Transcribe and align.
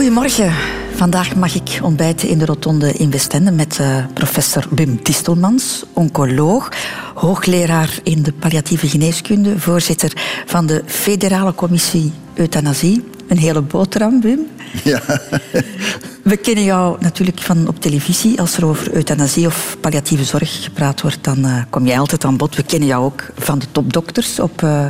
Goedemorgen. 0.00 0.52
Vandaag 0.94 1.36
mag 1.36 1.54
ik 1.54 1.78
ontbijten 1.82 2.28
in 2.28 2.38
de 2.38 2.44
Rotonde 2.44 2.92
in 2.92 3.10
Westende 3.10 3.50
met 3.50 3.78
uh, 3.80 4.04
professor 4.14 4.66
Wim 4.70 5.00
Distelmans, 5.02 5.84
oncoloog, 5.92 6.68
hoogleraar 7.14 7.98
in 8.02 8.22
de 8.22 8.32
palliatieve 8.32 8.88
geneeskunde, 8.88 9.58
voorzitter 9.58 10.12
van 10.46 10.66
de 10.66 10.82
Federale 10.86 11.54
Commissie 11.54 12.12
Euthanasie. 12.34 13.04
Een 13.28 13.38
hele 13.38 13.60
boterham, 13.60 14.20
Wim. 14.20 14.46
Ja. 14.84 15.02
We 16.22 16.36
kennen 16.36 16.64
jou 16.64 16.96
natuurlijk 17.00 17.40
van 17.40 17.68
op 17.68 17.80
televisie. 17.80 18.40
Als 18.40 18.56
er 18.56 18.66
over 18.66 18.94
euthanasie 18.94 19.46
of 19.46 19.76
palliatieve 19.80 20.24
zorg 20.24 20.64
gepraat 20.64 21.00
wordt, 21.00 21.24
dan 21.24 21.38
uh, 21.38 21.62
kom 21.70 21.86
jij 21.86 21.98
altijd 21.98 22.24
aan 22.24 22.36
bod. 22.36 22.56
We 22.56 22.62
kennen 22.62 22.88
jou 22.88 23.04
ook 23.04 23.26
van 23.38 23.58
de 23.58 23.66
topdokters 23.72 24.38
op, 24.38 24.62
uh, 24.62 24.86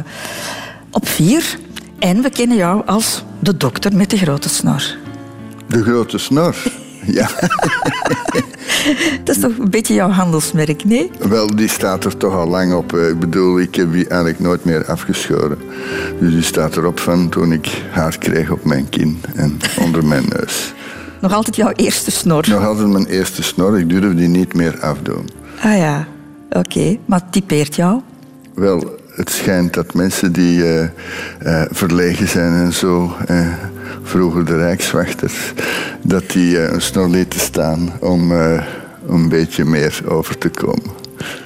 op 0.90 1.08
vier. 1.08 1.58
En 2.00 2.22
we 2.22 2.30
kennen 2.30 2.56
jou 2.56 2.86
als 2.86 3.24
de 3.38 3.56
dokter 3.56 3.96
met 3.96 4.10
de 4.10 4.16
grote 4.16 4.48
snor. 4.48 4.82
De 5.66 5.82
grote 5.82 6.18
snor? 6.18 6.56
Ja. 7.06 7.28
dat 9.24 9.36
is 9.36 9.40
toch 9.42 9.58
een 9.58 9.70
beetje 9.70 9.94
jouw 9.94 10.08
handelsmerk, 10.08 10.84
nee? 10.84 11.10
Wel, 11.28 11.46
die 11.56 11.68
staat 11.68 12.04
er 12.04 12.16
toch 12.16 12.34
al 12.34 12.46
lang 12.48 12.74
op. 12.74 12.96
Ik 12.96 13.18
bedoel, 13.18 13.60
ik 13.60 13.74
heb 13.74 13.92
die 13.92 14.06
eigenlijk 14.08 14.40
nooit 14.40 14.64
meer 14.64 14.84
afgeschoren. 14.86 15.58
Dus 16.20 16.32
die 16.32 16.42
staat 16.42 16.76
erop 16.76 17.00
van 17.00 17.28
toen 17.28 17.52
ik 17.52 17.82
haar 17.90 18.18
kreeg 18.18 18.50
op 18.50 18.64
mijn 18.64 18.88
kin 18.88 19.20
en 19.34 19.58
onder 19.78 20.04
mijn 20.04 20.24
neus. 20.28 20.72
Nog 21.20 21.32
altijd 21.32 21.56
jouw 21.56 21.72
eerste 21.76 22.10
snor? 22.10 22.44
Nog 22.48 22.64
altijd 22.64 22.88
mijn 22.88 23.06
eerste 23.06 23.42
snor. 23.42 23.78
Ik 23.78 23.88
durf 23.88 24.14
die 24.14 24.28
niet 24.28 24.54
meer 24.54 24.80
afdoen. 24.80 25.28
Ah 25.62 25.76
ja, 25.76 26.06
oké. 26.50 26.96
Maar 27.04 27.30
typeert 27.30 27.76
jou? 27.76 28.00
Wel, 28.54 28.96
het 29.20 29.30
schijnt 29.30 29.74
dat 29.74 29.94
mensen 29.94 30.32
die 30.32 30.58
uh, 30.58 30.80
uh, 30.82 31.62
verlegen 31.70 32.28
zijn 32.28 32.52
en 32.52 32.72
zo, 32.72 33.16
uh, 33.30 33.48
vroeger 34.02 34.44
de 34.44 34.56
rijkswachters, 34.56 35.52
dat 36.02 36.30
die 36.30 36.68
een 36.68 36.82
snor 36.82 37.08
lieten 37.08 37.40
staan 37.40 37.92
om 38.00 38.30
een 39.08 39.28
beetje 39.28 39.64
meer 39.64 40.00
over 40.08 40.38
te 40.38 40.48
komen. 40.48 40.90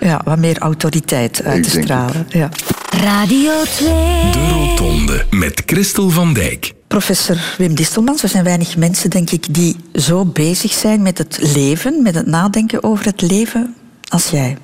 Ja, 0.00 0.20
wat 0.24 0.38
meer 0.38 0.58
autoriteit 0.58 1.42
uit 1.44 1.62
te 1.62 1.82
stralen. 1.82 2.26
Ja. 2.28 2.48
Radio 2.90 3.52
2. 3.62 3.88
De 4.32 4.48
Rotonde 4.50 5.24
met 5.30 5.62
Christel 5.66 6.10
van 6.10 6.32
Dijk. 6.32 6.72
Professor 6.88 7.54
Wim 7.58 7.74
Distelmans, 7.74 8.22
er 8.22 8.28
zijn 8.28 8.44
weinig 8.44 8.76
mensen, 8.76 9.10
denk 9.10 9.30
ik, 9.30 9.54
die 9.54 9.76
zo 9.94 10.24
bezig 10.24 10.72
zijn 10.72 11.02
met 11.02 11.18
het 11.18 11.38
leven, 11.54 12.02
met 12.02 12.14
het 12.14 12.26
nadenken 12.26 12.82
over 12.82 13.04
het 13.04 13.20
leven 13.20 13.74
als 14.08 14.28
jij. 14.28 14.56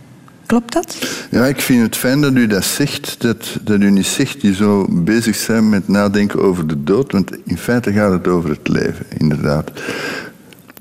Klopt 0.51 0.73
dat? 0.73 0.97
Ja, 1.31 1.47
ik 1.47 1.61
vind 1.61 1.83
het 1.83 1.97
fijn 1.97 2.21
dat 2.21 2.35
u 2.35 2.47
dat 2.47 2.65
zegt. 2.65 3.17
Dat, 3.19 3.59
dat 3.63 3.81
u 3.81 3.91
niet 3.91 4.07
zegt 4.07 4.41
die 4.41 4.55
zo 4.55 4.87
bezig 4.91 5.37
zijn 5.37 5.69
met 5.69 5.89
nadenken 5.89 6.41
over 6.41 6.67
de 6.67 6.83
dood. 6.83 7.13
Want 7.13 7.31
in 7.45 7.59
feite 7.59 7.93
gaat 7.93 8.13
het 8.13 8.29
over 8.29 8.51
het 8.51 8.69
leven, 8.69 9.07
inderdaad. 9.19 9.71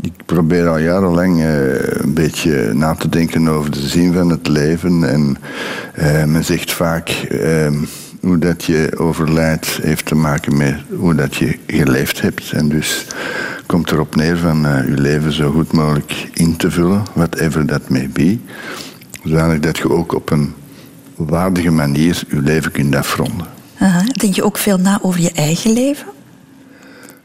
Ik 0.01 0.11
probeer 0.25 0.67
al 0.67 0.77
jarenlang 0.77 1.37
uh, 1.37 1.81
een 1.81 2.13
beetje 2.13 2.73
na 2.73 2.95
te 2.95 3.09
denken 3.09 3.47
over 3.47 3.71
de 3.71 3.87
zin 3.87 4.13
van 4.13 4.29
het 4.29 4.47
leven. 4.47 5.09
En 5.09 5.37
uh, 5.99 6.23
men 6.23 6.45
zegt 6.45 6.71
vaak 6.71 7.27
uh, 7.31 7.67
hoe 8.21 8.37
dat 8.37 8.63
je 8.63 8.91
overlijdt 8.97 9.79
heeft 9.81 10.05
te 10.05 10.15
maken 10.15 10.57
met 10.57 10.75
hoe 10.95 11.15
dat 11.15 11.35
je 11.35 11.57
geleefd 11.67 12.21
hebt. 12.21 12.51
En 12.51 12.69
dus 12.69 13.05
komt 13.65 13.91
erop 13.91 14.15
neer 14.15 14.37
van 14.37 14.61
je 14.61 15.01
leven 15.01 15.31
zo 15.31 15.51
goed 15.51 15.71
mogelijk 15.71 16.29
in 16.33 16.55
te 16.55 16.71
vullen, 16.71 17.03
whatever 17.13 17.65
that 17.65 17.89
may 17.89 18.09
be. 18.13 18.37
Zodanig 19.23 19.59
dat 19.59 19.77
je 19.77 19.89
ook 19.89 20.13
op 20.13 20.31
een 20.31 20.53
waardige 21.15 21.71
manier 21.71 22.23
je 22.29 22.41
leven 22.41 22.71
kunt 22.71 22.95
afronden. 22.95 23.47
Aha. 23.77 24.03
Denk 24.03 24.35
je 24.35 24.43
ook 24.43 24.57
veel 24.57 24.77
na 24.77 24.99
over 25.01 25.21
je 25.21 25.31
eigen 25.31 25.73
leven? 25.73 26.07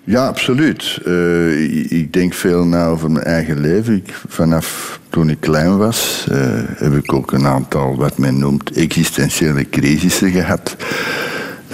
Ja, 0.05 0.27
absoluut. 0.27 0.99
Uh, 1.07 1.91
ik 1.91 2.13
denk 2.13 2.35
veel 2.35 2.65
na 2.65 2.87
over 2.87 3.11
mijn 3.11 3.25
eigen 3.25 3.61
leven. 3.61 3.95
Ik, 3.95 4.15
vanaf 4.29 5.01
toen 5.09 5.31
ik 5.31 5.41
klein 5.41 5.77
was, 5.77 6.27
uh, 6.33 6.37
heb 6.77 6.95
ik 6.95 7.13
ook 7.13 7.33
een 7.33 7.47
aantal 7.47 7.97
wat 7.97 8.19
men 8.19 8.39
noemt 8.39 8.71
existentiële 8.71 9.69
crisissen 9.69 10.31
gehad. 10.31 10.77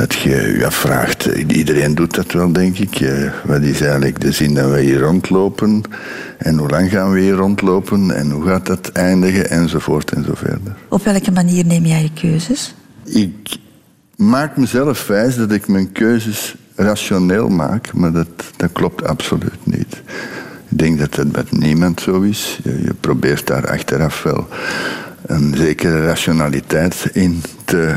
Dat 0.00 0.14
je 0.14 0.54
je 0.58 0.66
afvraagt, 0.66 1.24
iedereen 1.26 1.94
doet 1.94 2.14
dat 2.14 2.32
wel, 2.32 2.52
denk 2.52 2.78
ik. 2.78 3.12
Wat 3.44 3.60
is 3.60 3.80
eigenlijk 3.80 4.20
de 4.20 4.32
zin 4.32 4.54
dat 4.54 4.70
wij 4.70 4.82
hier 4.82 5.00
rondlopen? 5.00 5.82
En 6.38 6.58
hoe 6.58 6.68
lang 6.68 6.90
gaan 6.90 7.12
we 7.12 7.20
hier 7.20 7.34
rondlopen? 7.34 8.16
En 8.16 8.30
hoe 8.30 8.46
gaat 8.46 8.66
dat 8.66 8.88
eindigen? 8.88 9.50
Enzovoort 9.50 10.12
en 10.12 10.24
zo 10.24 10.34
verder. 10.34 10.76
Op 10.88 11.04
welke 11.04 11.30
manier 11.30 11.66
neem 11.66 11.84
jij 11.84 12.02
je 12.02 12.12
keuzes? 12.20 12.74
Ik 13.04 13.56
maak 14.16 14.56
mezelf 14.56 15.06
wijs 15.06 15.36
dat 15.36 15.52
ik 15.52 15.68
mijn 15.68 15.92
keuzes 15.92 16.54
rationeel 16.74 17.48
maak, 17.48 17.92
maar 17.92 18.12
dat, 18.12 18.28
dat 18.56 18.72
klopt 18.72 19.04
absoluut 19.04 19.64
niet. 19.64 20.02
Ik 20.68 20.78
denk 20.78 20.98
dat 20.98 21.14
dat 21.14 21.32
met 21.32 21.50
niemand 21.50 22.00
zo 22.00 22.20
is. 22.20 22.60
Je, 22.62 22.82
je 22.82 22.94
probeert 23.00 23.46
daar 23.46 23.70
achteraf 23.70 24.22
wel 24.22 24.48
een 25.26 25.54
zekere 25.56 26.04
rationaliteit 26.04 27.10
in 27.12 27.42
te, 27.64 27.96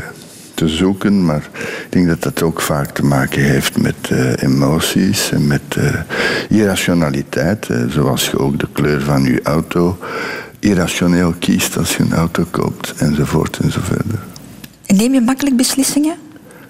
te 0.54 0.68
zoeken, 0.68 1.24
maar 1.24 1.48
ik 1.84 1.86
denk 1.88 2.06
dat 2.06 2.22
dat 2.22 2.42
ook 2.42 2.60
vaak 2.60 2.90
te 2.90 3.04
maken 3.04 3.42
heeft 3.42 3.78
met 3.78 3.94
uh, 4.12 4.32
emoties 4.36 5.30
en 5.30 5.46
met 5.46 5.62
uh, 5.78 5.94
irrationaliteit, 6.48 7.68
uh, 7.68 7.84
zoals 7.88 8.30
je 8.30 8.38
ook 8.38 8.58
de 8.58 8.68
kleur 8.72 9.00
van 9.00 9.24
je 9.24 9.42
auto 9.42 9.98
irrationeel 10.58 11.34
kiest 11.38 11.76
als 11.76 11.96
je 11.96 12.02
een 12.02 12.12
auto 12.12 12.44
koopt, 12.50 12.94
enzovoort 12.96 13.58
enzovoort. 13.58 14.02
Neem 14.86 15.12
je 15.12 15.20
makkelijk 15.20 15.56
beslissingen? 15.56 16.16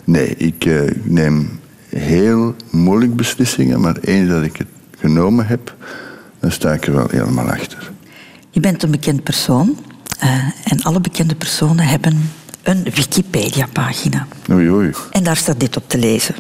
Nee, 0.05 0.35
ik 0.37 0.69
neem 1.03 1.61
heel 1.89 2.55
moeilijk 2.71 3.17
beslissingen, 3.17 3.81
maar 3.81 3.97
eens 4.01 4.29
dat 4.29 4.43
ik 4.43 4.57
het 4.57 4.67
genomen 4.99 5.47
heb, 5.47 5.75
dan 6.41 6.51
sta 6.51 6.73
ik 6.73 6.87
er 6.87 6.95
wel 6.95 7.09
helemaal 7.11 7.51
achter. 7.51 7.93
Je 8.51 8.61
bent 8.61 8.83
een 8.83 8.91
bekend 8.91 9.23
persoon 9.23 9.79
uh, 10.25 10.31
en 10.65 10.83
alle 10.83 11.01
bekende 11.01 11.35
personen 11.35 11.87
hebben 11.87 12.31
een 12.65 12.83
Wikipedia-pagina. 12.83 14.27
Oei, 14.51 14.71
oei. 14.71 14.91
En 15.11 15.25
daar 15.25 15.37
staat 15.37 15.61
dit 15.61 15.77
op 15.77 15.89
te 15.89 15.99
lezen. 15.99 16.35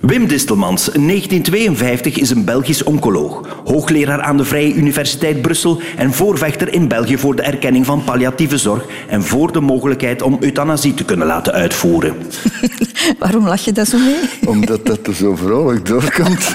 Wim 0.00 0.26
Distelmans, 0.26 0.84
1952, 0.84 2.18
is 2.18 2.30
een 2.30 2.44
Belgisch 2.44 2.82
oncoloog, 2.82 3.40
hoogleraar 3.64 4.20
aan 4.20 4.36
de 4.36 4.44
Vrije 4.44 4.74
Universiteit 4.74 5.42
Brussel 5.42 5.80
en 5.96 6.12
voorvechter 6.12 6.72
in 6.72 6.88
België 6.88 7.18
voor 7.18 7.36
de 7.36 7.42
erkenning 7.42 7.86
van 7.86 8.04
palliatieve 8.04 8.58
zorg 8.58 8.84
en 9.08 9.22
voor 9.22 9.52
de 9.52 9.60
mogelijkheid 9.60 10.22
om 10.22 10.36
euthanasie 10.40 10.94
te 10.94 11.04
kunnen 11.04 11.26
laten 11.26 11.52
uitvoeren. 11.52 12.14
Waarom 13.18 13.46
lach 13.46 13.60
je 13.60 13.72
daar 13.72 13.86
zo 13.86 13.98
mee? 13.98 14.20
Omdat 14.54 14.86
dat 14.86 15.06
er 15.06 15.14
zo 15.14 15.36
vrolijk 15.36 15.86
doorkomt. 15.86 16.54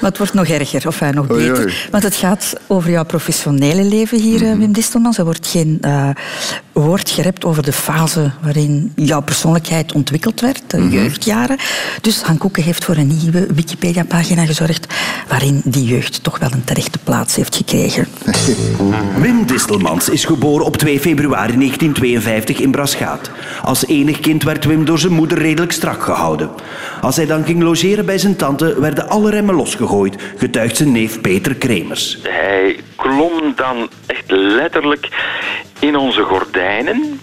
maar 0.00 0.10
het 0.10 0.18
wordt 0.18 0.34
nog 0.34 0.46
erger, 0.46 0.86
of 0.86 1.00
nog 1.00 1.26
beter. 1.26 1.52
Oei, 1.52 1.64
oei. 1.64 1.74
Want 1.90 2.02
het 2.02 2.14
gaat 2.14 2.52
over 2.66 2.90
jouw 2.90 3.04
professionele 3.04 3.84
leven 3.84 4.20
hier, 4.20 4.40
mm 4.40 4.50
-hmm. 4.50 4.58
Wim 4.58 4.72
Distelmans. 4.72 5.18
Er 5.18 5.24
wordt 5.24 5.46
geen 5.46 5.78
uh, 5.80 6.08
woord 6.72 7.10
gerept 7.10 7.44
over 7.44 7.62
de 7.62 7.72
fase 7.72 8.30
waarin 8.42 8.92
jouw 8.94 9.20
persoonlijkheid 9.20 9.92
werd, 10.40 10.62
de 10.66 10.76
mm 10.76 10.82
-hmm. 10.82 10.92
jeugdjaren. 10.92 11.56
Dus 12.00 12.22
Han 12.22 12.38
Koeken 12.38 12.62
heeft 12.62 12.84
voor 12.84 12.96
een 12.96 13.16
nieuwe 13.22 13.46
Wikipedia-pagina 13.54 14.44
gezorgd 14.44 14.94
waarin 15.28 15.60
die 15.64 15.84
jeugd 15.84 16.22
toch 16.22 16.38
wel 16.38 16.52
een 16.52 16.64
terechte 16.64 16.98
plaats 16.98 17.36
heeft 17.36 17.56
gekregen. 17.56 18.06
Wim 19.22 19.46
Distelmans 19.46 20.08
is 20.08 20.24
geboren 20.24 20.64
op 20.64 20.76
2 20.76 21.00
februari 21.00 21.56
1952 21.56 22.60
in 22.60 22.70
Braschaat. 22.70 23.30
Als 23.62 23.86
enig 23.86 24.20
kind 24.20 24.42
werd 24.42 24.64
Wim 24.64 24.84
door 24.84 24.98
zijn 24.98 25.12
moeder 25.12 25.38
redelijk 25.38 25.72
strak 25.72 26.02
gehouden. 26.02 26.50
Als 27.00 27.16
hij 27.16 27.26
dan 27.26 27.44
ging 27.44 27.62
logeren 27.62 28.06
bij 28.06 28.18
zijn 28.18 28.36
tante, 28.36 28.80
werden 28.80 29.08
alle 29.08 29.30
remmen 29.30 29.54
losgegooid, 29.54 30.16
getuigt 30.36 30.76
zijn 30.76 30.92
neef 30.92 31.20
Peter 31.20 31.54
Kremers. 31.54 32.18
Hij 32.22 32.80
klom 32.96 33.52
dan 33.56 33.88
echt 34.06 34.30
letterlijk 34.30 35.08
in 35.78 35.96
onze 35.96 36.22
gordijnen. 36.22 37.20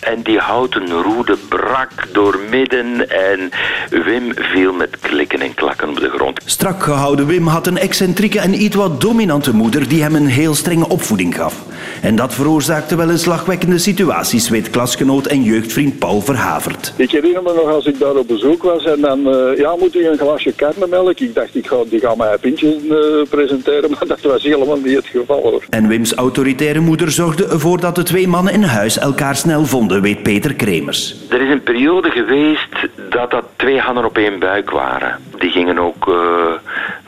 En 0.00 0.22
die 0.22 0.38
houten 0.38 0.90
roede 0.90 1.36
brak 1.48 1.90
door 2.12 2.38
midden 2.50 3.10
en 3.10 3.50
Wim 3.90 4.32
viel 4.34 4.72
met 4.72 4.96
klikken 5.00 5.40
en 5.40 5.54
klakken 5.54 5.88
op 5.88 6.00
de 6.00 6.08
grond. 6.08 6.40
Strak 6.44 6.82
gehouden 6.82 7.26
Wim 7.26 7.46
had 7.46 7.66
een 7.66 7.78
excentrieke 7.78 8.40
en 8.40 8.62
iets 8.62 8.76
wat 8.76 9.00
dominante 9.00 9.54
moeder 9.54 9.88
die 9.88 10.02
hem 10.02 10.14
een 10.14 10.26
heel 10.26 10.54
strenge 10.54 10.88
opvoeding 10.88 11.34
gaf. 11.34 11.54
En 12.02 12.16
dat 12.16 12.34
veroorzaakte 12.34 12.96
wel 12.96 13.10
een 13.10 13.18
slagwekkende 13.18 13.78
situaties, 13.78 14.48
weet 14.48 14.70
klasgenoot 14.70 15.26
en 15.26 15.42
jeugdvriend 15.42 15.98
Paul 15.98 16.20
Verhavert. 16.20 16.92
Ik 16.96 17.10
herinner 17.10 17.42
me 17.42 17.52
nog 17.54 17.74
als 17.74 17.86
ik 17.86 17.98
daar 17.98 18.16
op 18.16 18.28
bezoek 18.28 18.62
was 18.62 18.84
en 18.84 19.00
dan, 19.00 19.18
uh, 19.18 19.58
ja, 19.58 19.76
moet 19.78 19.94
ik 19.94 20.06
een 20.06 20.18
glasje 20.18 20.52
karnemelk? 20.52 21.20
Ik 21.20 21.34
dacht, 21.34 21.54
ik 21.54 21.66
ga, 21.66 21.76
die 21.90 22.00
gaan 22.00 22.16
mij 22.16 22.32
een 22.32 22.40
pintje 22.40 22.76
uh, 22.88 23.28
presenteren, 23.30 23.90
maar 23.98 24.06
dat 24.06 24.20
was 24.20 24.42
helemaal 24.42 24.76
niet 24.76 24.96
het 24.96 25.06
geval 25.06 25.42
hoor. 25.42 25.64
En 25.70 25.88
Wims 25.88 26.14
autoritaire 26.14 26.80
moeder 26.80 27.10
zorgde 27.10 27.46
ervoor 27.46 27.80
dat 27.80 27.94
de 27.94 28.02
twee 28.02 28.28
mannen 28.28 28.52
in 28.52 28.62
huis 28.62 28.98
elkaar 28.98 29.36
snel 29.36 29.66
vonden, 29.68 30.02
weet 30.02 30.22
Peter 30.22 30.54
Kremers. 30.54 31.14
Er 31.30 31.40
is 31.40 31.50
een 31.50 31.62
periode 31.62 32.10
geweest 32.10 32.88
dat 33.10 33.30
dat 33.30 33.44
twee 33.56 33.78
handen 33.78 34.04
op 34.04 34.18
één 34.18 34.38
buik 34.38 34.70
waren. 34.70 35.18
Die 35.38 35.50
gingen 35.50 35.78
ook 35.78 36.08
uh, 36.08 36.14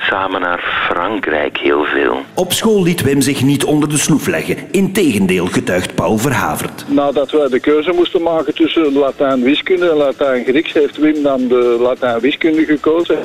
samen 0.00 0.41
naar 0.41 0.88
Frankrijk 0.91 1.58
heel 1.58 1.85
veel. 1.85 2.20
Op 2.35 2.52
school 2.52 2.82
liet 2.82 3.02
Wim 3.02 3.20
zich 3.20 3.43
niet 3.43 3.64
onder 3.64 3.88
de 3.88 3.99
sloef 3.99 4.26
leggen. 4.26 4.56
Integendeel 4.70 5.47
getuigt 5.47 5.94
Paul 5.94 6.19
Verhavert. 6.19 6.85
Nadat 6.88 7.31
wij 7.31 7.49
de 7.49 7.61
keuze 7.61 7.93
moesten 7.93 8.23
maken 8.23 8.55
tussen 8.55 8.93
Latijn-wiskunde 8.93 9.91
en 9.91 9.97
Latijn-Grieks, 9.97 10.73
heeft 10.73 10.97
Wim 10.97 11.23
dan 11.23 11.49
de 11.49 11.76
Latijn-wiskunde 11.81 12.64
gekozen. 12.64 13.19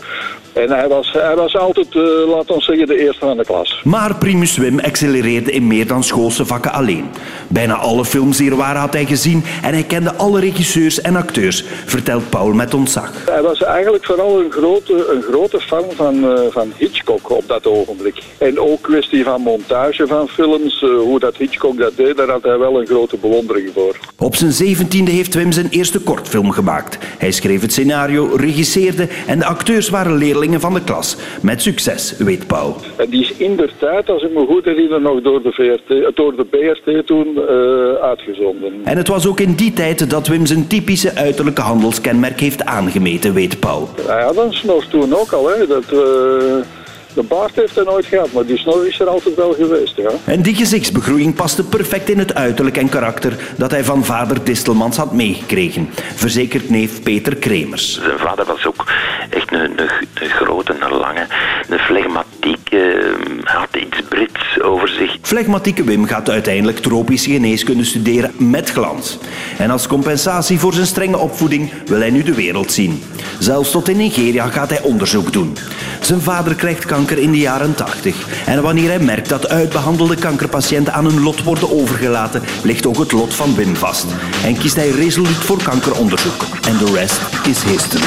En 0.54 0.70
hij 0.70 0.88
was, 0.88 1.12
hij 1.12 1.36
was 1.36 1.58
altijd, 1.58 1.96
uh, 1.96 2.04
laat 2.28 2.52
ons 2.52 2.66
zeggen, 2.66 2.88
de 2.88 3.00
eerste 3.00 3.26
van 3.26 3.38
de 3.38 3.46
klas. 3.46 3.82
Maar 3.84 4.16
Primus 4.16 4.58
Wim 4.58 4.80
accelereerde 4.80 5.52
in 5.52 5.68
meer 5.68 5.88
dan 5.88 6.04
schoolse 6.04 6.46
vakken 6.46 6.72
alleen. 6.72 7.10
Bijna 7.48 7.74
alle 7.74 8.06
films 8.06 8.38
hier 8.38 8.56
waar 8.56 8.76
had 8.76 8.94
hij 8.94 9.06
gezien 9.06 9.44
en 9.64 9.74
hij 9.74 9.84
kende 9.84 10.14
alle 10.14 10.40
regisseurs 10.40 11.02
en 11.02 11.16
acteurs, 11.16 11.64
vertelt 11.86 12.30
Paul 12.30 12.54
met 12.54 12.74
ontzag. 12.74 13.12
Hij 13.26 13.42
was 13.42 13.64
eigenlijk 13.64 14.06
vooral 14.06 14.40
een 14.40 14.52
grote, 14.52 15.12
een 15.14 15.22
grote 15.22 15.60
fan 15.60 15.84
van, 15.96 16.16
uh, 16.16 16.40
van 16.50 16.65
Hitchcock 16.78 17.30
op 17.30 17.44
dat 17.48 17.68
ogenblik. 17.68 18.24
En 18.38 18.60
ook 18.60 18.82
kwestie 18.82 19.24
van 19.24 19.42
montage 19.42 20.08
van 20.08 20.28
films, 20.28 20.82
uh, 20.82 20.98
hoe 20.98 21.20
dat 21.20 21.38
Hitchcock 21.38 21.78
dat 21.78 21.96
deed, 21.96 22.18
daar 22.18 22.30
had 22.30 22.44
hij 22.44 22.58
wel 22.58 22.80
een 22.80 22.88
grote 22.88 23.18
bewondering 23.18 23.70
voor. 23.74 23.98
Op 24.18 24.36
zijn 24.36 24.52
zeventiende 24.52 25.12
heeft 25.12 25.34
Wim 25.34 25.52
zijn 25.52 25.68
eerste 25.70 26.00
kortfilm 26.00 26.52
gemaakt. 26.52 26.98
Hij 27.18 27.32
schreef 27.32 27.62
het 27.62 27.72
scenario, 27.72 28.30
regisseerde 28.36 29.08
en 29.28 29.40
de 29.40 29.46
acteurs 29.46 29.90
waren 29.90 30.18
leerlingen 30.18 30.60
van 30.60 30.74
de 30.74 30.84
klas. 30.84 31.18
Met 31.42 31.62
succes, 31.62 32.16
weet 32.18 32.48
Paul. 32.48 32.76
En 32.96 33.10
die 33.10 33.22
is 33.22 33.34
in 33.38 33.56
de 33.56 33.70
tijd, 33.80 34.10
als 34.10 34.24
ik 34.24 34.34
me 34.34 34.46
goed 34.46 34.66
herinner, 34.66 35.02
nog 35.02 35.22
door 35.22 35.42
de, 35.42 35.52
VRT, 35.52 36.16
door 36.16 36.36
de 36.36 36.46
BRT 36.46 37.08
toen 37.08 37.28
uh, 37.36 37.94
uitgezonden. 38.02 38.74
En 38.84 38.98
het 38.98 39.08
was 39.08 39.28
ook 39.28 39.40
in 39.40 39.54
die 39.54 39.74
tijd 39.74 40.10
dat 40.10 40.28
Wim 40.28 40.46
zijn 40.46 40.68
typische 40.68 41.16
uiterlijke 41.16 41.62
handelskenmerk 41.62 42.40
heeft 42.40 42.66
aangemeten, 42.66 43.34
weet 43.34 43.60
Paul. 43.60 43.90
Ja, 44.08 44.20
ja 44.20 44.34
dat 44.34 44.54
snor 44.54 44.88
toen 44.88 45.16
ook 45.16 45.32
al. 45.32 45.50
Hè. 45.50 45.68
Dat, 45.68 45.84
uh... 45.94 46.55
De 47.16 47.24
baard 47.24 47.56
heeft 47.56 47.76
hij 47.76 47.84
nooit 47.84 48.06
gehad, 48.06 48.32
maar 48.32 48.46
die 48.46 48.58
snor 48.58 48.88
is 48.88 49.00
er 49.00 49.08
altijd 49.08 49.36
wel 49.36 49.54
geweest. 49.54 49.96
Ja. 49.96 50.10
En 50.26 50.42
die 50.42 50.56
gezichtsbegroeiing 50.56 51.36
paste 51.36 51.64
perfect 51.64 52.10
in 52.10 52.20
het 52.20 52.36
uiterlijk 52.36 52.78
en 52.78 52.90
karakter 52.90 53.34
dat 53.58 53.72
hij 53.72 53.84
van 53.84 54.06
vader 54.06 54.44
Distelmans 54.44 54.98
had 54.98 55.14
meegekregen, 55.14 55.90
verzekert 56.16 56.70
neef 56.70 57.04
Peter 57.04 57.36
Kremers. 57.36 57.94
Zijn 57.94 58.20
vader 58.20 58.46
was 58.46 58.66
ook 58.66 58.92
echt 59.30 59.52
een, 59.52 59.60
een, 59.60 59.90
een 60.14 60.30
grote, 60.30 60.76
een 60.80 60.98
lange, 60.98 61.28
een 61.70 61.80
flegmatieke, 61.80 63.14
had 63.44 63.76
iets 63.76 64.02
Brits 64.10 64.62
over 64.62 64.88
zich. 64.88 65.18
Flegmatieke 65.22 65.84
Wim 65.84 66.06
gaat 66.06 66.30
uiteindelijk 66.30 66.78
tropische 66.78 67.32
geneeskunde 67.32 67.84
studeren 67.84 68.32
met 68.38 68.72
glans. 68.72 69.18
En 69.58 69.72
als 69.72 69.88
compensatie 69.88 70.60
voor 70.60 70.74
zijn 70.74 70.86
strenge 70.86 71.18
opvoeding 71.18 71.72
wil 71.86 72.00
hij 72.00 72.10
nu 72.10 72.24
de 72.24 72.36
wereld 72.36 72.72
zien. 72.72 73.04
Zelfs 73.40 73.72
tot 73.72 73.90
in 73.90 73.98
Nigeria 73.98 74.48
gaat 74.48 74.70
hij 74.70 74.82
onderzoek 74.82 75.34
doen. 75.34 75.58
Zijn 76.02 76.22
vader 76.22 76.56
krijgt 76.56 76.86
kanker 76.86 77.05
in 77.12 77.32
de 77.32 77.38
jaren 77.38 77.76
80. 77.76 78.44
En 78.46 78.62
wanneer 78.62 78.90
hij 78.90 79.00
merkt 79.00 79.30
dat 79.30 79.48
uitbehandelde 79.48 80.16
kankerpatiënten 80.16 80.94
aan 80.94 81.06
hun 81.06 81.22
lot 81.22 81.44
worden 81.44 81.72
overgelaten, 81.72 82.42
ligt 82.64 82.86
ook 82.86 82.98
het 82.98 83.12
lot 83.12 83.34
van 83.34 83.56
Wim 83.56 83.76
vast. 83.76 84.06
En 84.44 84.58
kiest 84.58 84.76
hij 84.76 84.90
resoluut 84.90 85.36
voor 85.36 85.64
kankeronderzoek. 85.64 86.46
En 86.68 86.78
de 86.78 86.92
rest 86.94 87.20
is 87.48 87.64
history. 87.64 88.04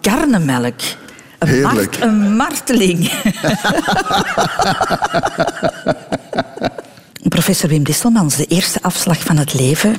Karnemelk. 0.00 0.80
Een, 1.38 1.48
Heerlijk. 1.48 1.74
mart- 1.74 2.00
een 2.00 2.36
marteling. 2.36 3.10
Professor 7.28 7.68
Wim 7.68 7.82
Distelmans, 7.84 8.36
de 8.36 8.46
eerste 8.46 8.82
afslag 8.82 9.18
van 9.18 9.36
het 9.36 9.54
leven 9.54 9.96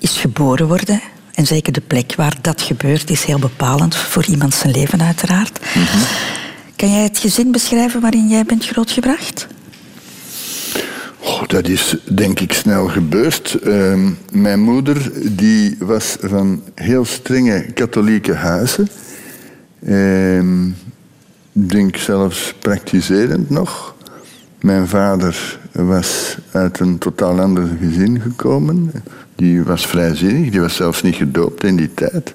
is 0.00 0.16
geboren 0.18 0.66
worden. 0.66 1.00
En 1.34 1.46
zeker 1.46 1.72
de 1.72 1.80
plek 1.80 2.14
waar 2.16 2.34
dat 2.40 2.62
gebeurt 2.62 3.10
is 3.10 3.24
heel 3.24 3.38
bepalend 3.38 3.96
voor 3.96 4.24
iemand 4.24 4.54
zijn 4.54 4.72
leven 4.72 5.02
uiteraard. 5.02 5.58
Kan 6.76 6.90
jij 6.90 7.02
het 7.02 7.18
gezin 7.18 7.52
beschrijven 7.52 8.00
waarin 8.00 8.28
jij 8.28 8.44
bent 8.44 8.66
grootgebracht? 8.66 9.46
Oh, 11.18 11.42
dat 11.46 11.68
is 11.68 11.96
denk 12.04 12.40
ik 12.40 12.52
snel 12.52 12.86
gebeurd. 12.86 13.54
Ehm, 13.54 14.10
mijn 14.32 14.60
moeder 14.60 15.10
die 15.36 15.76
was 15.78 16.16
van 16.20 16.62
heel 16.74 17.04
strenge 17.04 17.66
katholieke 17.74 18.34
huizen. 18.34 18.88
Ik 21.52 21.70
denk 21.70 21.96
zelfs 21.96 22.54
praktiserend 22.58 23.50
nog. 23.50 23.94
Mijn 24.60 24.88
vader 24.88 25.58
was 25.72 26.38
uit 26.50 26.80
een 26.80 26.98
totaal 26.98 27.40
ander 27.40 27.68
gezin 27.80 28.20
gekomen. 28.20 28.92
Die 29.34 29.62
was 29.62 29.86
vrijzinnig, 29.86 30.50
die 30.50 30.60
was 30.60 30.74
zelfs 30.74 31.02
niet 31.02 31.14
gedoopt 31.14 31.64
in 31.64 31.76
die 31.76 31.94
tijd. 31.94 32.34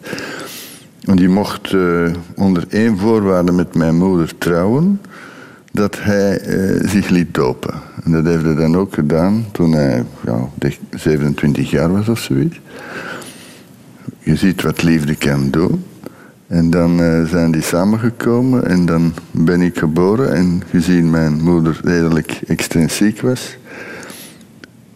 En 1.06 1.16
die 1.16 1.30
mocht 1.30 1.74
eh, 1.74 2.12
onder 2.36 2.66
één 2.70 2.98
voorwaarde 2.98 3.52
met 3.52 3.76
mijn 3.76 3.96
moeder 3.96 4.38
trouwen, 4.38 5.02
dat 5.72 5.98
hij 6.00 6.40
eh, 6.40 6.90
zich 6.90 7.10
liet 7.10 7.34
dopen. 7.34 7.74
En 8.04 8.12
dat 8.12 8.26
heeft 8.26 8.44
hij 8.44 8.56
dan 8.56 8.78
ook 8.78 8.94
gedaan 8.94 9.46
toen 9.52 9.72
hij 9.72 10.04
ja, 10.26 10.50
denk 10.56 10.78
27 10.90 11.70
jaar 11.70 11.92
was 11.92 12.10
of 12.10 12.20
zoiets. 12.20 12.60
Je 14.20 14.36
ziet 14.36 14.62
wat 14.62 14.84
liefde 14.84 15.16
kan 15.16 15.50
doen. 15.50 15.84
En 16.48 16.70
dan 16.70 17.02
eh, 17.02 17.24
zijn 17.24 17.52
die 17.52 17.62
samengekomen 17.62 18.68
en 18.68 18.86
dan 18.86 19.14
ben 19.32 19.62
ik 19.62 19.78
geboren. 19.78 20.34
En 20.34 20.62
gezien 20.70 21.10
mijn 21.10 21.42
moeder 21.44 21.80
redelijk 21.84 22.40
extrinsiek 22.48 23.22
was, 23.22 23.58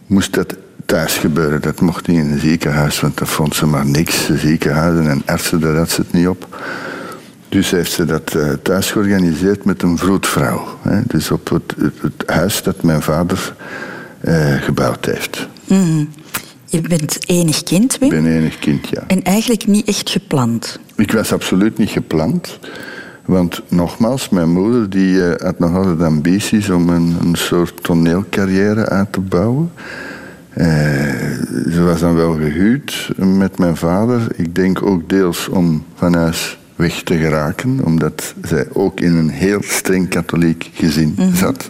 moest 0.06 0.34
dat 0.34 0.56
thuis 0.86 1.16
gebeuren. 1.16 1.62
Dat 1.62 1.80
mocht 1.80 2.06
niet 2.06 2.18
in 2.18 2.30
een 2.30 2.38
ziekenhuis, 2.38 3.00
want 3.00 3.18
dat 3.18 3.28
vond 3.28 3.54
ze 3.54 3.66
maar 3.66 3.86
niks. 3.86 4.30
Ziekenhuizen 4.34 5.10
en 5.10 5.22
artsen, 5.26 5.60
daar 5.60 5.76
had 5.76 5.90
ze 5.90 6.00
het 6.00 6.12
niet 6.12 6.28
op. 6.28 6.62
Dus 7.48 7.70
heeft 7.70 7.92
ze 7.92 8.04
dat 8.04 8.34
eh, 8.34 8.52
thuis 8.62 8.90
georganiseerd 8.90 9.64
met 9.64 9.82
een 9.82 9.98
vroedvrouw. 9.98 10.78
Hè? 10.82 11.00
Dus 11.06 11.30
op 11.30 11.48
het, 11.48 11.74
het, 11.78 11.94
het 12.00 12.30
huis 12.30 12.62
dat 12.62 12.82
mijn 12.82 13.02
vader 13.02 13.54
eh, 14.20 14.54
gebouwd 14.62 15.04
heeft. 15.04 15.48
Je 16.64 16.80
bent 16.80 17.18
enig 17.28 17.62
kind, 17.62 17.98
Wim. 17.98 18.12
Ik 18.12 18.22
ben 18.22 18.32
enig 18.32 18.58
kind, 18.58 18.88
ja. 18.88 19.02
En 19.06 19.22
eigenlijk 19.22 19.66
niet 19.66 19.88
echt 19.88 20.10
gepland. 20.10 20.78
Ik 20.96 21.12
was 21.12 21.32
absoluut 21.32 21.78
niet 21.78 21.90
gepland. 21.90 22.58
Want 23.24 23.62
nogmaals, 23.68 24.28
mijn 24.28 24.50
moeder 24.50 24.90
die, 24.90 25.24
eh, 25.24 25.46
had 25.46 25.58
nog 25.58 25.74
altijd 25.74 26.02
ambities 26.02 26.70
om 26.70 26.88
een, 26.88 27.16
een 27.20 27.34
soort 27.34 27.82
toneelcarrière 27.82 28.88
uit 28.88 29.12
te 29.12 29.20
bouwen. 29.20 29.72
Eh, 30.56 30.66
ze 31.70 31.82
was 31.84 32.00
dan 32.00 32.14
wel 32.14 32.32
gehuwd 32.32 33.12
met 33.16 33.58
mijn 33.58 33.76
vader. 33.76 34.26
Ik 34.36 34.54
denk 34.54 34.82
ook 34.82 35.08
deels 35.08 35.48
om 35.48 35.84
van 35.94 36.14
huis 36.14 36.58
weg 36.76 37.02
te 37.02 37.16
geraken, 37.16 37.80
omdat 37.84 38.34
zij 38.42 38.66
ook 38.72 39.00
in 39.00 39.14
een 39.14 39.28
heel 39.28 39.60
streng 39.62 40.08
katholiek 40.08 40.70
gezin 40.72 41.16
zat. 41.34 41.68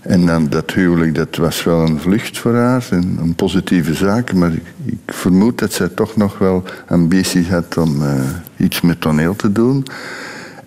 En 0.00 0.26
dan 0.26 0.48
dat 0.48 0.70
huwelijk, 0.70 1.14
dat 1.14 1.36
was 1.36 1.64
wel 1.64 1.80
een 1.80 2.00
vlucht 2.00 2.38
voor 2.38 2.54
haar, 2.54 2.86
een, 2.90 3.18
een 3.22 3.34
positieve 3.34 3.94
zaak. 3.94 4.32
Maar 4.32 4.52
ik, 4.52 4.62
ik 4.84 4.98
vermoed 5.06 5.58
dat 5.58 5.72
zij 5.72 5.88
toch 5.88 6.16
nog 6.16 6.38
wel 6.38 6.64
ambities 6.88 7.48
had 7.48 7.76
om 7.76 8.02
eh, 8.02 8.20
iets 8.56 8.80
met 8.80 9.00
toneel 9.00 9.36
te 9.36 9.52
doen. 9.52 9.84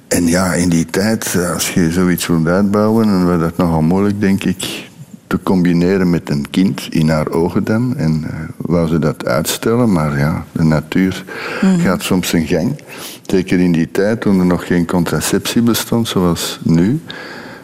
En 0.08 0.28
ja, 0.28 0.54
in 0.54 0.70
die 0.70 0.86
tijd, 0.86 1.38
als 1.54 1.74
je 1.74 1.92
zoiets 1.92 2.28
wilt 2.28 2.48
uitbouwen, 2.48 3.08
dan 3.08 3.26
was 3.26 3.40
dat 3.40 3.58
nogal 3.58 3.82
moeilijk, 3.82 4.22
denk 4.22 4.44
ik, 4.44 4.90
te 5.32 5.44
combineren 5.44 6.10
met 6.10 6.30
een 6.30 6.50
kind, 6.50 6.88
in 6.90 7.10
haar 7.10 7.30
ogen 7.30 7.64
dan. 7.64 7.98
En 7.98 8.24
eh, 8.30 8.40
wou 8.58 8.88
ze 8.88 9.00
dat 9.00 9.26
uitstellen, 9.26 9.92
maar 9.92 10.18
ja, 10.18 10.46
de 10.52 10.64
natuur 10.64 11.24
gaat 11.62 12.04
soms 12.04 12.28
zijn 12.28 12.48
gang. 12.48 12.82
Zeker 13.26 13.60
in 13.60 13.72
die 13.72 13.92
tijd, 13.92 14.22
toen 14.22 14.40
er 14.40 14.46
nog 14.46 14.68
geen 14.68 14.86
contraceptie 14.86 15.62
bestond, 15.62 16.08
zoals 16.08 16.60
nu. 16.64 17.02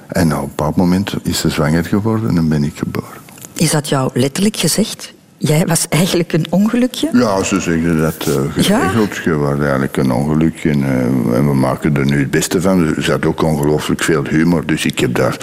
En 0.08 0.36
op 0.36 0.42
een 0.42 0.48
bepaald 0.48 0.76
moment 0.76 1.14
is 1.24 1.40
ze 1.40 1.50
zwanger 1.50 1.86
geworden 1.86 2.38
en 2.38 2.50
ben 2.50 2.64
ik 2.64 2.78
geboren. 2.78 3.22
Is 3.54 3.72
dat 3.72 3.90
jou 3.90 4.12
letterlijk 4.14 4.58
gezegd? 4.58 5.14
Jij 5.38 5.65
was 5.65 5.86
eigenlijk 5.89 6.34
een 6.34 6.46
ongelukje? 6.50 7.10
Ja, 7.13 7.44
ze 7.44 7.60
zeggen 7.60 8.00
dat 8.00 8.25
uh, 8.27 8.36
geregeld. 8.53 9.15
Je 9.15 9.36
was 9.36 9.60
eigenlijk 9.60 9.98
een 9.98 10.12
ongeluk 10.12 10.63
en, 10.63 10.84
eh, 10.84 11.38
en 11.38 11.48
we 11.48 11.53
maken 11.53 11.98
er 11.98 12.06
nu 12.06 12.20
het 12.20 12.32
beste 12.32 12.62
van. 12.62 12.96
Ze 13.01 13.12
had 13.12 13.25
ook 13.25 13.41
ongelooflijk 13.41 14.03
veel 14.03 14.25
humor, 14.27 14.65
dus 14.65 14.86
ik 14.86 15.00
heb 15.00 15.15
daar 15.15 15.38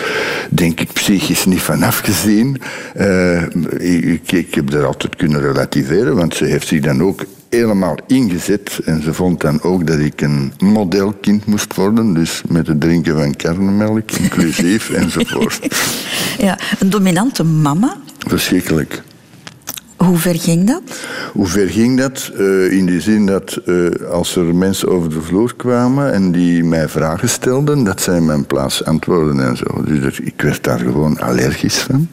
denk 0.50 0.80
ik 0.80 0.92
psychisch 0.92 1.44
niet 1.44 1.60
van 1.60 1.82
afgezien. 1.82 2.60
Eh, 2.94 3.42
ik, 4.12 4.32
ik 4.32 4.54
heb 4.54 4.70
dat 4.70 4.84
altijd 4.84 5.16
kunnen 5.16 5.40
relativeren, 5.40 6.16
want 6.16 6.34
ze 6.34 6.44
heeft 6.44 6.66
zich 6.66 6.80
dan 6.80 7.02
ook 7.02 7.24
helemaal 7.48 7.96
ingezet. 8.06 8.80
En 8.84 9.02
ze 9.02 9.14
vond 9.14 9.40
dan 9.40 9.62
ook 9.62 9.86
dat 9.86 9.98
ik 9.98 10.20
een 10.20 10.52
modelkind 10.58 11.46
moest 11.46 11.74
worden. 11.74 12.14
Dus 12.14 12.42
met 12.48 12.66
het 12.66 12.80
drinken 12.80 13.16
van 13.16 13.36
karnemelk, 13.36 14.10
inclusief 14.10 14.90
enzovoort. 15.00 15.60
Ja, 16.38 16.58
een 16.78 16.90
dominante 16.90 17.44
mama. 17.44 17.96
Verschrikkelijk. 18.18 19.02
Hoe 20.06 20.16
ver 20.16 20.40
ging 20.40 20.66
dat? 20.66 20.82
Hoe 21.32 21.46
ver 21.46 21.68
ging 21.68 21.98
dat? 21.98 22.32
Uh, 22.38 22.72
in 22.72 22.86
die 22.86 23.00
zin 23.00 23.26
dat 23.26 23.60
uh, 23.66 23.90
als 24.10 24.36
er 24.36 24.54
mensen 24.54 24.88
over 24.88 25.08
de 25.08 25.20
vloer 25.20 25.54
kwamen 25.56 26.12
en 26.12 26.32
die 26.32 26.64
mij 26.64 26.88
vragen 26.88 27.28
stelden, 27.28 27.84
dat 27.84 28.00
zij 28.00 28.20
mijn 28.20 28.46
plaats 28.46 28.84
antwoorden 28.84 29.40
en 29.40 29.56
zo. 29.56 29.84
Dus 29.84 30.20
ik 30.20 30.42
werd 30.42 30.64
daar 30.64 30.78
gewoon 30.78 31.20
allergisch 31.20 31.78
van. 31.78 32.08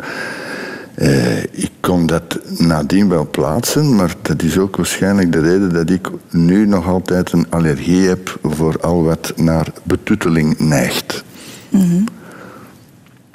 Uh, 0.95 1.43
ik 1.43 1.71
kon 1.79 2.05
dat 2.05 2.39
nadien 2.57 3.09
wel 3.09 3.27
plaatsen, 3.31 3.95
maar 3.95 4.15
dat 4.21 4.41
is 4.41 4.57
ook 4.57 4.75
waarschijnlijk 4.75 5.31
de 5.31 5.41
reden 5.41 5.73
dat 5.73 5.89
ik 5.89 6.09
nu 6.29 6.67
nog 6.67 6.87
altijd 6.87 7.31
een 7.31 7.45
allergie 7.49 8.07
heb 8.07 8.39
voor 8.43 8.79
al 8.81 9.03
wat 9.03 9.33
naar 9.35 9.67
betutteling 9.83 10.59
neigt. 10.59 11.23
Mm 11.69 12.05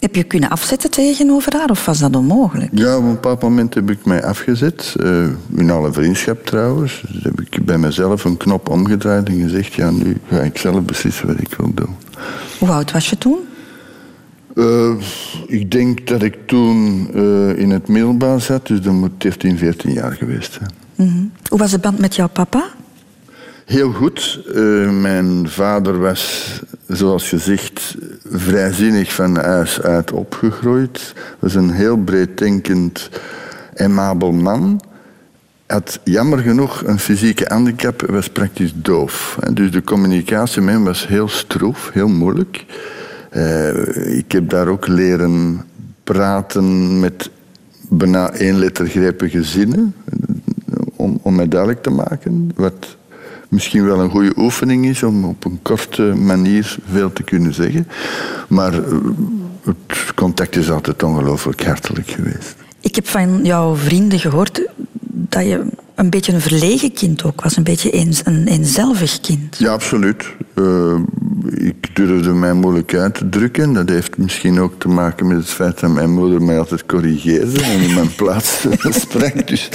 heb 0.06 0.14
je 0.14 0.24
kunnen 0.24 0.50
afzetten 0.50 0.90
tegenover 0.90 1.52
haar 1.56 1.70
of 1.70 1.84
was 1.84 1.98
dat 1.98 2.16
onmogelijk? 2.16 2.70
Ja, 2.72 2.96
op 2.96 3.02
een 3.02 3.10
bepaald 3.10 3.42
moment 3.42 3.74
heb 3.74 3.90
ik 3.90 4.04
mij 4.04 4.24
afgezet. 4.24 4.94
Uh, 5.00 5.26
in 5.56 5.70
alle 5.70 5.92
vriendschap 5.92 6.44
trouwens. 6.44 7.02
Dus 7.08 7.22
heb 7.22 7.40
ik 7.40 7.64
bij 7.64 7.78
mezelf 7.78 8.24
een 8.24 8.36
knop 8.36 8.68
omgedraaid 8.68 9.28
en 9.28 9.40
gezegd: 9.40 9.74
ja, 9.74 9.90
nu 9.90 10.16
ga 10.28 10.40
ik 10.40 10.58
zelf 10.58 10.82
beslissen 10.82 11.26
wat 11.26 11.40
ik 11.40 11.54
wil 11.54 11.74
doen. 11.74 11.94
Hoe 12.58 12.68
oud 12.68 12.92
was 12.92 13.10
je 13.10 13.18
toen? 13.18 13.38
Uh, 14.54 14.90
ik 15.46 15.70
denk 15.70 16.06
dat 16.06 16.22
ik 16.22 16.36
toen 16.46 17.10
uh, 17.14 17.58
in 17.58 17.70
het 17.70 17.88
middelbaar 17.88 18.40
zat, 18.40 18.66
dus 18.66 18.80
dat 18.80 18.92
moet 18.92 19.20
13, 19.20 19.58
14 19.58 19.92
jaar 19.92 20.12
geweest 20.12 20.52
zijn. 20.52 20.70
Mm 20.94 21.08
-hmm. 21.08 21.32
Hoe 21.48 21.58
was 21.58 21.70
de 21.70 21.78
band 21.78 21.98
met 21.98 22.16
jouw 22.16 22.28
papa? 22.28 22.64
Heel 23.66 23.92
goed. 23.92 24.40
Uh, 24.54 24.90
mijn 25.00 25.48
vader 25.48 25.98
was, 25.98 26.52
zoals 26.88 27.28
gezegd, 27.28 27.96
vrijzinnig 28.30 29.12
van 29.12 29.36
huis 29.36 29.80
uit 29.80 30.12
opgegroeid. 30.12 31.14
Was 31.38 31.54
een 31.54 31.70
heel 31.70 31.96
breeddenkend, 31.96 33.10
aimabel 33.76 34.32
man. 34.32 34.80
Had 35.66 36.00
jammer 36.04 36.38
genoeg 36.38 36.82
een 36.84 36.98
fysieke 36.98 37.44
handicap, 37.48 38.02
was 38.10 38.28
praktisch 38.28 38.72
doof. 38.74 39.38
Dus 39.52 39.70
de 39.70 39.84
communicatie 39.84 40.62
met 40.62 40.74
hem 40.74 40.84
was 40.84 41.06
heel 41.06 41.28
stroef, 41.28 41.90
heel 41.92 42.08
moeilijk. 42.08 42.64
Uh, 43.32 44.16
ik 44.18 44.32
heb 44.32 44.48
daar 44.48 44.68
ook 44.68 44.86
leren 44.86 45.64
praten 46.04 47.00
met 47.00 47.30
bijna 47.88 48.32
eenlettergrijpige 48.32 49.42
zinnen, 49.42 49.94
om, 50.96 51.18
om 51.22 51.34
mij 51.34 51.48
duidelijk 51.48 51.82
te 51.82 51.90
maken 51.90 52.50
wat 52.54 52.95
misschien 53.48 53.84
wel 53.84 54.00
een 54.00 54.10
goede 54.10 54.32
oefening 54.36 54.86
is 54.86 55.02
om 55.02 55.24
op 55.24 55.44
een 55.44 55.58
korte 55.62 56.02
manier 56.02 56.76
veel 56.90 57.12
te 57.12 57.22
kunnen 57.22 57.54
zeggen. 57.54 57.88
Maar 58.48 58.72
eh, 58.72 58.98
het 59.64 60.14
contact 60.14 60.56
is 60.56 60.70
altijd 60.70 61.02
ongelooflijk 61.02 61.64
hartelijk 61.64 62.10
geweest. 62.10 62.56
Ik 62.80 62.94
heb 62.94 63.08
van 63.08 63.44
jouw 63.44 63.74
vrienden 63.74 64.18
gehoord 64.18 64.62
dat 65.10 65.44
je 65.44 65.66
een 65.96 66.10
beetje 66.10 66.32
een 66.32 66.40
verlegen 66.40 66.92
kind 66.92 67.24
ook 67.24 67.42
was, 67.42 67.56
een 67.56 67.62
beetje 67.62 67.94
een, 67.94 68.14
een 68.24 68.46
eenzelvig 68.46 69.20
kind. 69.20 69.56
Ja, 69.58 69.72
absoluut. 69.72 70.24
Uh, 70.54 70.98
ik 71.54 71.96
durfde 71.96 72.32
mij 72.32 72.52
moeilijk 72.52 72.94
uit 72.94 73.14
te 73.14 73.28
drukken. 73.28 73.72
Dat 73.72 73.88
heeft 73.88 74.18
misschien 74.18 74.60
ook 74.60 74.80
te 74.80 74.88
maken 74.88 75.26
met 75.26 75.36
het 75.36 75.48
feit 75.48 75.80
dat 75.80 75.90
mijn 75.90 76.10
moeder 76.10 76.42
mij 76.42 76.58
altijd 76.58 76.86
corrigeerde 76.86 77.62
en 77.62 77.80
in 77.80 77.94
mijn 77.94 78.14
plaats 78.14 78.66
sprak. 79.00 79.48
Dus 79.48 79.68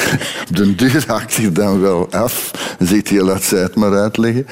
op 0.50 0.56
de 0.56 0.76
duur 0.76 1.04
haakte 1.08 1.42
ik 1.42 1.56
dan 1.56 1.82
wel 1.82 2.12
af. 2.12 2.52
Dan 2.78 2.88
zegt 2.88 3.10
hij, 3.10 3.22
laat 3.22 3.44
zij 3.44 3.62
het 3.62 3.76
maar 3.76 3.94
uitleggen. 3.94 4.46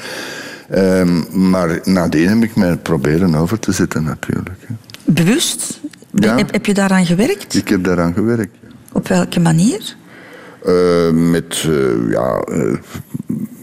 Um, 0.74 1.26
maar 1.50 1.80
nadien 1.84 2.28
heb 2.28 2.42
ik 2.42 2.56
mij 2.56 2.76
proberen 2.76 3.34
over 3.34 3.58
te 3.58 3.72
zetten 3.72 4.04
natuurlijk. 4.04 4.66
Bewust? 5.04 5.80
Ja. 6.14 6.36
Heb, 6.36 6.52
heb 6.52 6.66
je 6.66 6.74
daaraan 6.74 7.06
gewerkt? 7.06 7.54
Ik 7.54 7.68
heb 7.68 7.84
daaraan 7.84 8.12
gewerkt. 8.12 8.56
Op 8.92 9.08
welke 9.08 9.40
manier? 9.40 9.96
Uh, 10.66 11.10
met, 11.10 11.66
uh, 11.68 12.10
ja, 12.10 12.42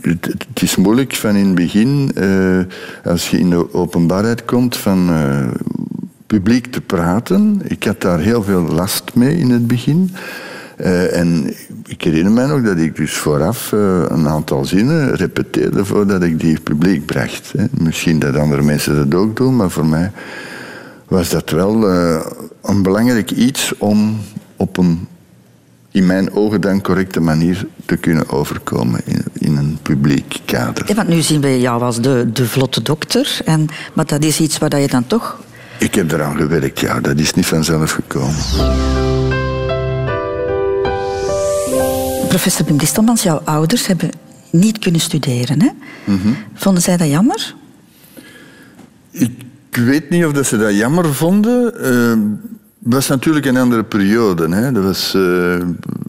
het, 0.02 0.26
het, 0.26 0.62
is 0.62 0.76
moeilijk 0.76 1.16
van 1.16 1.36
in 1.36 1.46
het 1.46 1.56
begin, 1.56 2.12
als 3.04 3.30
je 3.30 3.40
in 3.40 3.50
de 3.50 3.74
openbaarheid 3.74 4.46
komt, 4.46 4.78
van 4.78 5.10
publiek 6.28 6.66
te 6.68 6.82
praten. 6.82 7.62
Ik 7.64 7.84
had 7.84 8.02
daar 8.02 8.20
heel 8.20 8.44
veel 8.44 8.62
last 8.62 9.04
mee 9.14 9.38
in 9.38 9.50
het 9.50 9.68
begin. 9.68 10.12
en 11.12 11.54
ik 11.88 12.02
herinner 12.02 12.32
mij 12.32 12.46
nog 12.46 12.62
dat 12.62 12.78
ik 12.78 12.96
dus 12.96 13.14
vooraf 13.14 13.72
een 13.72 14.28
aantal 14.28 14.66
zinnen 14.66 15.16
repeteerde 15.16 15.86
voordat 15.86 16.24
ik 16.24 16.40
die 16.40 16.60
publiek 16.60 17.06
bracht. 17.06 17.54
Hè. 17.58 17.66
Misschien 17.72 18.20
dat 18.20 18.36
andere 18.36 18.62
mensen 18.62 19.10
dat 19.10 19.20
ook 19.20 19.36
doen, 19.36 19.56
maar 19.56 19.70
voor 19.70 19.86
mij 19.86 20.12
was 21.08 21.30
dat 21.30 21.50
wel 21.50 21.90
een 22.62 22.82
belangrijk 22.82 23.32
iets 23.32 23.74
om 23.78 24.18
op 24.56 24.78
een 24.78 25.08
in 25.98 26.06
mijn 26.06 26.34
ogen 26.34 26.62
dan 26.62 26.82
correcte 26.82 27.20
manier 27.20 27.68
te 27.86 27.98
kunnen 27.98 28.30
overkomen 28.30 29.02
in, 29.06 29.24
in 29.34 29.58
een 29.58 29.78
publiek 29.82 30.40
kader. 30.46 30.88
Ja, 30.88 30.96
want 30.96 31.08
nu 31.08 31.22
zien 31.22 31.42
we 31.42 31.60
jou 31.60 31.82
als 31.82 32.02
de, 32.02 32.30
de 32.34 32.46
vlotte 32.48 32.82
dokter, 32.82 33.40
en, 33.46 33.68
maar 33.94 34.06
dat 34.06 34.24
is 34.24 34.40
iets 34.40 34.58
waar 34.58 34.80
je 34.80 34.88
dan 34.88 35.08
toch... 35.08 35.40
Ik 35.80 35.96
heb 35.96 36.12
eraan 36.12 36.38
gewerkt, 36.38 36.80
ja. 36.80 37.00
Dat 37.00 37.20
is 37.20 37.34
niet 37.34 37.46
vanzelf 37.46 37.92
gekomen. 37.92 38.36
Professor 42.28 42.66
Ben 42.66 42.78
Distelmans, 42.78 43.24
jouw 43.24 43.42
ouders 43.44 43.88
hebben 43.88 44.10
niet 44.52 44.80
kunnen 44.80 45.02
studeren. 45.02 45.62
Hè? 45.62 45.70
Mm 46.06 46.36
Vonden 46.54 46.84
zij 46.84 46.98
dat 46.98 47.10
jammer? 47.10 47.56
Ik 49.12 49.32
weet 49.70 50.10
niet 50.10 50.26
of 50.26 50.32
dat 50.32 50.46
ze 50.46 50.58
dat 50.58 50.76
jammer 50.76 51.14
vonden. 51.14 51.74
Uh, 51.82 52.40
het 52.84 52.94
was 52.94 53.08
natuurlijk 53.08 53.46
een 53.46 53.58
andere 53.58 53.84
periode. 53.84 54.56
Hè. 54.56 54.72
Dat 54.72 54.84
was 54.84 55.14
uh, 55.16 55.56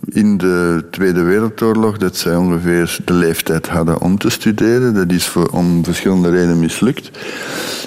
in 0.04 0.36
de 0.36 0.84
Tweede 0.90 1.22
Wereldoorlog 1.22 1.98
dat 1.98 2.16
zij 2.16 2.36
ongeveer 2.36 2.98
de 3.04 3.12
leeftijd 3.12 3.68
hadden 3.68 4.00
om 4.00 4.18
te 4.18 4.30
studeren. 4.30 4.94
Dat 4.94 5.12
is 5.12 5.26
voor, 5.26 5.48
om 5.48 5.84
verschillende 5.84 6.30
redenen 6.30 6.58
mislukt. 6.58 7.10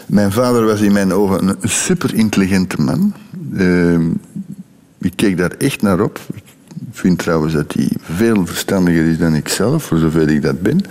Mijn 0.05 0.31
vader 0.31 0.65
was 0.65 0.81
in 0.81 0.91
mijn 0.91 1.13
ogen 1.13 1.47
een 1.47 1.69
super 1.69 2.13
intelligente 2.13 2.81
man. 2.81 3.13
Uh, 3.53 4.00
ik 5.00 5.13
keek 5.15 5.38
daar 5.38 5.51
echt 5.57 5.81
naar 5.81 6.00
op. 6.00 6.19
Ik 6.35 6.43
vind 6.91 7.17
trouwens 7.17 7.53
dat 7.53 7.73
hij 7.73 7.89
veel 8.01 8.45
verstandiger 8.45 9.05
is 9.05 9.17
dan 9.17 9.35
ik 9.35 9.47
zelf, 9.47 9.83
voor 9.83 9.97
zover 9.97 10.29
ik 10.29 10.41
dat 10.41 10.61
ben. 10.61 10.81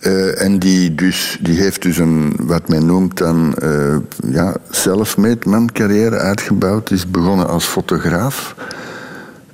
Uh, 0.00 0.42
en 0.42 0.58
die, 0.58 0.94
dus, 0.94 1.38
die 1.40 1.60
heeft 1.60 1.82
dus 1.82 1.98
een, 1.98 2.32
wat 2.38 2.68
men 2.68 2.86
noemt 2.86 3.18
dan, 3.18 3.54
uh, 3.62 3.96
ja, 4.30 4.56
self-made 4.70 5.66
carrière 5.72 6.16
uitgebouwd. 6.16 6.90
Is 6.90 7.10
begonnen 7.10 7.48
als 7.48 7.64
fotograaf. 7.64 8.54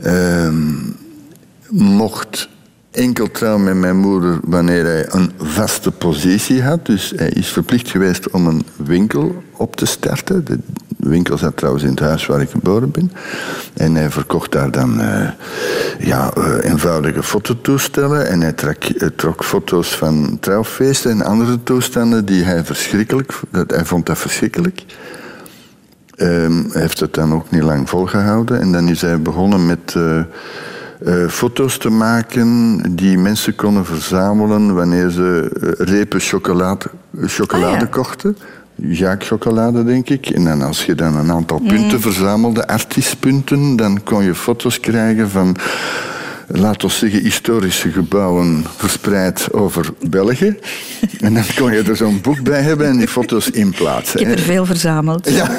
Uh, 0.05 0.49
mocht 1.71 2.49
enkel 2.91 3.31
trouwen 3.31 3.65
met 3.65 3.75
mijn 3.77 3.97
moeder 3.97 4.39
wanneer 4.43 4.85
hij 4.85 5.13
een 5.13 5.33
vaste 5.39 5.91
positie 5.91 6.63
had. 6.63 6.87
Dus 6.87 7.13
hij 7.17 7.29
is 7.29 7.49
verplicht 7.49 7.91
geweest 7.91 8.31
om 8.31 8.47
een 8.47 8.67
winkel 8.77 9.43
op 9.53 9.77
te 9.77 9.87
starten. 9.87 10.45
Winkel 11.09 11.39
zat 11.39 11.57
trouwens 11.57 11.85
in 11.85 11.91
het 11.91 12.01
huis 12.01 12.27
waar 12.27 12.41
ik 12.41 12.51
geboren 12.51 12.91
ben. 12.91 13.13
En 13.75 13.95
hij 13.95 14.11
verkocht 14.11 14.53
daar 14.53 14.71
dan 14.71 15.01
uh, 15.01 15.29
ja, 15.99 16.31
uh, 16.39 16.71
eenvoudige 16.71 17.23
fototoestellen. 17.23 18.29
En 18.29 18.41
hij 18.41 18.53
trok, 18.53 18.85
uh, 18.85 19.09
trok, 19.17 19.45
foto's 19.45 19.97
van 19.97 20.39
trouwfeesten 20.41 21.11
en 21.11 21.23
andere 21.23 21.63
toestanden 21.63 22.25
die 22.25 22.45
hij 22.45 22.65
verschrikkelijk... 22.65 23.33
Dat, 23.51 23.71
hij 23.71 23.85
vond 23.85 24.07
dat 24.07 24.19
verschrikkelijk. 24.19 24.85
Um, 26.19 26.67
hij 26.73 26.81
heeft 26.81 27.01
het 27.01 27.15
dan 27.15 27.33
ook 27.33 27.51
niet 27.51 27.63
lang 27.63 27.89
volgehouden. 27.89 28.61
En 28.61 28.73
dan 28.73 28.89
is 28.89 29.01
hij 29.01 29.23
begonnen 29.23 29.67
met 29.67 29.95
uh, 29.97 31.29
foto's 31.29 31.79
te 31.79 31.91
maken 31.91 32.81
die 32.97 33.19
mensen 33.19 33.55
konden 33.55 33.85
verzamelen 33.85 34.75
wanneer 34.75 35.11
ze 35.11 35.51
repen 35.79 36.21
chocolade, 36.21 36.87
chocolade 37.21 37.85
ah, 37.85 37.91
kochten. 37.91 38.37
Jacques 38.77 39.29
chocolade, 39.29 39.85
denk 39.85 40.09
ik. 40.09 40.27
En 40.27 40.45
dan 40.45 40.63
als 40.63 40.85
je 40.85 40.95
dan 40.95 41.17
een 41.17 41.33
aantal 41.33 41.59
mm. 41.59 41.69
punten 41.69 42.01
verzamelde, 42.01 42.67
artiestpunten, 42.67 43.77
dan 43.77 44.03
kon 44.03 44.25
je 44.25 44.35
foto's 44.35 44.81
krijgen 44.81 45.31
van, 45.31 45.57
laten 46.47 46.89
we 46.89 46.95
zeggen, 46.95 47.21
historische 47.21 47.91
gebouwen 47.91 48.65
verspreid 48.77 49.53
over 49.53 49.93
België. 50.09 50.57
en 51.21 51.35
dan 51.35 51.45
kon 51.57 51.73
je 51.73 51.83
er 51.83 51.97
zo'n 51.97 52.21
boek 52.21 52.43
bij 52.43 52.63
hebben 52.63 52.87
en 52.87 52.97
die 52.97 53.09
foto's 53.09 53.51
inplaatsen. 53.51 54.21
Ik 54.21 54.27
heb 54.27 54.39
er 54.39 54.45
veel 54.45 54.67
verzameld. 54.67 55.31
Ja. 55.31 55.51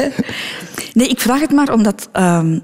nee, 0.98 1.08
ik 1.08 1.20
vraag 1.20 1.40
het 1.40 1.52
maar 1.52 1.72
omdat... 1.72 2.08
Um 2.12 2.62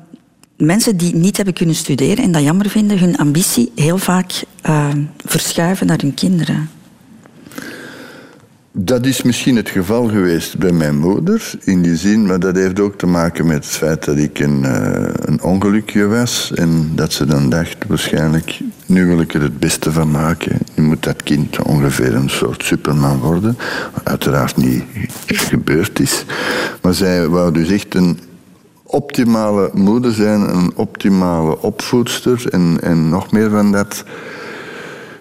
mensen 0.57 0.97
die 0.97 1.15
niet 1.15 1.37
hebben 1.37 1.55
kunnen 1.55 1.75
studeren 1.75 2.25
en 2.25 2.33
dat 2.33 2.43
jammer 2.43 2.71
vinden, 2.71 2.99
hun 2.99 3.17
ambitie 3.17 3.73
heel 3.75 3.99
vaak 3.99 4.33
uh, 4.67 4.89
verschuiven 5.25 5.87
naar 5.87 6.01
hun 6.01 6.15
kinderen. 6.15 6.71
Dat 8.75 9.07
is 9.07 9.23
misschien 9.23 9.57
het 9.57 9.69
geval 9.69 10.09
geweest 10.09 10.59
bij 10.59 10.73
mijn 10.73 10.99
moeder, 10.99 11.53
in 11.65 11.83
die 11.83 11.97
zin, 11.97 12.27
maar 12.27 12.41
dat 12.41 12.57
heeft 12.57 12.81
ook 12.81 12.99
te 12.99 13.07
maken 13.07 13.47
met 13.47 13.65
het 13.65 13.75
feit 13.75 14.05
dat 14.05 14.17
ik 14.17 14.39
een, 14.39 14.63
uh, 14.63 15.09
een 15.15 15.43
ongelukje 15.43 16.07
was 16.07 16.53
en 16.55 16.91
dat 16.95 17.13
ze 17.13 17.25
dan 17.25 17.51
dacht, 17.51 17.77
waarschijnlijk, 17.87 18.61
nu 18.87 19.07
wil 19.07 19.21
ik 19.21 19.35
er 19.35 19.43
het 19.43 19.59
beste 19.59 19.93
van 19.93 20.11
maken. 20.11 20.59
Nu 20.75 20.83
moet 20.83 21.03
dat 21.03 21.23
kind 21.23 21.63
ongeveer 21.63 22.15
een 22.15 22.31
soort 22.31 22.65
superman 22.65 23.19
worden, 23.19 23.57
wat 23.95 24.05
uiteraard 24.05 24.57
niet 24.57 24.85
gebeurd 25.27 26.01
is. 26.01 26.25
Maar 26.83 26.95
zij 26.95 27.29
wou 27.29 27.53
dus 27.53 27.71
echt 27.71 27.95
een 27.95 28.19
optimale 28.83 29.71
moeder 29.73 30.13
zijn, 30.13 30.41
een 30.41 30.73
optimale 30.75 31.61
opvoedster 31.61 32.45
en, 32.51 32.79
en 32.83 33.09
nog 33.09 33.33
meer 33.33 33.51
van 33.51 33.73
dat. 33.73 34.05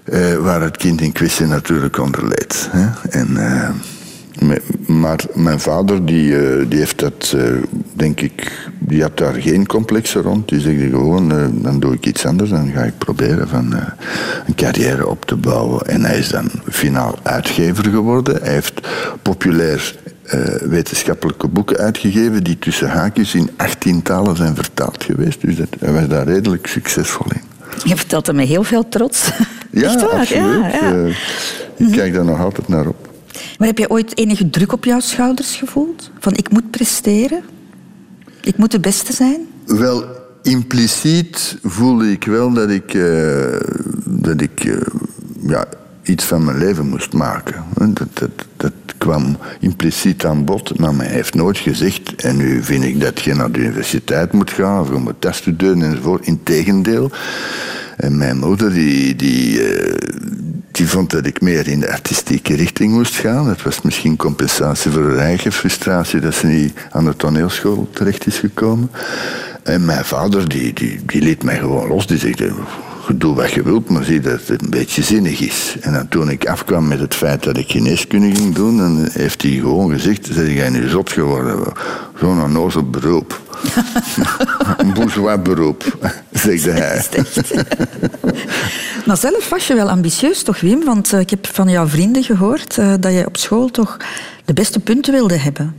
Eh, 0.03 0.35
waar 0.35 0.61
het 0.61 0.77
kind 0.77 1.01
in 1.01 1.11
kwestie 1.11 1.45
natuurlijk 1.45 1.97
onder 1.97 2.27
leed. 2.27 2.69
En, 3.09 3.37
eh, 3.37 3.69
Maar 4.85 5.19
mijn 5.33 5.59
vader, 5.59 6.05
die, 6.05 6.37
eh, 6.37 6.69
die 6.69 6.79
heeft 6.79 6.99
dat, 6.99 7.35
denk 7.93 8.21
ik, 8.21 8.67
die 8.79 9.01
had 9.01 9.17
daar 9.17 9.33
geen 9.33 9.65
complexen 9.65 10.21
rond. 10.21 10.49
Die 10.49 10.59
zegt 10.59 10.81
gewoon, 10.89 11.29
dan 11.61 11.79
doe 11.79 11.93
ik 11.93 12.05
iets 12.05 12.25
anders. 12.25 12.49
Dan 12.49 12.71
ga 12.71 12.81
ik 12.81 12.97
proberen 12.97 13.47
van 13.47 13.73
een 14.47 14.55
carrière 14.55 15.07
op 15.07 15.25
te 15.25 15.35
bouwen. 15.35 15.87
En 15.87 16.05
hij 16.05 16.17
is 16.17 16.29
dan 16.29 16.49
finaal 16.69 17.19
uitgever 17.23 17.83
geworden. 17.83 18.41
Hij 18.41 18.53
heeft 18.53 18.87
populair 19.21 19.95
wetenschappelijke 20.61 21.47
boeken 21.47 21.77
uitgegeven 21.77 22.43
die 22.43 22.59
tussen 22.59 22.89
haakjes 22.89 23.35
in 23.35 23.49
18 23.57 24.01
talen 24.01 24.35
zijn 24.35 24.55
vertaald 24.55 25.03
geweest. 25.03 25.41
Dus 25.41 25.55
dat, 25.55 25.69
hij 25.79 25.93
was 25.93 26.07
daar 26.07 26.27
redelijk 26.27 26.67
succesvol 26.67 27.25
in. 27.33 27.41
Je 27.83 27.95
vertelt 27.95 28.25
dat 28.25 28.35
met 28.35 28.47
heel 28.47 28.63
veel 28.63 28.89
trots. 28.89 29.31
Ja, 29.71 29.93
absoluut. 29.93 30.27
Ja, 30.27 30.67
ja. 30.67 31.05
ik 31.75 31.91
kijk 31.91 32.13
daar 32.13 32.25
nog 32.25 32.39
altijd 32.39 32.67
naar 32.67 32.87
op. 32.87 33.09
Maar 33.57 33.67
heb 33.67 33.77
je 33.77 33.89
ooit 33.89 34.17
enige 34.17 34.49
druk 34.49 34.71
op 34.71 34.85
jouw 34.85 34.99
schouders 34.99 35.55
gevoeld? 35.55 36.11
Van 36.19 36.33
ik 36.35 36.51
moet 36.51 36.71
presteren? 36.71 37.43
Ik 38.41 38.57
moet 38.57 38.71
de 38.71 38.79
beste 38.79 39.13
zijn? 39.13 39.47
Wel, 39.65 40.05
impliciet 40.41 41.57
voelde 41.63 42.11
ik 42.11 42.23
wel 42.23 42.53
dat 42.53 42.69
ik, 42.69 42.93
uh, 42.93 43.59
dat 44.05 44.41
ik 44.41 44.63
uh, 44.63 44.81
ja, 45.47 45.65
iets 46.03 46.23
van 46.23 46.43
mijn 46.43 46.57
leven 46.57 46.87
moest 46.89 47.13
maken. 47.13 47.63
Dat, 47.73 48.07
dat, 48.13 48.29
dat 48.57 48.73
kwam 48.97 49.37
impliciet 49.59 50.25
aan 50.25 50.45
bod, 50.45 50.79
maar 50.79 50.95
mij 50.95 51.07
heeft 51.07 51.33
nooit 51.33 51.57
gezegd, 51.57 52.15
en 52.15 52.37
nu 52.37 52.63
vind 52.63 52.83
ik 52.83 53.01
dat 53.01 53.21
je 53.21 53.33
naar 53.33 53.51
de 53.51 53.59
universiteit 53.59 54.31
moet 54.31 54.51
gaan, 54.51 54.79
of 54.79 54.89
je 54.89 54.95
moet 54.95 55.13
dat 55.19 55.35
studeren 55.35 55.81
enzovoort. 55.81 56.25
Integendeel. 56.25 57.11
En 58.01 58.17
mijn 58.17 58.37
moeder, 58.37 58.73
die, 58.73 59.15
die, 59.15 59.75
uh, 59.75 59.93
die 60.71 60.87
vond 60.87 61.09
dat 61.09 61.25
ik 61.25 61.41
meer 61.41 61.67
in 61.67 61.79
de 61.79 61.91
artistieke 61.91 62.55
richting 62.55 62.93
moest 62.93 63.15
gaan. 63.15 63.45
Dat 63.45 63.61
was 63.61 63.81
misschien 63.81 64.15
compensatie 64.15 64.91
voor 64.91 65.09
haar 65.09 65.17
eigen 65.17 65.51
frustratie 65.51 66.19
dat 66.19 66.33
ze 66.33 66.47
niet 66.47 66.73
aan 66.91 67.05
de 67.05 67.15
toneelschool 67.15 67.89
terecht 67.93 68.27
is 68.27 68.37
gekomen. 68.39 68.91
En 69.63 69.85
mijn 69.85 70.05
vader, 70.05 70.49
die, 70.49 70.73
die, 70.73 70.99
die 71.05 71.21
liet 71.21 71.43
mij 71.43 71.57
gewoon 71.57 71.87
los. 71.87 72.07
Die 72.07 72.17
zei, 72.17 72.33
doe 73.17 73.35
wat 73.35 73.51
je 73.51 73.63
wilt, 73.63 73.89
maar 73.89 74.03
zie 74.03 74.19
dat 74.19 74.47
het 74.47 74.61
een 74.61 74.69
beetje 74.69 75.03
zinnig 75.03 75.39
is. 75.39 75.75
En 75.81 75.93
dan 75.93 76.07
toen 76.07 76.29
ik 76.29 76.47
afkwam 76.47 76.87
met 76.87 76.99
het 76.99 77.15
feit 77.15 77.43
dat 77.43 77.57
ik 77.57 77.71
geneeskunde 77.71 78.35
ging 78.35 78.55
doen, 78.55 78.77
dan 78.77 79.07
heeft 79.11 79.41
hij 79.41 79.51
gewoon 79.51 79.91
gezegd, 79.91 80.29
zeg 80.31 80.53
jij 80.53 80.69
nu 80.69 80.89
zot 80.89 81.11
geworden? 81.11 81.59
Zo'n 82.19 82.41
onnozel 82.41 82.89
beroep. 82.89 83.41
een 84.77 84.93
bourgeois 84.93 85.41
beroep, 85.41 85.97
zegde 86.31 86.71
hij. 86.71 87.05
maar 89.05 89.17
zelf 89.17 89.49
was 89.49 89.67
je 89.67 89.73
wel 89.73 89.89
ambitieus 89.89 90.43
toch, 90.43 90.59
Wim? 90.59 90.83
Want 90.83 91.13
eh, 91.13 91.19
ik 91.19 91.29
heb 91.29 91.47
van 91.47 91.69
jouw 91.69 91.87
vrienden 91.87 92.23
gehoord 92.23 92.77
uh, 92.77 92.93
dat 92.99 93.13
je 93.13 93.25
op 93.25 93.37
school 93.37 93.69
toch 93.69 93.97
de 94.45 94.53
beste 94.53 94.79
punten 94.79 95.13
wilde 95.13 95.37
hebben. 95.37 95.75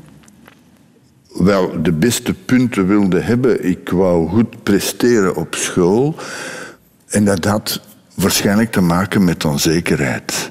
Wel, 1.32 1.82
de 1.82 1.92
beste 1.92 2.34
punten 2.34 2.86
wilde 2.86 3.20
hebben. 3.20 3.68
Ik 3.68 3.88
wou 3.88 4.28
goed 4.28 4.62
presteren 4.62 5.36
op 5.36 5.54
school. 5.54 6.16
En 7.12 7.24
dat 7.24 7.44
had 7.44 7.80
waarschijnlijk 8.14 8.72
te 8.72 8.80
maken 8.80 9.24
met 9.24 9.44
onzekerheid. 9.44 10.50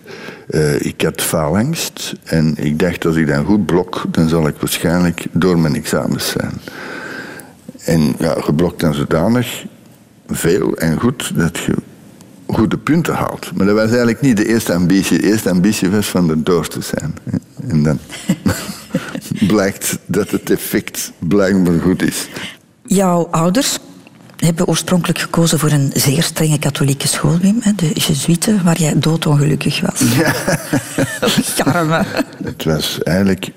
Uh, 0.49 0.81
ik 0.81 1.01
had 1.01 1.21
faalangst 1.21 2.13
en 2.23 2.53
ik 2.57 2.79
dacht 2.79 3.05
als 3.05 3.15
ik 3.15 3.27
dan 3.27 3.45
goed 3.45 3.65
blok, 3.65 4.03
dan 4.11 4.29
zal 4.29 4.47
ik 4.47 4.55
waarschijnlijk 4.59 5.25
door 5.31 5.59
mijn 5.59 5.75
examens 5.75 6.29
zijn. 6.29 6.53
En 7.85 8.15
ja, 8.19 8.35
geblokt 8.41 8.79
dan 8.79 8.93
zodanig 8.93 9.65
veel 10.27 10.77
en 10.77 10.99
goed 10.99 11.31
dat 11.35 11.57
je 11.57 11.73
goede 12.47 12.77
punten 12.77 13.13
haalt. 13.13 13.51
Maar 13.55 13.65
dat 13.65 13.75
was 13.75 13.87
eigenlijk 13.87 14.21
niet 14.21 14.37
de 14.37 14.47
eerste 14.47 14.73
ambitie. 14.73 15.17
De 15.17 15.27
eerste 15.27 15.49
ambitie 15.49 15.89
was 15.89 16.07
van 16.07 16.29
er 16.29 16.43
door 16.43 16.67
te 16.67 16.81
zijn. 16.81 17.15
En 17.67 17.83
dan 17.83 17.99
blijkt 19.55 19.97
dat 20.05 20.31
het 20.31 20.49
effect 20.49 21.11
blijkbaar 21.19 21.79
goed 21.79 22.01
is. 22.03 22.27
Jouw 22.83 23.27
ouders 23.31 23.79
hebben 24.45 24.67
oorspronkelijk 24.67 25.19
gekozen 25.19 25.59
voor 25.59 25.71
een 25.71 25.91
zeer 25.93 26.23
strenge 26.23 26.59
katholieke 26.59 27.07
school, 27.07 27.37
Wim. 27.37 27.61
De 27.75 27.91
Jesuiten, 27.93 28.63
waar 28.63 28.77
jij 28.77 28.99
doodongelukkig 28.99 29.81
was. 29.81 30.01
Ja. 30.15 30.33
Charme. 31.55 32.05
Het 32.43 32.63
was 32.63 33.03
eigenlijk 33.03 33.51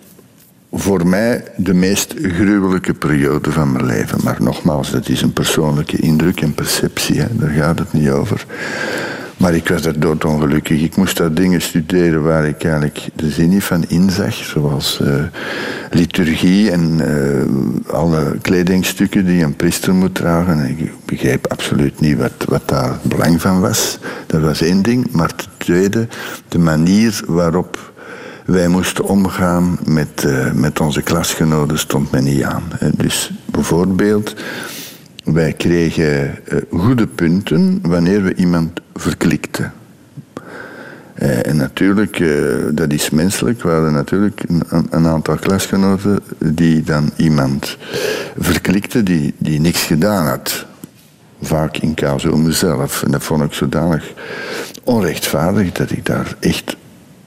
voor 0.72 1.06
mij 1.06 1.44
de 1.56 1.74
meest 1.74 2.14
gruwelijke 2.16 2.94
periode 2.94 3.52
van 3.52 3.72
mijn 3.72 3.86
leven. 3.86 4.18
Maar 4.24 4.36
nogmaals, 4.38 4.90
dat 4.90 5.08
is 5.08 5.22
een 5.22 5.32
persoonlijke 5.32 5.96
indruk 5.96 6.40
en 6.40 6.54
perceptie. 6.54 7.20
Hè. 7.20 7.26
Daar 7.30 7.50
gaat 7.50 7.78
het 7.78 7.92
niet 7.92 8.08
over. 8.08 8.46
Maar 9.44 9.54
ik 9.54 9.68
was 9.68 9.84
er 9.84 10.00
doodongelukkig. 10.00 10.82
Ik 10.82 10.96
moest 10.96 11.16
daar 11.16 11.34
dingen 11.34 11.60
studeren 11.60 12.22
waar 12.22 12.44
ik 12.44 12.64
eigenlijk 12.64 13.08
de 13.14 13.30
zin 13.30 13.48
niet 13.48 13.64
van 13.64 13.84
inzag. 13.88 14.34
Zoals 14.34 15.00
uh, 15.02 15.24
liturgie 15.90 16.70
en 16.70 17.00
uh, 17.00 17.94
alle 17.94 18.36
kledingstukken 18.40 19.26
die 19.26 19.44
een 19.44 19.56
priester 19.56 19.94
moet 19.94 20.14
dragen. 20.14 20.68
Ik 20.78 20.92
begreep 21.04 21.46
absoluut 21.46 22.00
niet 22.00 22.18
wat, 22.18 22.32
wat 22.48 22.68
daar 22.68 22.88
het 22.88 23.02
belang 23.02 23.40
van 23.40 23.60
was. 23.60 23.98
Dat 24.26 24.40
was 24.40 24.60
één 24.60 24.82
ding. 24.82 25.10
Maar 25.10 25.34
ten 25.34 25.48
tweede, 25.56 26.08
de 26.48 26.58
manier 26.58 27.20
waarop 27.26 27.92
wij 28.44 28.68
moesten 28.68 29.04
omgaan 29.04 29.78
met, 29.84 30.24
uh, 30.26 30.52
met 30.52 30.80
onze 30.80 31.02
klasgenoten 31.02 31.78
stond 31.78 32.10
mij 32.10 32.20
niet 32.20 32.42
aan. 32.42 32.62
Dus 32.96 33.30
bijvoorbeeld 33.44 34.34
wij 35.24 35.52
kregen 35.52 36.38
uh, 36.48 36.80
goede 36.80 37.06
punten 37.06 37.78
wanneer 37.82 38.22
we 38.22 38.34
iemand 38.34 38.80
verklikten. 38.94 39.72
Uh, 41.18 41.46
en 41.46 41.56
natuurlijk, 41.56 42.18
uh, 42.18 42.54
dat 42.72 42.92
is 42.92 43.10
menselijk. 43.10 43.62
We 43.62 43.68
hadden 43.68 43.92
natuurlijk 43.92 44.44
een, 44.90 45.06
aantal 45.06 45.36
klasgenoten 45.36 46.20
die 46.38 46.82
dan 46.82 47.10
iemand 47.16 47.76
verklikten 48.38 49.04
die, 49.04 49.34
die 49.38 49.60
niks 49.60 49.82
gedaan 49.82 50.26
had. 50.26 50.66
Vaak 51.42 51.76
in 51.76 51.94
casu 51.94 52.28
om 52.28 52.42
mezelf. 52.42 53.02
En 53.02 53.10
dat 53.10 53.22
vond 53.22 53.42
ik 53.42 53.52
zodanig 53.52 54.12
onrechtvaardig 54.84 55.72
dat 55.72 55.90
ik 55.90 56.06
daar 56.06 56.36
echt 56.40 56.76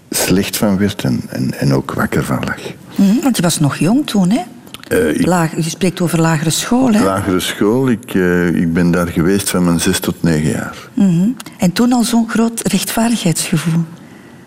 slecht 0.09 0.57
van 0.57 0.77
werd 0.77 1.03
en, 1.03 1.21
en, 1.29 1.59
en 1.59 1.73
ook 1.73 1.93
wakker 1.93 2.23
van 2.23 2.43
lag. 2.45 2.59
Mm, 2.95 3.19
want 3.21 3.35
je 3.35 3.41
was 3.41 3.59
nog 3.59 3.77
jong 3.77 4.07
toen, 4.07 4.29
hè? 4.29 4.41
Uh, 4.89 5.25
Laag, 5.25 5.55
je 5.55 5.69
spreekt 5.69 6.01
over 6.01 6.21
lagere 6.21 6.49
school, 6.49 6.93
hè? 6.93 7.03
Lagere 7.03 7.39
school. 7.39 7.89
Ik, 7.89 8.13
uh, 8.13 8.47
ik 8.47 8.73
ben 8.73 8.91
daar 8.91 9.07
geweest 9.07 9.49
van 9.49 9.63
mijn 9.63 9.79
zes 9.79 9.99
tot 9.99 10.23
negen 10.23 10.49
jaar. 10.49 10.77
Mm 10.93 11.09
-hmm. 11.09 11.35
En 11.57 11.71
toen 11.71 11.93
al 11.93 12.03
zo'n 12.03 12.29
groot 12.29 12.67
rechtvaardigheidsgevoel? 12.67 13.83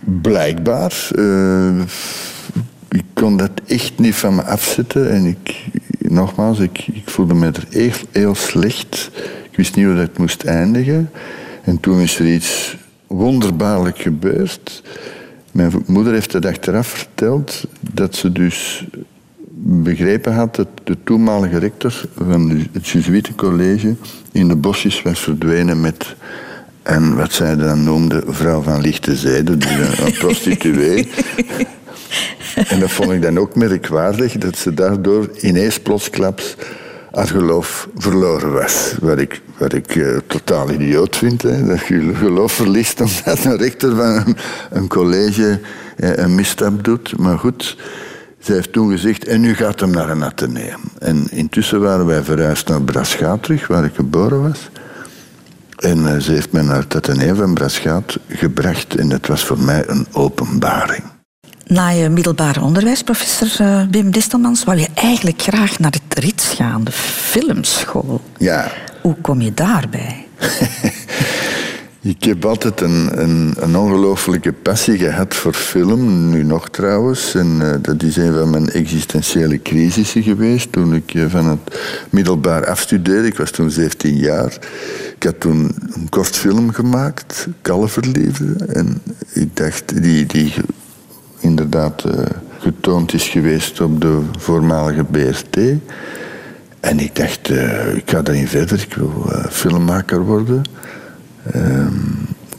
Blijkbaar. 0.01 1.09
Uh, 1.15 1.81
ik 2.89 3.05
kon 3.15 3.37
dat 3.37 3.51
echt 3.67 3.99
niet 3.99 4.15
van 4.15 4.35
me 4.35 4.43
afzetten. 4.43 5.11
En 5.11 5.25
ik, 5.27 5.65
nogmaals, 5.99 6.59
ik, 6.59 6.87
ik 6.93 7.11
voelde 7.11 7.35
me 7.35 7.47
er 7.47 7.65
heel, 7.71 7.93
heel 8.11 8.35
slecht. 8.35 9.11
Ik 9.51 9.57
wist 9.57 9.77
niet 9.77 9.87
hoe 9.87 9.97
dat 9.97 10.19
moest 10.19 10.45
eindigen. 10.45 11.11
En 11.63 11.81
toen 11.81 12.01
is 12.01 12.19
er 12.19 12.27
iets 12.27 12.77
wonderbaarlijk 13.07 13.99
gebeurd. 13.99 14.83
Mijn 15.53 15.73
moeder 15.87 16.13
heeft 16.13 16.33
het 16.33 16.47
achteraf 16.47 16.87
verteld 16.87 17.65
dat 17.81 18.17
ze 18.17 18.33
dus 18.33 18.85
begrepen 19.63 20.35
had 20.35 20.57
dat 20.57 20.69
de 20.85 20.97
toenmalige 21.05 21.59
rector 21.59 22.05
van 22.17 22.67
het 22.73 22.89
Jesuitencollege 22.89 23.97
in 24.33 24.49
de 24.49 24.57
bosjes 24.57 25.03
was 25.03 25.21
verdwenen 25.21 25.81
met 25.81 26.15
en 26.83 27.17
wat 27.17 27.33
zij 27.33 27.57
dan 27.57 27.85
noemde 27.85 28.23
vrouw 28.27 28.63
van 28.63 28.81
lichte 28.81 29.17
zijde, 29.17 29.57
dus 29.57 29.99
een, 29.99 30.13
prostituee. 30.25 31.09
en 32.55 32.81
dat 32.81 32.91
vond 32.91 33.11
ik 33.11 33.23
dan 33.23 33.39
ook 33.39 33.55
merkwaardig, 33.55 34.33
dat 34.33 34.57
ze 34.57 34.75
daardoor 34.75 35.31
ineens 35.41 35.81
plotsklaps 35.81 36.57
haar 37.11 37.27
geloof 37.27 37.89
verloren 37.97 38.53
was. 38.53 38.95
Wat 39.01 39.19
ik, 39.19 39.41
wat 39.57 39.73
ik 39.73 39.95
uh, 39.95 40.17
totaal 40.27 40.71
idioot 40.71 41.17
vind, 41.17 41.43
hè, 41.43 41.67
dat 41.67 41.87
je 41.87 42.15
geloof 42.15 42.53
verliest 42.53 43.01
omdat 43.01 43.45
een 43.45 43.57
rector 43.57 43.97
van 43.97 44.07
een, 44.07 44.37
een 44.71 44.89
college 44.89 45.61
uh, 45.97 46.17
een 46.17 46.35
misstap 46.35 46.85
doet. 46.85 47.19
Maar 47.19 47.39
goed, 47.39 47.77
zij 48.41 48.55
heeft 48.55 48.73
toen 48.73 48.91
gezegd, 48.91 49.25
en 49.25 49.41
nu 49.41 49.55
gaat 49.55 49.81
hem 49.81 49.91
naar 49.91 50.11
een 50.11 50.25
ateneum. 50.25 50.81
En 50.99 51.27
intussen 51.31 51.81
waren 51.81 52.07
wij 52.07 52.23
verhuisd 52.23 52.69
naar 52.69 52.83
Braschaat 52.83 53.43
terug, 53.43 53.67
waar 53.67 53.85
ik 53.85 53.95
geboren 53.95 54.43
was. 54.43 54.69
En 55.77 55.99
uh, 55.99 56.17
ze 56.17 56.33
heeft 56.33 56.53
mij 56.53 56.63
naar 56.63 56.77
het 56.77 56.95
ateneum 56.95 57.37
van 57.37 57.55
Braschaat 57.55 58.19
gebracht. 58.29 58.97
En 58.97 59.09
dat 59.09 59.27
was 59.27 59.45
voor 59.45 59.59
mij 59.59 59.85
een 59.87 60.07
openbaring. 60.13 61.03
Na 61.67 61.89
je 61.89 62.09
middelbaar 62.09 62.63
onderwijs, 62.63 63.03
professor 63.03 63.67
uh, 63.67 63.83
Wim 63.91 64.11
Distelmans, 64.11 64.65
wou 64.65 64.79
je 64.79 64.89
eigenlijk 64.95 65.43
graag 65.43 65.79
naar 65.79 65.95
het 66.07 66.19
Rits 66.19 66.49
gaan, 66.49 66.85
de 66.85 66.93
filmschool. 66.93 68.21
Ja. 68.39 68.71
Hoe 69.03 69.15
kom 69.21 69.41
je 69.41 69.55
daarbij? 69.55 70.27
Ik 72.03 72.25
heb 72.25 72.45
altijd 72.45 72.81
een, 72.81 73.23
een, 73.63 73.77
ongelooflijke 73.77 74.53
passie 74.53 74.99
gehad 74.99 75.35
voor 75.35 75.53
film, 75.53 76.31
nu 76.31 76.43
nog 76.43 76.69
trouwens. 76.69 77.35
En 77.35 77.59
uh, 77.63 77.75
dat 77.83 78.03
is 78.03 78.17
een 78.17 78.33
van 78.33 78.51
mijn 78.51 78.69
existentiële 78.69 79.63
crisissen 79.63 80.23
geweest 80.23 80.73
toen 80.73 80.95
ik 80.95 81.15
uh, 81.15 81.25
van 81.29 81.47
het 81.47 81.81
middelbaar 82.11 82.67
afstudeerde. 82.67 83.27
Ik 83.27 83.37
was 83.37 83.51
toen 83.51 83.71
17 83.71 84.17
jaar. 84.17 84.59
Ik 85.17 85.23
had 85.23 85.41
toen 85.41 85.77
een 85.93 86.09
kort 86.09 86.37
film 86.37 86.73
gemaakt, 86.73 87.47
Kalverliefde. 87.63 88.65
En 88.65 89.03
ik 89.33 89.57
dacht, 89.57 90.03
die, 90.03 90.27
die 90.27 90.53
inderdaad 91.39 92.05
uh, 92.07 92.13
getoond 92.59 93.15
is 93.15 93.29
geweest 93.29 93.81
op 93.81 94.01
de 94.01 94.21
voormalige 94.39 95.05
BRT. 95.05 95.57
En 96.81 96.99
ik 96.99 97.17
dacht, 97.17 97.51
ik 97.95 98.11
ga 98.11 98.23
daarin 98.23 98.49
verder, 98.49 98.81
ik 98.81 98.95
wil 98.95 99.33
filmmaker 99.51 100.25
worden. 100.25 100.63
Ehm, 101.43 101.95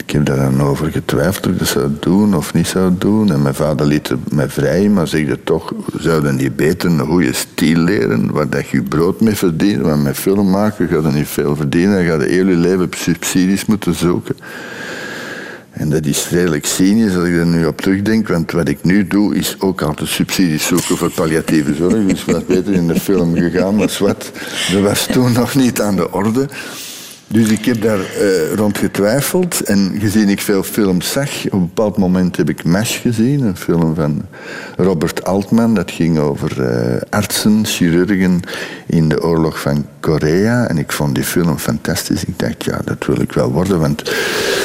ik 0.04 0.10
heb 0.10 0.26
daar 0.26 0.50
dan 0.50 0.62
over 0.62 0.90
getwijfeld 0.90 1.46
of 1.46 1.52
ik 1.52 1.58
dat 1.58 1.68
zou 1.68 1.90
doen 2.00 2.34
of 2.34 2.54
niet 2.54 2.66
zou 2.66 2.92
doen. 2.98 3.32
En 3.32 3.42
mijn 3.42 3.54
vader 3.54 3.86
liet 3.86 4.10
mij 4.30 4.48
vrij, 4.48 4.88
maar 4.88 5.08
zegde 5.08 5.38
toch, 5.44 5.72
zouden 5.96 6.36
die 6.36 6.50
beter 6.50 6.90
een 6.90 6.98
goede 6.98 7.32
stijl 7.32 7.78
leren, 7.78 8.32
waar 8.32 8.48
dat 8.48 8.68
je 8.68 8.82
brood 8.82 9.20
mee 9.20 9.34
verdient. 9.34 9.82
Want 9.82 10.02
met 10.02 10.16
film 10.16 10.50
maken 10.50 10.88
ga 10.88 10.96
je 10.96 11.14
niet 11.14 11.28
veel 11.28 11.56
verdienen, 11.56 11.94
dan 11.94 12.04
ga 12.04 12.24
je 12.24 12.30
heel 12.30 12.44
leven 12.44 12.88
subsidies 12.90 13.64
moeten 13.64 13.94
zoeken. 13.94 14.36
En 15.70 15.90
dat 15.90 16.06
is 16.06 16.28
redelijk 16.28 16.66
cynisch 16.66 17.16
als 17.16 17.28
ik 17.28 17.34
er 17.34 17.46
nu 17.46 17.66
op 17.66 17.80
terugdenk, 17.80 18.28
want 18.28 18.52
wat 18.52 18.68
ik 18.68 18.84
nu 18.84 19.06
doe 19.06 19.34
is 19.34 19.56
ook 19.58 19.82
altijd 19.82 20.08
subsidies 20.08 20.66
zoeken 20.66 20.96
voor 20.96 21.10
palliatieve 21.10 21.74
zorg. 21.74 22.06
Dus 22.06 22.24
wat 22.24 22.46
beter 22.46 22.72
in 22.72 22.86
de 22.86 23.00
film 23.00 23.34
gegaan, 23.34 23.74
maar 23.74 23.96
wat, 23.98 24.30
dat 24.72 24.82
was 24.82 25.06
toen 25.06 25.32
nog 25.32 25.54
niet 25.54 25.80
aan 25.80 25.96
de 25.96 26.12
orde. 26.12 26.48
Dus 27.32 27.48
ik 27.48 27.64
heb 27.64 27.82
daar 27.82 27.98
uh, 27.98 28.52
rond 28.54 28.78
getwijfeld. 28.78 29.60
En 29.60 29.96
gezien 29.98 30.28
ik 30.28 30.40
veel 30.40 30.62
films 30.62 31.12
zag, 31.12 31.44
op 31.44 31.52
een 31.52 31.60
bepaald 31.60 31.96
moment 31.96 32.36
heb 32.36 32.48
ik 32.48 32.64
MASH 32.64 33.00
gezien. 33.00 33.42
Een 33.42 33.56
film 33.56 33.94
van 33.94 34.22
Robert 34.76 35.24
Altman. 35.24 35.74
Dat 35.74 35.90
ging 35.90 36.18
over 36.18 36.60
uh, 36.60 37.00
artsen, 37.10 37.66
chirurgen 37.66 38.40
in 38.86 39.08
de 39.08 39.22
oorlog 39.22 39.60
van 39.60 39.86
Korea. 40.00 40.68
En 40.68 40.78
ik 40.78 40.92
vond 40.92 41.14
die 41.14 41.24
film 41.24 41.58
fantastisch. 41.58 42.24
Ik 42.24 42.38
dacht, 42.38 42.64
ja, 42.64 42.80
dat 42.84 43.06
wil 43.06 43.20
ik 43.20 43.32
wel 43.32 43.52
worden. 43.52 43.80
Want 43.80 44.12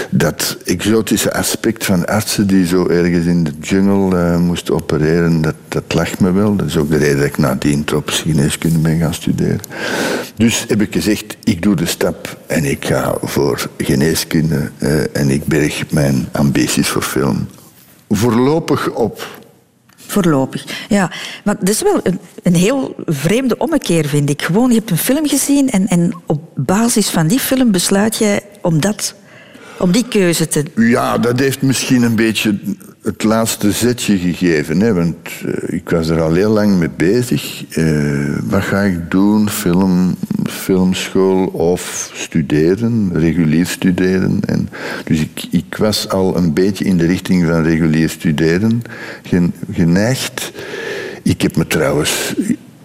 dat 0.09 0.57
exotische 0.65 1.33
aspect 1.33 1.85
van 1.85 2.05
artsen 2.05 2.47
die 2.47 2.67
zo 2.67 2.87
ergens 2.87 3.25
in 3.25 3.43
de 3.43 3.51
jungle 3.61 4.17
uh, 4.17 4.37
moesten 4.37 4.73
opereren, 4.73 5.41
dat, 5.41 5.55
dat 5.67 5.93
lag 5.93 6.19
me 6.19 6.31
wel. 6.31 6.55
Dat 6.55 6.67
is 6.67 6.77
ook 6.77 6.89
de 6.89 6.97
reden 6.97 7.17
dat 7.17 7.25
ik 7.25 7.37
nadien 7.37 7.83
tropische 7.83 8.29
geneeskunde 8.29 8.79
ben 8.79 8.99
gaan 8.99 9.13
studeren. 9.13 9.59
Dus 10.35 10.65
heb 10.67 10.81
ik 10.81 10.93
gezegd, 10.93 11.37
ik 11.43 11.61
doe 11.61 11.75
de 11.75 11.85
stap 11.85 12.37
en 12.57 12.65
ik 12.65 12.85
ga 12.85 13.17
voor 13.21 13.69
geneeskunde 13.77 14.71
uh, 14.79 15.15
en 15.15 15.29
ik 15.29 15.45
berg 15.45 15.91
mijn 15.91 16.27
ambities 16.31 16.87
voor 16.87 17.01
film 17.01 17.47
voorlopig 18.09 18.89
op. 18.89 19.39
Voorlopig, 19.95 20.65
ja. 20.89 21.11
Maar 21.43 21.55
dat 21.59 21.69
is 21.69 21.81
wel 21.81 21.99
een, 22.03 22.19
een, 22.43 22.55
heel 22.55 22.95
vreemde 23.05 23.57
ommekeer, 23.57 24.07
vind 24.07 24.29
ik. 24.29 24.41
Gewoon, 24.41 24.69
je 24.69 24.75
hebt 24.75 24.91
een 24.91 24.97
film 24.97 25.27
gezien 25.27 25.69
en, 25.69 25.87
en 25.87 26.13
op 26.25 26.41
basis 26.55 27.09
van 27.09 27.27
die 27.27 27.39
film 27.39 27.71
besluit 27.71 28.17
je 28.17 28.41
om 28.61 28.81
dat 28.81 29.15
om 29.79 29.91
die 29.91 30.07
keuze 30.07 30.47
te... 30.47 30.63
Ja, 30.75 31.17
dat 31.17 31.39
heeft 31.39 31.61
misschien 31.61 32.03
een 32.03 32.15
beetje 32.15 32.59
het 33.07 33.23
laatste 33.23 33.71
zetje 33.71 34.17
gegeven. 34.17 34.81
Hè? 34.81 34.93
Want 34.93 35.15
uh, 35.45 35.53
ik 35.65 35.89
was 35.89 36.09
er 36.09 36.21
al 36.21 36.33
heel 36.33 36.51
lang 36.51 36.77
mee 36.77 36.89
bezig. 36.95 37.65
Uh, 37.77 38.37
wat 38.43 38.63
ga 38.63 38.81
ik 38.81 39.11
doen? 39.11 39.49
Film, 39.49 40.15
filmschool 40.43 41.45
of 41.45 42.11
studeren, 42.13 43.09
regulier 43.13 43.65
studeren. 43.65 44.39
En 44.45 44.69
dus 45.03 45.19
ik, 45.19 45.47
ik 45.51 45.77
was 45.77 46.09
al 46.09 46.37
een 46.37 46.53
beetje 46.53 46.85
in 46.85 46.97
de 46.97 47.05
richting 47.05 47.45
van 47.45 47.63
regulier 47.63 48.09
studeren 48.09 48.81
geneigd. 49.71 50.51
Ik 51.23 51.41
heb 51.41 51.55
me 51.55 51.67
trouwens 51.67 52.35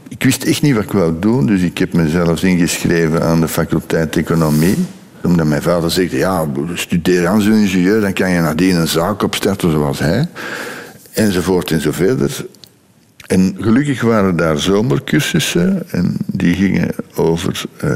ik 0.09 0.23
wist 0.25 0.45
echt 0.45 0.63
niet 0.63 0.75
wat 0.75 0.85
ik 0.85 0.93
wou 0.93 1.15
doen, 1.21 1.47
dus 1.47 1.63
ik 1.63 1.79
heb 1.79 1.93
mezelf 1.93 2.43
ingeschreven 2.43 3.23
aan 3.23 3.41
de 3.41 3.49
faculteit 3.49 4.17
economie 4.17 4.77
omdat 5.25 5.47
mijn 5.47 5.63
vader 5.63 5.91
zegt, 5.91 6.11
ja, 6.11 6.47
studeer 6.75 7.27
als 7.27 7.45
een 7.45 7.53
ingenieur, 7.53 8.01
dan 8.01 8.13
kan 8.13 8.31
je 8.31 8.41
nadien 8.41 8.77
een 8.77 8.89
zaak 8.89 9.23
opstarten 9.23 9.71
zoals 9.71 9.99
hij. 9.99 10.29
Enzovoort 11.13 11.71
enzovoort. 11.71 12.45
En 13.27 13.57
gelukkig 13.61 14.01
waren 14.01 14.37
daar 14.37 14.59
zomercursussen 14.59 15.83
en 15.91 16.17
die 16.27 16.55
gingen 16.55 16.91
over 17.15 17.63
uh, 17.85 17.91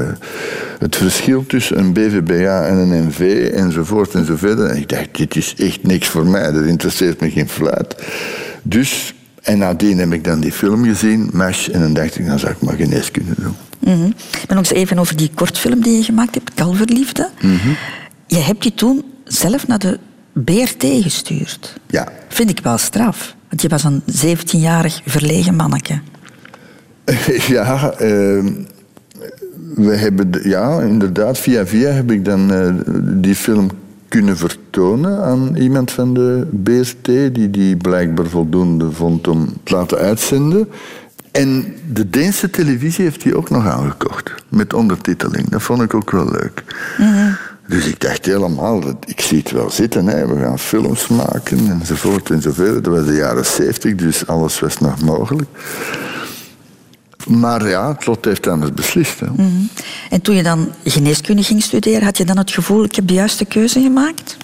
het 0.79 0.95
verschil 0.95 1.45
tussen 1.45 1.79
een 1.79 1.93
BVBA 1.93 2.65
en 2.65 2.77
een 2.77 3.07
NV 3.07 3.49
enzovoort 3.53 4.13
enzovoort. 4.13 4.59
En 4.59 4.77
ik 4.77 4.89
dacht, 4.89 5.17
dit 5.17 5.35
is 5.35 5.55
echt 5.57 5.83
niks 5.83 6.07
voor 6.07 6.25
mij, 6.25 6.51
dat 6.51 6.63
interesseert 6.63 7.21
me 7.21 7.31
geen 7.31 7.49
fluit. 7.49 7.95
Dus, 8.63 9.13
en 9.41 9.57
nadien 9.57 9.97
heb 9.97 10.13
ik 10.13 10.23
dan 10.23 10.39
die 10.39 10.51
film 10.51 10.83
gezien, 10.83 11.29
MASH, 11.33 11.67
en 11.67 11.79
dan 11.79 11.93
dacht 11.93 12.19
ik, 12.19 12.25
dan 12.25 12.39
zou 12.39 12.51
ik 12.51 12.61
maar 12.61 12.75
geneeskunde 12.75 13.33
doen. 13.37 13.55
Mm 13.79 13.93
-hmm. 13.93 14.13
nog 14.47 14.57
eens 14.57 14.71
even 14.71 14.99
over 14.99 15.15
die 15.15 15.31
kortfilm 15.33 15.81
die 15.81 15.97
je 15.97 16.03
gemaakt 16.03 16.35
hebt, 16.35 16.53
Kalverliefde. 16.53 17.29
Mm 17.41 17.59
Je 18.27 18.37
hebt 18.37 18.61
die 18.61 18.73
toen 18.73 19.03
zelf 19.23 19.67
naar 19.67 19.79
de 19.79 19.99
BRT 20.33 20.85
gestuurd. 21.01 21.79
Ja. 21.87 22.07
Vind 22.27 22.49
ik 22.49 22.59
wel 22.63 22.77
straf. 22.77 23.35
Want 23.49 23.61
je 23.61 23.67
was 23.67 23.83
een 23.83 24.01
17-jarig 24.01 25.01
verlegen 25.05 25.55
manneke. 25.55 25.99
ja, 27.47 27.91
uh, 27.91 28.45
we 29.75 29.95
hebben, 29.95 30.29
ja, 30.43 30.81
inderdaad, 30.81 31.37
via 31.37 31.65
via 31.65 31.89
heb 31.89 32.11
ik 32.11 32.25
dan 32.25 32.51
uh, 32.53 32.73
die 33.21 33.35
film 33.35 33.69
kunnen 34.07 34.37
vertonen 34.37 35.23
aan 35.23 35.55
iemand 35.55 35.91
van 35.91 36.13
de 36.13 36.47
BRT, 36.63 37.05
die 37.05 37.49
die 37.49 37.77
blijkbaar 37.77 38.25
voldoende 38.25 38.91
vond 38.91 39.27
om 39.27 39.53
te 39.63 39.73
laten 39.73 39.97
uitzenden. 39.97 40.67
En 41.37 41.75
de 41.93 42.09
Deense 42.09 42.49
televisie 42.49 43.03
heeft 43.03 43.21
die 43.21 43.37
ook 43.37 43.49
nog 43.49 43.67
aangekocht. 43.67 44.33
Met 44.49 44.73
ondertiteling. 44.73 45.49
Dat 45.49 45.61
vond 45.61 45.81
ik 45.81 45.93
ook 45.93 46.11
wel 46.11 46.31
leuk. 46.31 46.63
Mhm. 46.97 47.31
Dus 47.67 47.85
ik 47.85 47.99
dacht 47.99 48.25
helemaal, 48.25 48.79
dat, 48.79 48.95
ik 49.05 49.21
zie 49.21 49.37
het 49.37 49.51
wel 49.51 49.69
zitten. 49.69 50.07
Hè. 50.07 50.27
We 50.27 50.39
gaan 50.41 50.59
films 50.59 51.07
maken 51.07 51.69
enzovoort 51.69 52.29
enzovoort. 52.29 52.83
Dat 52.83 52.93
was 52.93 53.05
de 53.05 53.13
jaren 53.13 53.45
zeventig, 53.45 53.95
dus 53.95 54.27
alles 54.27 54.59
was 54.59 54.77
nog 54.77 55.01
mogelijk. 55.01 55.49
Maar 57.27 57.67
ja, 57.69 57.93
het 57.93 58.05
lot 58.05 58.25
heeft 58.25 58.47
anders 58.47 58.73
beslist. 58.73 59.19
Hè. 59.19 59.27
Mhm. 59.27 59.43
En 60.09 60.21
toen 60.21 60.35
je 60.35 60.43
dan 60.43 60.71
geneeskunde 60.83 61.43
ging 61.43 61.61
studeren, 61.63 62.03
had 62.03 62.17
je 62.17 62.25
dan 62.25 62.37
het 62.37 62.51
gevoel, 62.51 62.83
ik 62.83 62.95
heb 62.95 63.07
de 63.07 63.13
juiste 63.13 63.45
keuze 63.45 63.81
gemaakt? 63.81 64.37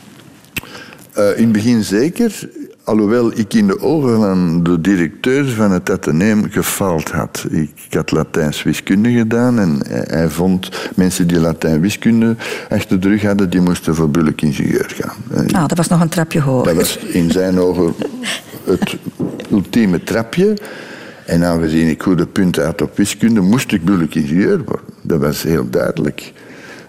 Uh, 1.17 1.37
in 1.37 1.43
het 1.43 1.51
begin 1.51 1.83
zeker. 1.83 2.49
Alhoewel 2.83 3.31
ik 3.37 3.53
in 3.53 3.67
de 3.67 3.81
ogen 3.81 4.17
van 4.19 4.63
de 4.63 4.81
directeur 4.81 5.45
van 5.45 5.71
het 5.71 5.89
Atheneum 5.89 6.49
gefaald 6.49 7.11
had. 7.11 7.45
Ik, 7.49 7.69
had 7.89 8.11
Latijns 8.11 8.63
wiskunde 8.63 9.11
gedaan 9.11 9.59
en 9.59 9.79
hij, 9.87 10.29
vond 10.29 10.89
mensen 10.95 11.27
die 11.27 11.39
Latijn 11.39 11.81
wiskunde 11.81 12.35
achter 12.69 12.99
de 12.99 13.07
rug 13.07 13.21
hadden, 13.21 13.49
die 13.49 13.61
moesten 13.61 13.95
voor 13.95 14.09
ingenieur 14.35 14.93
gaan. 14.95 15.47
Ah, 15.53 15.67
dat 15.67 15.77
was 15.77 15.87
nog 15.87 16.01
een 16.01 16.09
trapje 16.09 16.41
hoger. 16.41 16.65
Dat 16.65 16.75
was 16.75 16.97
in 16.97 17.31
zijn 17.31 17.59
ogen 17.59 17.93
het 18.63 18.97
ultieme 19.51 20.03
trapje. 20.03 20.57
En 21.25 21.43
aangezien 21.43 21.87
ik 21.87 22.03
goede 22.03 22.27
punten 22.27 22.65
had 22.65 22.81
op 22.81 22.97
wiskunde, 22.97 23.41
moest 23.41 23.71
ik 23.71 23.85
ingenieur 24.15 24.63
worden. 24.65 24.85
Dat 25.01 25.19
was 25.19 25.43
heel 25.43 25.69
duidelijk. 25.69 26.33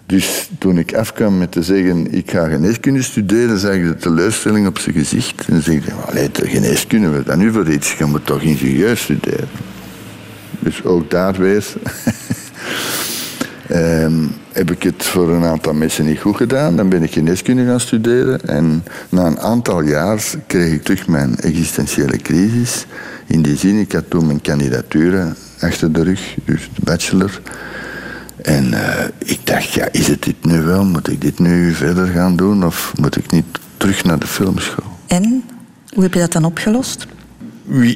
Dus 0.06 0.50
toen 0.58 0.78
ik 0.78 0.94
afkwam 0.94 1.38
met 1.38 1.52
te 1.52 1.62
zeggen, 1.62 2.12
ik 2.12 2.30
ga 2.30 2.48
geneeskunde 2.48 3.02
studeren, 3.02 3.58
zag 3.58 3.72
ik 3.72 3.84
de 3.84 3.96
teleurstelling 3.96 4.66
op 4.66 4.78
zijn 4.78 4.94
gezicht. 4.94 5.46
En 5.46 5.52
dan 5.52 5.62
zei 5.62 5.76
ik, 5.76 5.84
allee, 6.06 6.30
geneeskunde, 6.32 7.10
wat 7.10 7.26
dan 7.26 7.38
nu 7.38 7.52
voor 7.52 7.70
iets? 7.70 7.92
Je 7.92 8.04
moet 8.04 8.26
toch 8.26 8.42
ingenieur 8.42 8.96
studeren? 8.96 9.48
Dus 10.58 10.84
ook 10.84 11.10
daar 11.10 11.32
weer 11.32 11.64
um, 13.70 14.30
heb 14.52 14.70
ik 14.70 14.82
het 14.82 15.04
voor 15.04 15.30
een 15.30 15.44
aantal 15.44 15.74
mensen 15.74 16.06
niet 16.06 16.20
goed 16.20 16.36
gedaan. 16.36 16.76
Dan 16.76 16.88
ben 16.88 17.02
ik 17.02 17.12
geneeskunde 17.12 17.64
gaan 17.64 17.80
studeren. 17.80 18.40
En 18.40 18.84
na 19.08 19.26
een 19.26 19.40
aantal 19.40 19.82
jaar 19.82 20.22
kreeg 20.46 20.72
ik 20.72 20.82
terug 20.82 21.06
mijn 21.06 21.36
existentiële 21.36 22.16
crisis. 22.16 22.86
In 23.26 23.42
die 23.42 23.56
zin, 23.56 23.78
ik 23.78 23.92
had 23.92 24.10
toen 24.10 24.26
mijn 24.26 24.40
kandidatuur 24.40 25.34
achter 25.60 25.92
de 25.92 26.02
rug, 26.02 26.34
dus 26.44 26.70
de 26.74 26.80
bachelor. 26.84 27.40
En 28.44 28.72
uh, 28.72 29.04
ik 29.18 29.40
dacht, 29.44 29.72
ja, 29.72 29.88
is 29.92 30.06
het 30.06 30.22
dit 30.22 30.44
nu 30.44 30.62
wel? 30.62 30.84
Moet 30.84 31.08
ik 31.08 31.20
dit 31.20 31.38
nu 31.38 31.72
verder 31.74 32.06
gaan 32.06 32.36
doen? 32.36 32.64
Of 32.64 32.92
moet 33.00 33.16
ik 33.16 33.30
niet 33.30 33.44
terug 33.76 34.04
naar 34.04 34.18
de 34.18 34.26
filmschool? 34.26 34.84
En? 35.06 35.44
Hoe 35.94 36.02
heb 36.02 36.14
je 36.14 36.20
dat 36.20 36.32
dan 36.32 36.44
opgelost? 36.44 37.06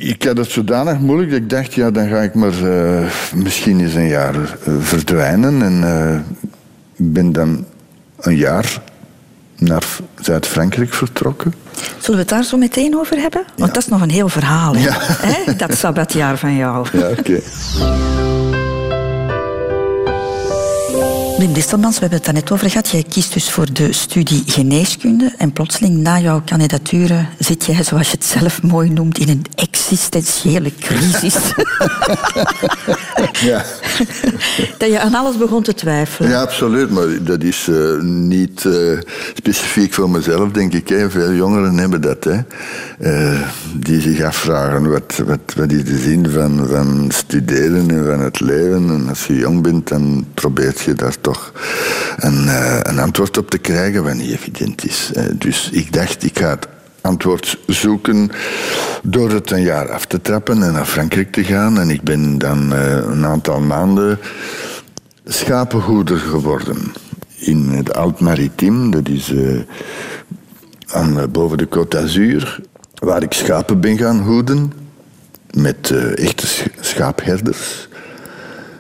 Ik 0.00 0.22
had 0.22 0.36
het 0.36 0.50
zodanig 0.50 0.98
moeilijk 0.98 1.30
dat 1.30 1.40
ik 1.40 1.50
dacht, 1.50 1.74
ja, 1.74 1.90
dan 1.90 2.08
ga 2.08 2.20
ik 2.20 2.34
maar 2.34 2.62
uh, 2.62 3.06
misschien 3.34 3.80
eens 3.80 3.94
een 3.94 4.08
jaar 4.08 4.34
uh, 4.34 4.74
verdwijnen. 4.78 5.62
En 5.62 6.24
ben 6.96 7.32
dan 7.32 7.64
een 8.20 8.36
jaar 8.36 8.80
naar 9.58 9.82
Zuid-Frankrijk 10.20 10.94
vertrokken. 10.94 11.54
Zullen 11.98 12.10
we 12.10 12.16
het 12.16 12.28
daar 12.28 12.44
zo 12.44 12.56
meteen 12.56 12.96
over 12.96 13.16
hebben? 13.16 13.44
Want 13.56 13.74
dat 13.74 13.82
is 13.82 13.88
nog 13.88 14.00
een 14.00 14.10
heel 14.10 14.28
verhaal, 14.28 14.76
hè? 14.76 14.82
Ja. 14.82 15.52
dat 15.56 15.74
sabbatjaar 15.74 16.38
van 16.38 16.56
jou. 16.56 16.86
Ja, 16.92 17.08
oké. 17.08 17.40
Wim 21.38 21.52
Distelmans, 21.52 21.94
we 21.94 22.00
hebben 22.00 22.18
het 22.18 22.26
daar 22.26 22.34
net 22.34 22.52
over 22.52 22.70
gehad. 22.70 22.88
Jij 22.88 23.04
kiest 23.08 23.32
dus 23.32 23.50
voor 23.50 23.72
de 23.72 23.92
studie 23.92 24.42
geneeskunde. 24.46 25.34
En 25.36 25.52
plotseling, 25.52 25.96
na 25.96 26.18
jouw 26.18 26.42
kandidatuur, 26.44 27.28
zit 27.38 27.64
jij, 27.64 27.84
zoals 27.84 28.10
je 28.10 28.16
het 28.16 28.26
zelf 28.26 28.62
mooi 28.62 28.90
noemt, 28.90 29.18
in 29.18 29.28
een 29.28 29.44
existentiële 29.54 30.72
crisis. 30.80 31.34
ja. 33.50 33.64
dat 34.78 34.90
je 34.90 35.00
aan 35.00 35.14
alles 35.14 35.36
begon 35.36 35.62
te 35.62 35.74
twijfelen. 35.74 36.30
Ja, 36.30 36.40
absoluut. 36.40 36.90
Maar 36.90 37.24
dat 37.24 37.42
is 37.42 37.66
uh, 37.68 38.00
niet 38.02 38.64
uh, 38.64 38.98
specifiek 39.34 39.94
voor 39.94 40.10
mezelf, 40.10 40.50
denk 40.50 40.72
ik. 40.72 40.88
Hè. 40.88 41.10
Veel 41.10 41.32
jongeren 41.32 41.78
hebben 41.78 42.00
dat. 42.00 42.24
Hè. 42.24 42.38
Uh, 43.00 43.40
die 43.76 44.00
zich 44.00 44.22
afvragen 44.22 44.90
wat, 44.90 45.22
wat, 45.26 45.54
wat 45.56 45.72
is 45.72 45.84
de 45.84 45.98
zin 45.98 46.30
van, 46.30 46.66
van 46.68 47.10
studeren 47.12 47.90
en 47.90 48.04
van 48.04 48.20
het 48.20 48.40
leven. 48.40 48.90
En 48.90 49.08
als 49.08 49.26
je 49.26 49.34
jong 49.34 49.62
bent, 49.62 49.88
dan 49.88 50.26
probeert 50.34 50.80
je 50.80 50.94
daar 50.94 51.14
toch 51.20 51.27
een, 52.16 52.44
uh, 52.44 52.80
een 52.82 52.98
antwoord 52.98 53.38
op 53.38 53.50
te 53.50 53.58
krijgen 53.58 54.04
wat 54.04 54.14
niet 54.14 54.30
evident 54.30 54.84
is. 54.84 55.10
Uh, 55.16 55.22
dus 55.34 55.70
ik 55.72 55.92
dacht, 55.92 56.24
ik 56.24 56.38
ga 56.38 56.50
het 56.50 56.66
antwoord 57.00 57.58
zoeken 57.66 58.30
door 59.02 59.30
het 59.30 59.50
een 59.50 59.62
jaar 59.62 59.92
af 59.92 60.04
te 60.04 60.20
trappen 60.20 60.62
en 60.62 60.72
naar 60.72 60.86
Frankrijk 60.86 61.32
te 61.32 61.44
gaan. 61.44 61.78
En 61.78 61.90
ik 61.90 62.02
ben 62.02 62.38
dan 62.38 62.72
uh, 62.72 62.90
een 62.90 63.26
aantal 63.26 63.60
maanden 63.60 64.18
schapenhoeder 65.24 66.18
geworden 66.18 66.92
in 67.38 67.68
het 67.68 67.94
Alt-Maritiem. 67.94 68.90
Dat 68.90 69.08
is 69.08 69.32
aan, 70.86 71.30
boven 71.30 71.58
de 71.58 71.68
Côte 71.76 71.88
d'Azur, 71.88 72.60
waar 72.94 73.22
ik 73.22 73.32
schapen 73.32 73.80
ben 73.80 73.98
gaan 73.98 74.20
hoeden 74.20 74.72
met 75.50 75.90
echte 76.14 76.46
schaapherders. 76.80 77.87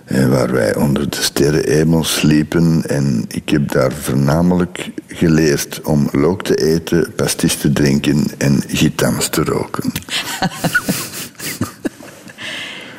En 0.08 0.30
waar 0.30 0.52
wij 0.52 0.76
onder 0.76 1.10
de 1.10 1.16
sterrenhemel 1.16 2.04
sliepen. 2.04 2.82
En 2.86 3.24
ik 3.28 3.48
heb 3.48 3.72
daar 3.72 3.92
voornamelijk 3.92 4.90
geleerd 5.06 5.80
om 5.84 6.08
look 6.12 6.42
te 6.42 6.54
eten, 6.54 7.12
pastis 7.16 7.56
te 7.56 7.72
drinken 7.72 8.24
en 8.38 8.62
gitans 8.66 9.28
te 9.28 9.44
roken. 9.44 9.92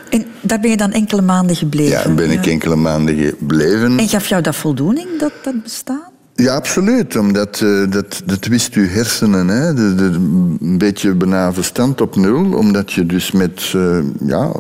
en 0.10 0.26
daar 0.42 0.60
ben 0.60 0.70
je 0.70 0.78
dan 0.78 0.92
enkele 0.92 1.22
maanden 1.22 1.56
gebleven? 1.56 2.10
Ja, 2.10 2.16
ben 2.16 2.32
ik 2.32 2.46
enkele 2.46 2.76
maanden 2.76 3.16
gebleven. 3.16 4.00
En 4.00 4.08
gaf 4.08 4.28
jou 4.28 4.42
dat 4.42 4.56
voldoening, 4.56 5.20
dat, 5.20 5.34
dat 5.44 5.64
bestaan? 5.64 6.10
Ja, 6.36 6.56
absoluut. 6.56 7.16
Omdat 7.16 7.62
uh, 7.64 7.92
dat, 7.92 8.22
dat 8.26 8.46
wist 8.46 8.74
uw 8.74 8.88
hersenen. 8.88 9.48
Hè? 9.48 9.74
De, 9.74 9.96
de, 9.96 10.04
een 10.62 10.78
beetje 10.78 11.16
bijna 11.16 11.54
verstand 11.54 12.02
op 12.02 12.16
nul. 12.16 12.54
Omdat 12.54 12.94
je 12.94 13.06
dus 13.06 13.32
met 13.32 13.74
uh, 13.76 13.98
ja, 14.26 14.52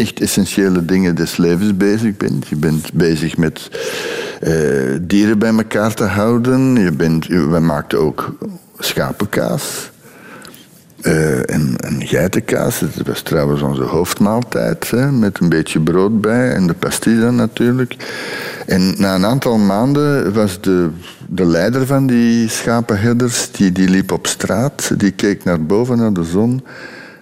echt 0.00 0.20
essentiële 0.20 0.84
dingen 0.84 1.14
des 1.14 1.36
levens 1.36 1.76
bezig 1.76 2.16
bent. 2.16 2.48
Je 2.48 2.56
bent 2.56 2.92
bezig 2.92 3.36
met 3.36 3.70
uh, 4.42 4.98
dieren 5.00 5.38
bij 5.38 5.54
elkaar 5.54 5.94
te 5.94 6.04
houden. 6.04 6.74
Je 6.74 6.92
bent, 6.92 7.26
wij 7.26 7.60
maakten 7.60 7.98
ook 7.98 8.34
schapenkaas. 8.78 9.90
Uh, 11.02 11.50
en, 11.50 11.76
en 11.76 12.06
geitenkaas, 12.06 12.78
dat 12.78 13.06
was 13.06 13.22
trouwens 13.22 13.62
onze 13.62 13.82
hoofdmaaltijd, 13.82 14.92
met 15.12 15.38
een 15.40 15.48
beetje 15.48 15.80
brood 15.80 16.20
bij 16.20 16.52
en 16.52 16.66
de 16.66 16.74
pastilla 16.74 17.30
natuurlijk. 17.30 17.96
En 18.66 18.94
na 18.96 19.14
een 19.14 19.26
aantal 19.26 19.58
maanden 19.58 20.32
was 20.32 20.60
de, 20.60 20.88
de 21.28 21.44
leider 21.44 21.86
van 21.86 22.06
die 22.06 22.48
schapenherders, 22.48 23.50
die, 23.50 23.72
die 23.72 23.88
liep 23.88 24.12
op 24.12 24.26
straat, 24.26 24.90
die 24.96 25.10
keek 25.10 25.44
naar 25.44 25.64
boven 25.64 25.96
naar 25.96 26.12
de 26.12 26.24
zon 26.24 26.62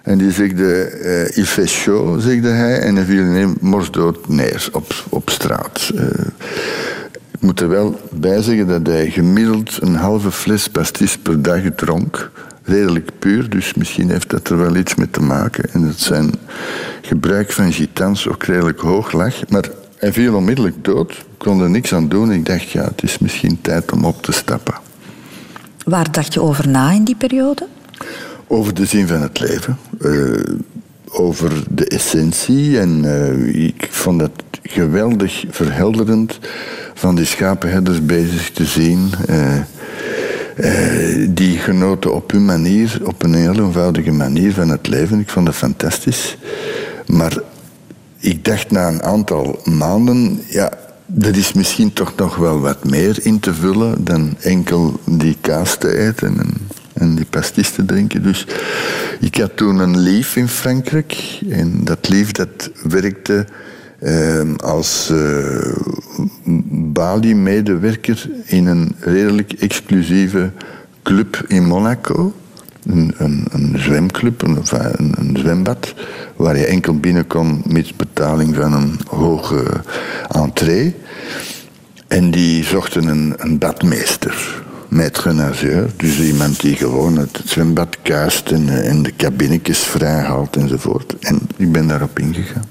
en 0.09 0.17
die 0.17 0.31
zegde, 0.31 0.91
uh, 1.03 1.37
il 1.37 1.45
fait 1.45 1.71
chaud, 1.71 2.21
zegde 2.21 2.47
hij. 2.47 2.79
En 2.79 2.95
hij 2.95 3.05
viel 3.05 3.53
morsdood 3.59 4.27
neer 4.27 4.69
op, 4.71 4.93
op 5.09 5.29
straat. 5.29 5.91
Uh, 5.95 6.03
ik 7.31 7.39
moet 7.39 7.59
er 7.59 7.69
wel 7.69 7.99
bij 8.11 8.41
zeggen 8.41 8.67
dat 8.67 8.87
hij 8.87 9.09
gemiddeld 9.09 9.81
een 9.81 9.95
halve 9.95 10.31
fles 10.31 10.67
pastis 10.67 11.17
per 11.17 11.41
dag 11.41 11.61
dronk. 11.75 12.31
Redelijk 12.63 13.09
puur, 13.19 13.49
dus 13.49 13.73
misschien 13.73 14.09
heeft 14.09 14.29
dat 14.29 14.49
er 14.49 14.57
wel 14.57 14.75
iets 14.75 14.95
mee 14.95 15.09
te 15.09 15.21
maken. 15.21 15.69
En 15.73 15.85
dat 15.85 15.99
zijn 15.99 16.31
gebruik 17.01 17.51
van 17.51 17.73
gitans 17.73 18.27
ook 18.27 18.43
redelijk 18.43 18.79
hoog 18.79 19.11
lag. 19.11 19.49
Maar 19.49 19.69
hij 19.97 20.13
viel 20.13 20.35
onmiddellijk 20.35 20.83
dood. 20.83 21.11
Ik 21.11 21.25
kon 21.37 21.61
er 21.61 21.69
niks 21.69 21.93
aan 21.93 22.07
doen. 22.07 22.31
Ik 22.31 22.45
dacht, 22.45 22.69
ja, 22.69 22.83
het 22.83 23.03
is 23.03 23.17
misschien 23.17 23.61
tijd 23.61 23.91
om 23.91 24.05
op 24.05 24.21
te 24.21 24.31
stappen. 24.31 24.75
Waar 25.85 26.11
dacht 26.11 26.33
je 26.33 26.41
over 26.41 26.67
na 26.67 26.91
in 26.91 27.03
die 27.03 27.15
periode? 27.15 27.67
Over 28.51 28.73
de 28.73 28.85
zin 28.85 29.07
van 29.07 29.21
het 29.21 29.39
leven. 29.39 29.77
Uh, 30.01 30.39
over 31.11 31.63
de 31.69 31.85
essentie. 31.85 32.79
En 32.79 33.03
uh, 33.03 33.65
ik 33.65 33.87
vond 33.89 34.21
het 34.21 34.31
geweldig 34.63 35.45
verhelderend 35.49 36.39
van 36.93 37.15
die 37.15 37.25
schapenherders 37.25 38.05
bezig 38.05 38.51
te 38.51 38.65
zien. 38.65 39.09
Uh, 39.29 39.59
die 41.29 41.57
genoten 41.57 42.13
op 42.13 42.31
hun 42.31 42.45
manier, 42.45 42.99
op 43.03 43.23
een 43.23 43.33
heel 43.33 43.65
eenvoudige 43.65 44.11
manier 44.11 44.53
van 44.53 44.69
het 44.69 44.87
leven. 44.87 45.19
Ik 45.19 45.29
vond 45.29 45.47
het 45.47 45.55
fantastisch. 45.55 46.37
Maar 47.05 47.37
ik 48.17 48.45
dacht 48.45 48.71
na 48.71 48.87
een 48.87 49.03
aantal 49.03 49.59
maanden, 49.63 50.41
ja, 50.47 50.71
er 51.21 51.37
is 51.37 51.53
misschien 51.53 51.93
toch 51.93 52.15
nog 52.15 52.35
wel 52.35 52.59
wat 52.59 52.85
meer 52.85 53.25
in 53.25 53.39
te 53.39 53.53
vullen 53.53 54.03
dan 54.03 54.35
enkel 54.39 54.99
die 55.05 55.37
kaas 55.41 55.77
te 55.77 55.97
eten. 55.97 56.37
En 56.99 57.15
die 57.15 57.25
pastis 57.25 57.71
te 57.71 57.85
drinken. 57.85 58.23
Dus 58.23 58.45
ik 59.19 59.35
had 59.35 59.57
toen 59.57 59.79
een 59.79 59.99
lief 59.99 60.35
in 60.35 60.47
Frankrijk. 60.47 61.39
En 61.49 61.83
dat 61.83 62.09
lief 62.09 62.31
dat 62.31 62.71
werkte 62.83 63.45
eh, 63.99 64.53
als 64.57 65.09
uh, 65.11 65.73
Bali-medewerker 66.93 68.29
in 68.45 68.67
een 68.67 68.95
redelijk 68.99 69.51
exclusieve 69.51 70.51
club 71.03 71.43
in 71.47 71.65
Monaco. 71.65 72.33
Een, 72.85 73.13
een, 73.17 73.45
een 73.51 73.75
zwemclub, 73.77 74.41
een, 74.41 74.57
een, 75.17 75.37
zwembad, 75.37 75.93
waar 76.35 76.57
je 76.57 76.65
enkel 76.65 76.99
binnen 76.99 77.27
kon 77.27 77.61
met 77.67 77.97
betaling 77.97 78.55
van 78.55 78.73
een 78.73 78.99
hoge 79.07 79.63
entree. 80.29 80.95
En 82.07 82.31
die 82.31 82.63
zochten 82.63 83.07
een, 83.07 83.33
een 83.37 83.57
badmeester 83.57 84.63
maître 84.89 85.33
nageur. 85.33 85.89
Dus 85.95 86.19
iemand 86.19 86.59
die 86.59 86.75
gewoon 86.75 87.17
het 87.17 87.41
zwembad 87.45 87.97
kuist 88.01 88.51
en, 88.51 88.69
eh, 88.69 88.89
en 88.89 89.03
de 89.03 89.15
cabinetjes 89.15 89.79
vrijhaalt 89.79 90.55
enzovoort. 90.55 91.15
En 91.19 91.39
ik 91.57 91.71
ben 91.71 91.87
daarop 91.87 92.19
ingegaan. 92.19 92.63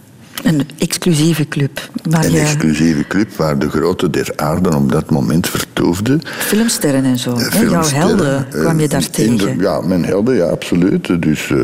Een 0.42 0.68
exclusieve 0.78 1.48
club. 1.48 1.90
Waar 2.02 2.24
een 2.24 2.34
exclusieve 2.34 3.06
club 3.06 3.36
waar 3.36 3.58
de 3.58 3.68
grote 3.68 4.10
der 4.10 4.32
aarde 4.36 4.76
op 4.76 4.92
dat 4.92 5.10
moment 5.10 5.48
vertoefde. 5.48 6.18
Filmsterren 6.22 7.04
en 7.04 7.18
zo. 7.18 7.36
Filmsterren, 7.36 7.70
Jouw 7.70 7.88
helden 7.88 8.46
eh, 8.52 8.60
kwam 8.60 8.80
je 8.80 8.88
daar 8.88 9.10
tegen. 9.10 9.58
ja, 9.60 9.80
mijn 9.80 10.04
helden, 10.04 10.36
ja, 10.36 10.44
absoluut. 10.44 11.22
Dus 11.22 11.48
uh, 11.48 11.58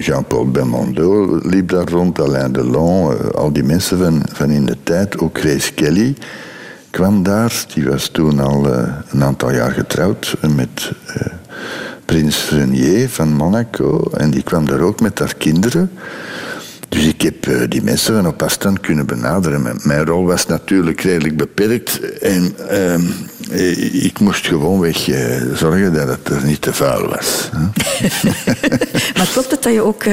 Jean-Paul 0.00 0.50
Belmondo 0.50 1.40
liep 1.42 1.68
daar 1.68 1.88
rond, 1.88 2.20
Alain 2.20 2.52
Delon, 2.52 3.12
uh, 3.12 3.28
al 3.28 3.52
die 3.52 3.64
mensen 3.64 3.98
van, 3.98 4.22
van 4.32 4.50
in 4.50 4.66
de 4.66 4.76
tijd. 4.82 5.18
Ook 5.18 5.38
Grace 5.38 5.72
Kelly 5.72 6.14
kwam 6.90 7.22
daar. 7.22 7.64
Die 7.74 7.88
was 7.88 8.08
toen 8.08 8.40
al 8.40 8.66
uh, 8.66 8.88
een 9.10 9.22
aantal 9.22 9.52
jaar 9.52 9.70
getrouwd 9.70 10.36
met 10.54 10.92
uh, 11.08 11.26
prins 12.04 12.50
Renier 12.50 13.08
van 13.08 13.32
Monaco. 13.32 14.10
En 14.16 14.30
die 14.30 14.42
kwam 14.42 14.66
daar 14.66 14.80
ook 14.80 15.00
met 15.00 15.18
haar 15.18 15.34
kinderen. 15.34 15.90
Dus 16.88 17.04
ik 17.06 17.22
heb 17.22 17.46
uh, 17.46 17.62
die 17.68 17.82
mensen 17.82 18.14
van 18.14 18.26
op 18.26 18.42
afstand 18.42 18.80
kunnen 18.80 19.06
benaderen. 19.06 19.80
Mijn 19.82 20.04
rol 20.04 20.24
was 20.24 20.46
natuurlijk 20.46 21.00
redelijk 21.00 21.36
beperkt. 21.36 22.18
En 22.18 22.54
ehm, 22.68 23.02
ik 23.92 24.20
moest 24.20 24.46
gewoonweg 24.46 25.08
zorgen 25.54 25.92
dat 25.92 26.08
het 26.08 26.28
er 26.28 26.44
niet 26.44 26.62
te 26.62 26.72
vuil 26.72 27.08
was. 27.08 27.48
maar 29.16 29.28
klopt 29.32 29.50
het 29.50 29.62
dat 29.62 29.72
je 29.72 29.82
ook 29.82 30.04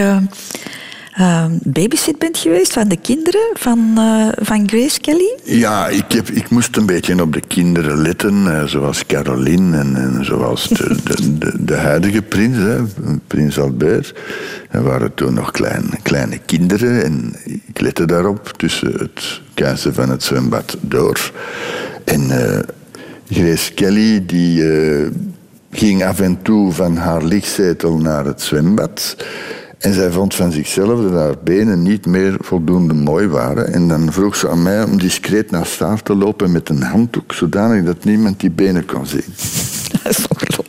uh, 1.20 1.46
babysit 1.64 2.18
bent 2.20 2.38
geweest 2.38 2.74
van 2.74 2.88
de 2.88 2.98
kinderen 2.98 3.50
van, 3.54 3.96
uh, 3.98 4.28
van 4.36 4.70
Grace 4.70 5.00
Kelly? 5.00 5.34
Ja, 5.44 5.88
ik, 5.88 6.12
heb, 6.12 6.30
ik 6.30 6.50
moest 6.50 6.78
een 6.78 6.86
beetje 6.86 7.22
op 7.22 7.34
de 7.34 7.42
kinderen 7.48 8.02
letten, 8.02 8.44
uh, 8.44 8.64
zoals 8.64 9.06
Caroline 9.06 9.78
en, 9.78 9.96
en 9.96 10.26
zoals 10.26 10.68
de, 10.68 10.96
de, 11.04 11.64
de, 11.64 11.76
huidige 11.76 12.22
prins, 12.22 12.58
hè, 12.58 12.82
prins 13.28 13.60
Albert. 13.60 14.14
Er 14.70 14.84
waren 14.84 15.14
toen 15.14 15.34
nog 15.34 15.52
klein, 15.52 15.90
kleine 16.02 16.38
kinderen 16.46 17.04
en 17.04 17.36
ik 17.66 17.80
lette 17.82 18.06
daarop 18.06 18.48
tussen 18.58 18.92
het 18.92 19.42
kuisen 19.54 19.94
van 19.94 20.10
het 20.10 20.24
zwembad 20.24 20.78
door. 20.82 21.32
En 22.04 22.32
eh, 22.32 22.60
Grace 23.30 23.74
Kelly 23.74 24.26
die 24.26 24.64
ging 25.72 26.04
af 26.04 26.20
en 26.20 26.42
toe 26.42 26.72
van 26.72 26.98
haar 26.98 27.24
lichtzetel 27.24 27.98
naar 27.98 28.26
het 28.26 28.42
zwembad. 28.42 29.16
En 29.86 29.94
zij 29.94 30.12
vond 30.12 30.36
van 30.36 30.52
zichzelf 30.52 31.02
dat 31.02 31.12
haar 31.12 31.36
benen 31.44 31.82
niet 31.82 32.06
meer 32.06 32.36
voldoende 32.40 32.94
mooi 32.94 33.28
waren. 33.28 33.74
En 33.74 33.88
dan 33.88 34.12
vroeg 34.12 34.36
ze 34.36 34.50
aan 34.50 34.64
mij 34.64 34.84
om 34.84 34.98
discreet 34.98 35.52
naar 35.52 35.68
haar 35.80 36.02
te 36.02 36.16
lopen 36.16 36.52
met 36.52 36.70
een 36.70 36.82
handdoek, 36.82 37.34
zodanig 37.34 37.84
dat 37.84 38.04
niemand 38.04 38.40
die 38.40 38.52
benen 38.52 38.86
kon 38.86 39.06
zien. 39.06 39.24
Dat 40.04 40.18
is. 40.18 40.65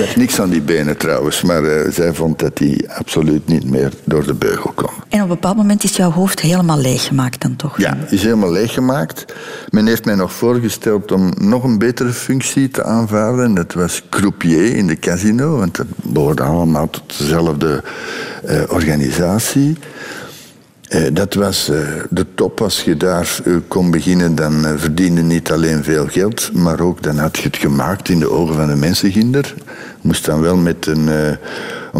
Ze 0.00 0.06
heeft 0.06 0.18
niks 0.18 0.40
aan 0.40 0.50
die 0.50 0.62
benen 0.62 0.96
trouwens, 0.96 1.42
maar 1.42 1.62
uh, 1.62 1.92
zij 1.92 2.12
vond 2.12 2.38
dat 2.38 2.56
die 2.56 2.90
absoluut 2.92 3.46
niet 3.46 3.70
meer 3.70 3.92
door 4.04 4.26
de 4.26 4.34
beugel 4.34 4.72
kon. 4.74 4.90
En 5.08 5.18
op 5.18 5.28
een 5.28 5.34
bepaald 5.34 5.56
moment 5.56 5.84
is 5.84 5.96
jouw 5.96 6.10
hoofd 6.10 6.40
helemaal 6.40 6.78
leeggemaakt 6.78 7.42
dan 7.42 7.56
toch? 7.56 7.78
Ja, 7.78 7.96
is 8.08 8.22
helemaal 8.22 8.52
leeggemaakt. 8.52 9.24
Men 9.70 9.86
heeft 9.86 10.04
mij 10.04 10.14
nog 10.14 10.32
voorgesteld 10.32 11.12
om 11.12 11.32
nog 11.38 11.64
een 11.64 11.78
betere 11.78 12.12
functie 12.12 12.68
te 12.68 12.84
aanvaarden. 12.84 13.54
Dat 13.54 13.72
was 13.72 14.02
croupier 14.10 14.76
in 14.76 14.86
de 14.86 14.96
casino, 14.96 15.56
want 15.56 15.76
dat 15.76 15.86
behoorde 15.96 16.42
allemaal 16.42 16.90
tot 16.90 17.18
dezelfde 17.18 17.82
uh, 18.48 18.62
organisatie. 18.68 19.76
Uh, 20.90 21.06
dat 21.12 21.34
was 21.34 21.70
uh, 21.70 21.78
de 22.10 22.26
top. 22.34 22.60
Als 22.60 22.82
je 22.82 22.96
daar 22.96 23.40
kon 23.68 23.90
beginnen, 23.90 24.34
dan 24.34 24.66
verdiende 24.76 25.22
niet 25.22 25.50
alleen 25.52 25.84
veel 25.84 26.06
geld, 26.06 26.50
maar 26.52 26.80
ook 26.80 27.02
dan 27.02 27.18
had 27.18 27.36
je 27.36 27.42
het 27.42 27.56
gemaakt 27.56 28.08
in 28.08 28.18
de 28.18 28.30
ogen 28.30 28.54
van 28.54 28.66
de 28.66 28.76
mensen 28.76 29.12
ginder. 29.12 29.54
Moest 30.00 30.24
dan 30.24 30.40
wel 30.40 30.56
met 30.56 30.86
een 30.86 31.38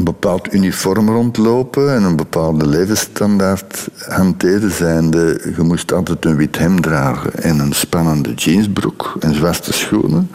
bepaald 0.04 0.52
uniform 0.52 1.08
rondlopen 1.08 1.94
en 1.94 2.02
een 2.02 2.16
bepaalde 2.16 2.66
levensstandaard 2.66 3.88
hanteren 4.08 4.70
zijnde. 4.70 5.52
Je 5.56 5.62
moest 5.62 5.92
altijd 5.92 6.24
een 6.24 6.36
wit 6.36 6.58
hemd 6.58 6.82
dragen 6.82 7.42
en 7.42 7.58
een 7.58 7.72
spannende 7.72 8.34
jeansbroek 8.34 9.16
en 9.20 9.34
zwarte 9.34 9.72
schoenen. 9.72 10.30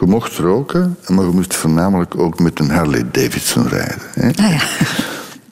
Je 0.00 0.06
mocht 0.06 0.36
roken, 0.36 0.96
maar 1.08 1.24
je 1.24 1.30
moest 1.30 1.54
voornamelijk 1.54 2.18
ook 2.18 2.38
met 2.38 2.58
een 2.58 2.70
Harley 2.70 3.04
Davidson 3.10 3.68
rijden. 3.68 4.02
Hè? 4.14 4.28
Ah, 4.28 4.50
ja. 4.50 4.62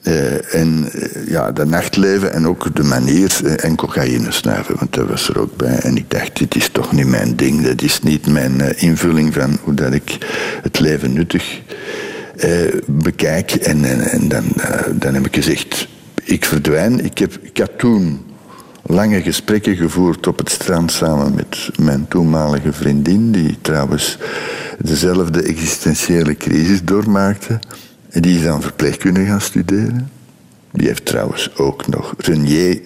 Uh, 0.03 0.55
en 0.55 0.89
uh, 0.95 1.27
ja, 1.27 1.51
dat 1.51 1.67
nachtleven 1.67 2.33
en 2.33 2.47
ook 2.47 2.75
de 2.75 2.83
manier 2.83 3.39
uh, 3.43 3.63
en 3.63 3.75
cocaïne 3.75 4.31
snuiven, 4.31 4.75
want 4.77 4.93
dat 4.93 5.07
was 5.07 5.29
er 5.29 5.39
ook 5.39 5.57
bij. 5.57 5.75
En 5.75 5.97
ik 5.97 6.09
dacht, 6.09 6.37
dit 6.37 6.55
is 6.55 6.69
toch 6.69 6.91
niet 6.91 7.07
mijn 7.07 7.35
ding, 7.35 7.61
dat 7.61 7.81
is 7.81 8.01
niet 8.01 8.27
mijn 8.27 8.77
invulling 8.77 9.33
van 9.33 9.57
hoe 9.63 9.73
dat 9.73 9.93
ik 9.93 10.17
het 10.61 10.79
leven 10.79 11.13
nuttig 11.13 11.61
eh, 12.37 12.49
bekijk. 12.87 13.51
En, 13.51 14.09
en, 14.09 14.27
dan, 14.27 14.43
dan 14.93 15.13
heb 15.13 15.25
ik 15.25 15.35
gezegd, 15.35 15.87
ik 16.23 16.45
verdwijn. 16.45 17.05
Ik, 17.05 17.17
heb, 17.17 17.39
had 17.53 17.77
toen 17.77 18.25
lange 18.83 19.21
gesprekken 19.21 19.75
gevoerd 19.75 20.27
op 20.27 20.37
het 20.37 20.49
strand 20.49 20.91
samen 20.91 21.35
met 21.35 21.69
mijn 21.79 22.07
toenmalige 22.07 22.73
vriendin, 22.73 23.31
die 23.31 23.57
trouwens 23.61 24.17
dezelfde 24.79 25.41
existentiële 25.41 26.35
crisis 26.35 26.83
doormaakte. 26.83 27.59
En 28.13 28.21
die 28.21 28.37
is 28.37 28.43
dan 28.43 28.61
verpleegkunde 28.61 29.25
gaan 29.25 29.41
studeren. 29.41 30.09
Die 30.71 30.87
heeft 30.87 31.05
trouwens 31.05 31.57
ook 31.57 31.87
nog 31.87 32.13
Renier 32.17 32.81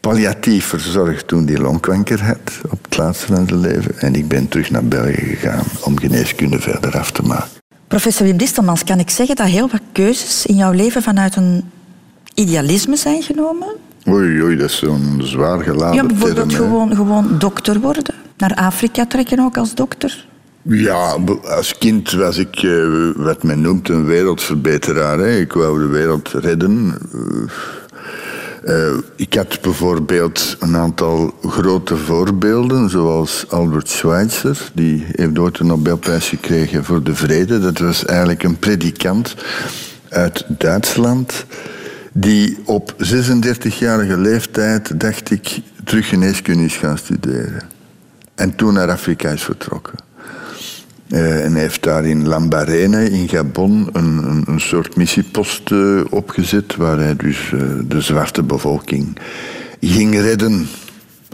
palliatief 0.00 0.64
verzorgd 0.64 1.28
toen 1.28 1.44
die 1.44 1.60
longkanker 1.60 2.24
had 2.24 2.60
op 2.70 2.84
het 2.84 2.96
laatste 2.96 3.26
van 3.26 3.46
zijn 3.46 3.60
leven. 3.60 3.98
En 3.98 4.14
ik 4.14 4.28
ben 4.28 4.48
terug 4.48 4.70
naar 4.70 4.84
België 4.84 5.36
gegaan 5.36 5.64
om 5.80 5.98
geneeskunde 5.98 6.60
verder 6.60 6.98
af 6.98 7.10
te 7.10 7.22
maken. 7.22 7.48
Professor 7.88 8.26
Wim 8.26 8.36
Distelmans, 8.36 8.84
kan 8.84 8.98
ik 8.98 9.10
zeggen 9.10 9.36
dat 9.36 9.46
heel 9.46 9.68
wat 9.68 9.80
keuzes 9.92 10.46
in 10.46 10.56
jouw 10.56 10.72
leven 10.72 11.02
vanuit 11.02 11.36
een 11.36 11.70
idealisme 12.34 12.96
zijn 12.96 13.22
genomen? 13.22 13.68
Oei, 14.08 14.42
oei, 14.42 14.56
dat 14.56 14.70
is 14.70 14.78
zo'n 14.78 15.20
zwaar 15.22 15.62
geladen 15.62 15.94
Ja, 15.94 16.06
bijvoorbeeld 16.06 16.54
gewoon, 16.54 16.94
gewoon 16.94 17.38
dokter 17.38 17.80
worden. 17.80 18.14
Naar 18.36 18.54
Afrika 18.54 19.06
trekken 19.06 19.40
ook 19.40 19.56
als 19.56 19.74
dokter. 19.74 20.26
Ja, 20.66 21.16
als 21.42 21.78
kind 21.78 22.12
was 22.12 22.36
ik 22.36 22.62
uh, 22.62 23.10
wat 23.16 23.42
men 23.42 23.60
noemt 23.60 23.88
een 23.88 24.04
wereldverbeteraar. 24.04 25.18
Hè. 25.18 25.38
Ik 25.38 25.52
wou 25.52 25.78
de 25.78 25.86
wereld 25.86 26.28
redden. 26.28 26.94
Uh, 27.14 27.50
uh, 28.64 28.98
ik 29.16 29.34
had 29.34 29.60
bijvoorbeeld 29.60 30.56
een 30.60 30.76
aantal 30.76 31.34
grote 31.42 31.96
voorbeelden, 31.96 32.90
zoals 32.90 33.44
Albert 33.48 33.88
Schweitzer, 33.88 34.70
die 34.74 35.06
heeft 35.10 35.38
ooit 35.38 35.58
een 35.58 35.66
Nobelprijs 35.66 36.28
gekregen 36.28 36.84
voor 36.84 37.02
de 37.02 37.14
vrede. 37.14 37.58
Dat 37.60 37.78
was 37.78 38.04
eigenlijk 38.04 38.42
een 38.42 38.58
predikant 38.58 39.34
uit 40.08 40.44
Duitsland, 40.48 41.46
die 42.12 42.58
op 42.64 42.94
36-jarige 42.98 44.16
leeftijd, 44.16 45.00
dacht 45.00 45.30
ik, 45.30 45.60
terug 45.84 46.08
geneeskunde 46.08 46.64
is 46.64 46.76
gaan 46.76 46.98
studeren. 46.98 47.62
En 48.34 48.56
toen 48.56 48.74
naar 48.74 48.90
Afrika 48.90 49.30
is 49.30 49.42
vertrokken. 49.42 50.03
Uh, 51.14 51.44
en 51.44 51.52
hij 51.52 51.60
heeft 51.60 51.82
daar 51.82 52.04
in 52.04 52.26
Lambarene 52.26 53.10
in 53.10 53.28
Gabon 53.28 53.88
een, 53.92 54.28
een, 54.28 54.42
een 54.46 54.60
soort 54.60 54.96
missiepost 54.96 55.70
uh, 55.70 56.00
opgezet, 56.10 56.76
waar 56.76 56.98
hij 56.98 57.16
dus 57.16 57.50
uh, 57.54 57.60
de 57.86 58.00
zwarte 58.00 58.42
bevolking 58.42 59.16
ging 59.80 60.20
redden 60.20 60.66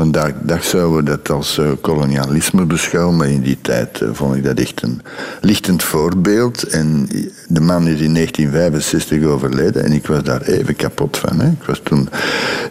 Vandaag 0.00 0.32
dag 0.42 0.64
zouden 0.64 0.96
we 0.96 1.02
dat 1.02 1.30
als 1.30 1.58
uh, 1.58 1.70
kolonialisme 1.80 2.64
beschouwen, 2.64 3.16
maar 3.16 3.28
in 3.28 3.40
die 3.40 3.58
tijd 3.60 4.00
uh, 4.00 4.08
vond 4.12 4.36
ik 4.36 4.44
dat 4.44 4.58
echt 4.58 4.82
een 4.82 5.02
lichtend 5.40 5.82
voorbeeld. 5.82 6.62
En 6.62 7.08
de 7.48 7.60
man 7.60 7.86
is 7.86 8.00
in 8.00 8.14
1965 8.14 9.24
overleden 9.24 9.84
en 9.84 9.92
ik 9.92 10.06
was 10.06 10.22
daar 10.22 10.42
even 10.42 10.76
kapot 10.76 11.16
van. 11.16 11.40
Hè. 11.40 11.48
Ik 11.48 11.62
was 11.66 11.80
toen 11.82 12.08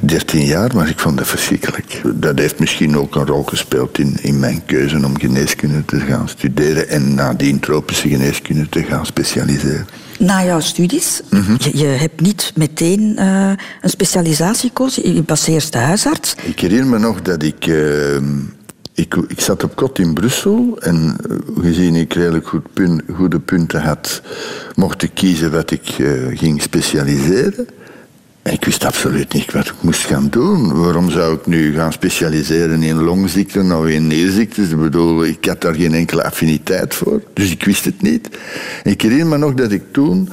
13 0.02 0.46
jaar, 0.46 0.76
maar 0.76 0.90
ik 0.90 1.00
vond 1.00 1.18
dat 1.18 1.28
verschrikkelijk. 1.28 2.02
Dat 2.16 2.40
heeft 2.40 2.60
misschien 2.60 2.98
ook 2.98 3.16
een 3.16 3.26
rol 3.26 3.44
gespeeld 3.44 4.00
in, 4.00 4.18
in 4.22 4.40
mijn 4.40 4.66
keuze 4.66 5.06
om 5.06 5.20
geneeskunde 5.20 5.86
te 5.86 6.00
gaan 6.00 6.30
studeren 6.30 6.90
en 6.90 7.14
nadien 7.16 7.60
tropische 7.60 8.10
geneeskunde 8.10 8.70
te 8.70 8.84
gaan 8.84 9.06
specialiseren 9.06 9.88
na 10.20 10.44
jouw 10.44 10.60
studies. 10.60 11.22
Mm 11.30 11.56
je, 11.58 11.78
je, 11.78 11.86
hebt 11.86 12.22
niet 12.22 12.52
meteen 12.56 13.16
uh, 13.20 13.52
een 13.82 13.90
specialisatie 13.90 14.68
gekozen. 14.68 15.16
Je 15.16 15.24
was 15.26 15.48
eerst 15.48 15.74
de 15.74 15.78
huisarts. 15.78 16.36
Ik 16.44 16.60
herinner 16.60 16.88
me 16.88 17.00
nog 17.00 17.22
dat 17.22 17.44
ik... 17.44 17.66
Uh, 17.66 18.18
ik, 18.94 19.16
ik, 19.28 19.40
zat 19.40 19.64
op 19.64 19.76
kot 19.76 20.00
in 20.00 20.14
Brussel 20.14 20.78
en 20.80 21.16
eh, 21.30 21.64
gezien 21.64 21.96
ik 21.96 22.14
redelijk 22.14 22.48
goed 22.48 22.74
pun, 22.74 23.02
goede 23.16 23.40
punten 23.40 23.82
had, 23.82 24.22
mocht 24.76 25.04
ik 25.04 25.12
kiezen 25.14 25.52
wat 25.52 25.72
ik 25.72 25.98
uh, 25.98 26.38
ging 26.38 26.62
specialiseren. 26.62 27.68
Ik 28.52 28.66
wist 28.66 28.86
absoluut 28.86 29.34
niet 29.34 29.52
wat 29.52 29.66
ik 29.66 29.82
moest 29.82 30.06
gaan 30.06 30.28
doen. 30.30 30.82
Waarom 30.82 31.10
zou 31.10 31.36
ik 31.36 31.46
nu 31.46 31.74
gaan 31.74 31.92
specialiseren 31.92 32.84
in 32.84 33.04
longziekten 33.04 33.80
of 33.80 33.88
in 33.88 34.08
nierziektes? 34.08 34.70
Ik 34.70 34.80
bedoel, 34.80 35.26
ik 35.26 35.46
had 35.46 35.62
daar 35.62 35.74
geen 35.74 35.94
enkele 35.94 36.24
affiniteit 36.24 36.96
voor. 36.96 37.24
Dus 37.34 37.52
ik 37.52 37.64
wist 37.64 37.86
het 37.86 38.02
niet. 38.02 38.30
ik 38.84 39.02
herinner 39.02 39.28
me 39.28 39.38
nog 39.38 39.54
dat 39.54 39.72
ik 39.72 39.84
toen 39.92 40.30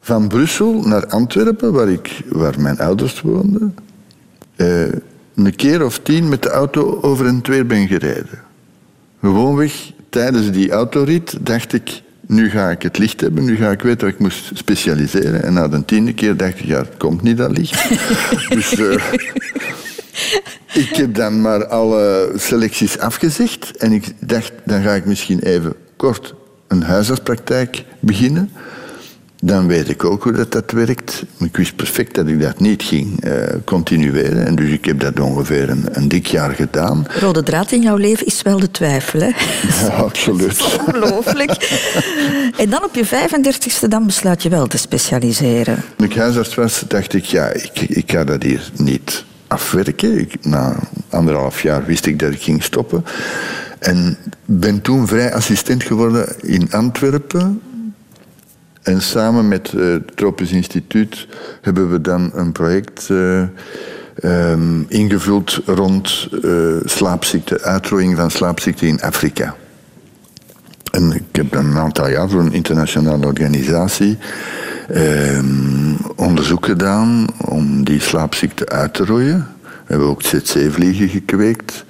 van 0.00 0.28
Brussel 0.28 0.82
naar 0.82 1.06
Antwerpen, 1.06 1.72
waar, 1.72 1.88
ik, 1.88 2.22
waar 2.28 2.60
mijn 2.60 2.78
ouders 2.78 3.20
woonden, 3.20 3.74
eh, 4.56 4.82
een 5.34 5.56
keer 5.56 5.84
of 5.84 5.98
tien 5.98 6.28
met 6.28 6.42
de 6.42 6.50
auto 6.50 6.98
over 7.00 7.26
en 7.26 7.42
twee 7.42 7.64
ben 7.64 7.88
gereden. 7.88 8.42
Gewoonweg 9.20 9.92
tijdens 10.08 10.50
die 10.50 10.70
autorit 10.70 11.36
dacht 11.40 11.72
ik, 11.72 12.02
nu 12.32 12.50
ga 12.50 12.70
ik 12.70 12.82
het 12.82 12.98
licht 12.98 13.20
hebben, 13.20 13.44
nu 13.44 13.56
ga 13.56 13.70
ik 13.70 13.82
weten 13.82 14.06
wat 14.06 14.14
ik 14.14 14.20
moest 14.20 14.50
specialiseren. 14.54 15.42
En 15.42 15.52
na 15.52 15.68
de 15.68 15.84
tiende 15.84 16.14
keer 16.14 16.36
dacht 16.36 16.58
ik, 16.58 16.64
ja, 16.64 16.78
het 16.78 16.96
komt 16.96 17.22
niet 17.22 17.36
dat 17.36 17.56
licht. 17.56 17.88
dus 18.54 18.78
uh, 18.78 19.04
ik 20.72 20.96
heb 20.96 21.14
dan 21.14 21.40
maar 21.40 21.66
alle 21.66 22.32
selecties 22.36 22.98
afgezegd. 22.98 23.76
En 23.76 23.92
ik 23.92 24.04
dacht, 24.18 24.52
dan 24.64 24.82
ga 24.82 24.92
ik 24.92 25.04
misschien 25.04 25.40
even 25.40 25.74
kort 25.96 26.34
een 26.68 26.82
huisartspraktijk 26.82 27.84
beginnen 28.00 28.50
dan 29.44 29.66
weet 29.66 29.88
ik 29.88 30.04
ook 30.04 30.22
hoe 30.22 30.32
dat, 30.32 30.52
dat 30.52 30.70
werkt. 30.70 31.24
Ik 31.38 31.56
wist 31.56 31.76
perfect 31.76 32.14
dat 32.14 32.26
ik 32.26 32.40
dat 32.40 32.60
niet 32.60 32.82
ging 32.82 33.24
uh, 33.24 33.32
continueren. 33.64 34.46
En 34.46 34.54
dus 34.54 34.70
ik 34.70 34.84
heb 34.84 35.00
dat 35.00 35.20
ongeveer 35.20 35.70
een, 35.70 35.84
een, 35.92 36.08
dik 36.08 36.26
jaar 36.26 36.50
gedaan. 36.50 37.06
Rode 37.20 37.42
draad 37.42 37.72
in 37.72 37.82
jouw 37.82 37.96
leven 37.96 38.26
is 38.26 38.42
wel 38.42 38.60
de 38.60 38.70
twijfel, 38.70 39.20
hè? 39.20 39.30
Ja, 39.86 39.88
absoluut. 40.08 40.78
ongelooflijk. 40.86 41.50
en 42.56 42.70
dan 42.70 42.84
op 42.84 42.94
je 42.94 43.06
35ste 43.06 43.88
dan 43.88 44.06
besluit 44.06 44.42
je 44.42 44.48
wel 44.48 44.66
te 44.66 44.78
specialiseren. 44.78 45.84
Toen 45.96 46.06
ik 46.06 46.16
huisarts 46.16 46.54
was, 46.54 46.84
dacht 46.88 47.14
ik, 47.14 47.24
ja, 47.24 47.48
ik, 47.48 47.80
ik 47.80 48.10
ga 48.10 48.24
dat 48.24 48.42
hier 48.42 48.70
niet 48.76 49.24
afwerken. 49.46 50.18
Ik, 50.18 50.44
na 50.44 50.76
anderhalf 51.08 51.62
jaar 51.62 51.84
wist 51.84 52.06
ik 52.06 52.18
dat 52.18 52.32
ik 52.32 52.42
ging 52.42 52.62
stoppen. 52.62 53.04
En 53.78 54.16
ben 54.44 54.80
toen 54.80 55.06
vrij 55.06 55.34
assistent 55.34 55.82
geworden 55.82 56.40
in 56.40 56.72
Antwerpen 56.72 57.60
en 58.82 59.02
samen 59.02 59.48
met 59.48 59.72
uh, 59.72 59.92
het 59.92 60.16
Tropisch 60.16 60.52
Instituut 60.52 61.28
hebben 61.60 61.90
we 61.90 62.00
dan 62.00 62.30
een 62.34 62.52
project 62.52 63.08
uh, 63.10 63.42
um, 64.24 64.84
ingevuld 64.88 65.60
rond 65.66 66.28
uh, 66.44 66.76
slaapziekte, 66.84 67.60
uitrooiing 67.60 68.16
van 68.16 68.30
slaapziekte 68.30 68.86
in 68.86 69.00
Afrika. 69.00 69.54
En 70.90 71.12
ik 71.12 71.22
heb 71.32 71.52
dan 71.52 71.66
een 71.66 71.78
aantal 71.78 72.08
jaar 72.08 72.28
voor 72.28 72.40
een 72.40 72.52
internationale 72.52 73.26
organisatie 73.26 74.18
ehm, 74.88 75.94
onderzoek 76.16 76.64
gedaan 76.64 77.26
om 77.44 77.84
die 77.84 78.00
slaapziekte 78.00 78.68
uit 78.68 78.94
te 78.94 79.04
rooien. 79.04 79.46
We 79.62 79.68
hebben 79.86 80.08
ook 80.08 80.22
ZC-vliegen 80.22 81.08
gekweekt 81.08 81.84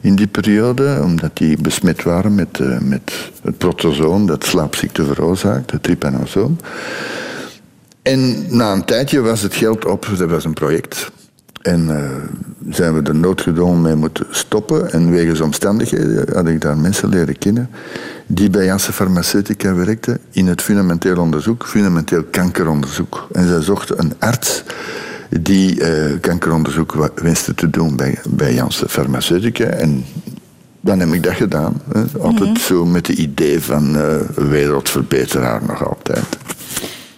in 0.00 0.14
die 0.14 0.26
periode, 0.26 1.00
omdat 1.02 1.36
die 1.36 1.56
besmet 1.60 2.02
waren 2.02 2.34
met, 2.34 2.58
uh, 2.58 2.78
met 2.78 3.30
het 3.42 3.58
protozoon 3.58 4.26
dat 4.26 4.44
slaapziekte 4.44 5.04
veroorzaakt, 5.04 5.70
het 5.70 5.82
trypanosoom. 5.82 6.56
En 8.02 8.46
na 8.56 8.72
een 8.72 8.84
tijdje 8.84 9.20
was 9.20 9.40
het 9.40 9.54
geld 9.54 9.84
op, 9.84 10.08
dat 10.18 10.30
was 10.30 10.44
een 10.44 10.54
project. 10.54 11.10
En 11.62 11.88
uh, 11.88 12.74
zijn 12.74 12.94
we 12.94 13.02
er 13.02 13.14
noodgedwongen 13.14 13.82
mee 13.82 13.94
moeten 13.94 14.26
stoppen. 14.30 14.92
En 14.92 15.10
wegens 15.10 15.40
omstandigheden 15.40 16.34
had 16.34 16.48
ik 16.48 16.60
daar 16.60 16.76
mensen 16.76 17.08
leren 17.08 17.38
kennen 17.38 17.70
die 18.26 18.50
bij 18.50 18.64
Janssen 18.64 18.92
Pharmaceutica 18.92 19.74
werkten 19.74 20.18
in 20.30 20.46
het 20.46 20.62
fundamenteel 20.62 21.16
onderzoek, 21.16 21.66
fundamenteel 21.66 22.24
kankeronderzoek. 22.30 23.28
En 23.32 23.48
zij 23.48 23.62
zochten 23.62 23.98
een 23.98 24.12
arts 24.18 24.64
die 25.28 25.80
uh, 25.80 26.20
kankeronderzoek 26.20 27.12
wenste 27.14 27.54
te 27.54 27.70
doen 27.70 27.96
bij, 27.96 28.18
bij 28.28 28.54
Janssen 28.54 28.88
Farmaceutica. 28.88 29.64
En 29.64 30.04
dan 30.80 31.00
heb 31.00 31.12
ik 31.12 31.22
dat 31.22 31.34
gedaan. 31.34 31.82
Hè. 31.92 32.00
Altijd 32.20 32.48
mhm. 32.48 32.58
zo 32.58 32.84
met 32.84 33.06
het 33.06 33.18
idee 33.18 33.60
van 33.60 33.96
uh, 33.96 34.16
wereldverbeteraar 34.34 35.60
nog 35.66 35.88
altijd. 35.88 36.26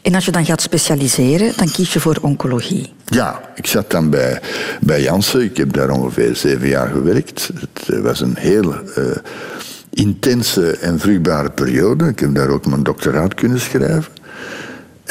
En 0.03 0.15
als 0.15 0.25
je 0.25 0.31
dan 0.31 0.45
gaat 0.45 0.63
specialiseren, 0.63 1.53
dan 1.57 1.71
kies 1.71 1.93
je 1.93 2.01
voor 2.01 2.19
oncologie. 2.21 2.93
Ja, 3.05 3.41
ik 3.55 3.67
zat 3.67 3.91
dan 3.91 4.11
bij, 4.11 4.41
bij 4.81 5.03
Janssen. 5.03 5.43
Ik 5.43 5.57
heb 5.57 5.73
daar 5.73 5.91
ongeveer 5.91 6.37
zeven 6.37 6.69
jaar 6.69 6.89
gewerkt. 6.89 7.51
Het 7.55 8.01
was 8.03 8.21
een 8.21 8.37
heel 8.37 8.75
uh, 8.75 9.05
intense 9.91 10.71
en 10.71 10.99
vruchtbare 10.99 11.51
periode. 11.51 12.09
Ik 12.09 12.19
heb 12.19 12.35
daar 12.35 12.49
ook 12.49 12.67
mijn 12.67 12.83
doctoraat 12.83 13.35
kunnen 13.35 13.61
schrijven. 13.61 14.13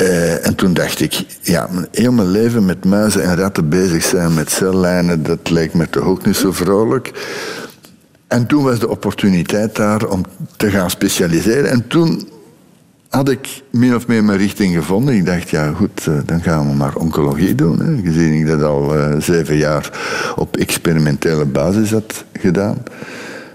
Uh, 0.01 0.45
en 0.45 0.55
toen 0.55 0.73
dacht 0.73 0.99
ik, 1.01 1.25
ja, 1.41 1.69
heel 1.91 2.11
mijn 2.11 2.31
leven 2.31 2.65
met 2.65 2.85
muizen 2.85 3.23
en 3.23 3.35
ratten 3.35 3.69
bezig 3.69 4.03
zijn 4.03 4.33
met 4.33 4.51
cellijnen, 4.51 5.23
dat 5.23 5.49
lijkt 5.49 5.73
me 5.73 5.89
toch 5.89 6.03
ook 6.03 6.25
niet 6.25 6.35
zo 6.35 6.51
vrolijk. 6.51 7.11
En 8.27 8.45
toen 8.45 8.63
was 8.63 8.79
de 8.79 8.89
opportuniteit 8.89 9.75
daar 9.75 10.07
om 10.07 10.25
te 10.57 10.69
gaan 10.69 10.89
specialiseren. 10.89 11.69
En 11.69 11.87
toen 11.87 12.27
had 13.09 13.29
ik 13.29 13.61
min 13.71 13.95
of 13.95 14.07
meer 14.07 14.23
mijn 14.23 14.37
richting 14.37 14.75
gevonden. 14.75 15.15
Ik 15.15 15.25
dacht, 15.25 15.49
ja 15.49 15.71
goed, 15.71 16.07
eh, 16.07 16.13
dan 16.25 16.41
gaan 16.41 16.69
we 16.69 16.75
maar 16.75 16.95
oncologie 16.95 17.55
doen. 17.55 17.79
Hè. 17.79 18.01
Gezien 18.01 18.33
ik 18.33 18.47
dat 18.47 18.61
al 18.61 18.97
uh, 18.97 19.15
zeven 19.19 19.57
jaar 19.57 19.99
op 20.35 20.57
experimentele 20.57 21.45
basis 21.45 21.91
had 21.91 22.23
gedaan. 22.33 22.83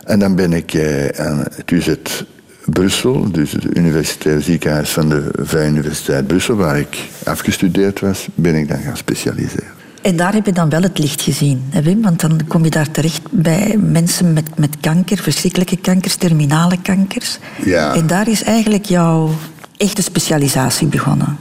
En 0.05 0.19
dan 0.19 0.35
ben 0.35 0.53
ik 0.53 0.75
uh, 0.75 1.09
aan 1.09 1.39
het 1.39 1.71
UZ 1.71 1.95
Brussel, 2.65 3.31
dus 3.31 3.53
het 3.53 3.77
universitaire 3.77 4.41
ziekenhuis 4.41 4.91
van 4.91 5.09
de 5.09 5.29
Vrije 5.33 5.69
Universiteit 5.69 6.27
Brussel, 6.27 6.57
waar 6.57 6.79
ik 6.79 7.09
afgestudeerd 7.25 8.01
was, 8.01 8.27
ben 8.35 8.55
ik 8.55 8.69
dan 8.69 8.79
gaan 8.79 8.97
specialiseren. 8.97 9.73
En 10.03 10.17
daar 10.17 10.33
heb 10.33 10.47
je 10.47 10.53
dan 10.53 10.69
wel 10.69 10.83
het 10.83 10.99
licht 10.99 11.23
gezien, 11.23 11.63
hè 11.71 11.83
Wim? 11.83 12.03
Want 12.03 12.21
dan 12.21 12.41
kom 12.49 12.65
je 12.65 12.71
daar 12.71 12.91
terecht 12.91 13.23
bij 13.31 13.79
mensen 13.91 14.33
met, 14.33 14.59
met 14.59 14.77
kanker, 14.81 15.19
verschrikkelijke 15.19 15.77
kankers, 15.77 16.17
terminale 16.17 16.77
kankers. 16.83 17.39
Ja. 17.65 17.95
En 17.95 18.07
daar 18.07 18.29
is 18.29 18.43
eigenlijk 18.43 18.85
jouw 18.85 19.31
echte 19.77 20.03
specialisatie 20.03 20.87
begonnen. 20.87 21.39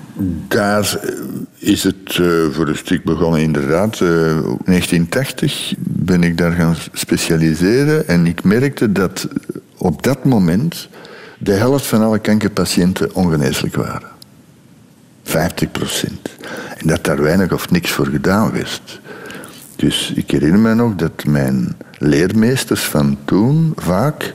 Daar 0.48 1.00
is 1.58 1.84
het 1.84 2.18
uh, 2.22 2.28
voor 2.52 2.68
een 2.68 2.78
stuk 2.78 3.04
begonnen, 3.04 3.42
inderdaad. 3.42 4.00
Uh, 4.00 4.10
1980 4.10 5.74
ben 5.80 6.24
ik 6.24 6.38
daar 6.38 6.52
gaan 6.52 6.76
specialiseren 6.94 8.08
en 8.08 8.26
ik 8.26 8.44
merkte 8.44 8.92
dat 8.92 9.28
op 9.78 10.04
dat 10.04 10.26
moment 10.26 10.90
de 11.44 11.54
helft 11.54 11.86
van 11.86 12.02
alle 12.02 12.20
kankerpatiënten 12.20 13.16
ongeneeslijk 13.16 13.76
waren. 13.76 14.10
50 15.24 15.72
procent. 15.72 16.30
En 16.78 16.88
dat 16.88 17.04
daar 17.04 17.22
weinig 17.22 17.52
of 17.52 17.72
niks 17.72 17.92
voor 17.92 18.08
gedaan 18.08 18.52
werd. 18.52 19.02
Dus 19.76 20.12
ik 20.16 20.32
herinner 20.32 20.60
me 20.60 20.74
nog 20.74 20.96
dat 20.96 21.26
mijn 21.26 21.76
leermeesters 21.98 22.84
van 22.84 23.18
toen 23.26 23.74
vaak 23.76 24.34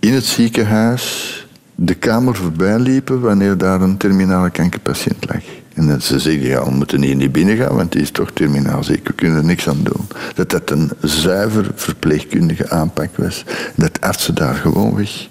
in 0.00 0.12
het 0.12 0.24
ziekenhuis 0.24 1.38
de 1.74 1.94
kamer 1.94 2.34
voorbij 2.34 2.78
liepen 2.78 3.20
wanneer 3.20 3.58
daar 3.58 3.80
een 3.80 3.96
terminale 3.96 4.50
kankerpatiënt 4.50 5.26
lag. 5.28 5.42
En 5.74 5.86
dat 5.88 6.02
ze 6.02 6.18
zeggen, 6.18 6.46
ja, 6.46 6.64
we 6.64 6.70
moeten 6.70 7.02
hier 7.02 7.16
niet 7.16 7.32
binnen 7.32 7.56
gaan, 7.56 7.76
want 7.76 7.92
die 7.92 8.02
is 8.02 8.10
toch 8.10 8.30
terminaal 8.30 8.84
ziek, 8.84 9.06
we 9.06 9.12
kunnen 9.12 9.38
er 9.38 9.44
niks 9.44 9.68
aan 9.68 9.82
doen. 9.82 10.06
Dat 10.34 10.50
dat 10.50 10.70
een 10.70 10.90
zuiver 11.00 11.70
verpleegkundige 11.74 12.70
aanpak 12.70 13.16
was. 13.16 13.44
Dat 13.74 14.00
artsen 14.00 14.34
daar 14.34 14.54
gewoonweg 14.54 15.28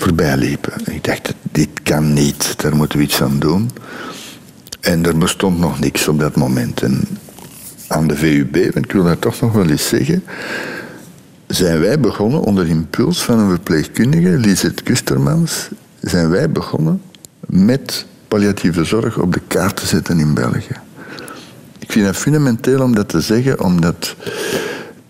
voorbij 0.00 0.36
liepen. 0.36 0.72
Ik 0.84 1.04
dacht, 1.04 1.34
dit 1.52 1.68
kan 1.82 2.12
niet, 2.12 2.54
daar 2.56 2.76
moeten 2.76 2.98
we 2.98 3.04
iets 3.04 3.22
aan 3.22 3.38
doen. 3.38 3.70
En 4.80 5.06
er 5.06 5.18
bestond 5.18 5.58
nog 5.58 5.80
niks 5.80 6.08
op 6.08 6.18
dat 6.20 6.36
moment. 6.36 6.82
En 6.82 7.04
aan 7.88 8.06
de 8.06 8.16
VUB, 8.16 8.54
want 8.72 8.84
ik 8.84 8.92
wil 8.92 9.04
dat 9.04 9.20
toch 9.20 9.40
nog 9.40 9.52
wel 9.52 9.68
eens 9.68 9.88
zeggen, 9.88 10.24
zijn 11.46 11.80
wij 11.80 12.00
begonnen 12.00 12.40
onder 12.40 12.66
impuls 12.66 13.22
van 13.22 13.38
een 13.38 13.48
verpleegkundige, 13.48 14.28
Lisette 14.28 14.82
Kustermans, 14.82 15.68
zijn 16.00 16.30
wij 16.30 16.50
begonnen 16.50 17.02
met 17.46 18.06
palliatieve 18.28 18.84
zorg 18.84 19.18
op 19.18 19.32
de 19.32 19.40
kaart 19.46 19.76
te 19.76 19.86
zetten 19.86 20.18
in 20.18 20.34
België. 20.34 20.76
Ik 21.78 21.92
vind 21.92 22.06
het 22.06 22.16
fundamenteel 22.16 22.82
om 22.82 22.94
dat 22.94 23.08
te 23.08 23.20
zeggen, 23.20 23.64
omdat 23.64 24.14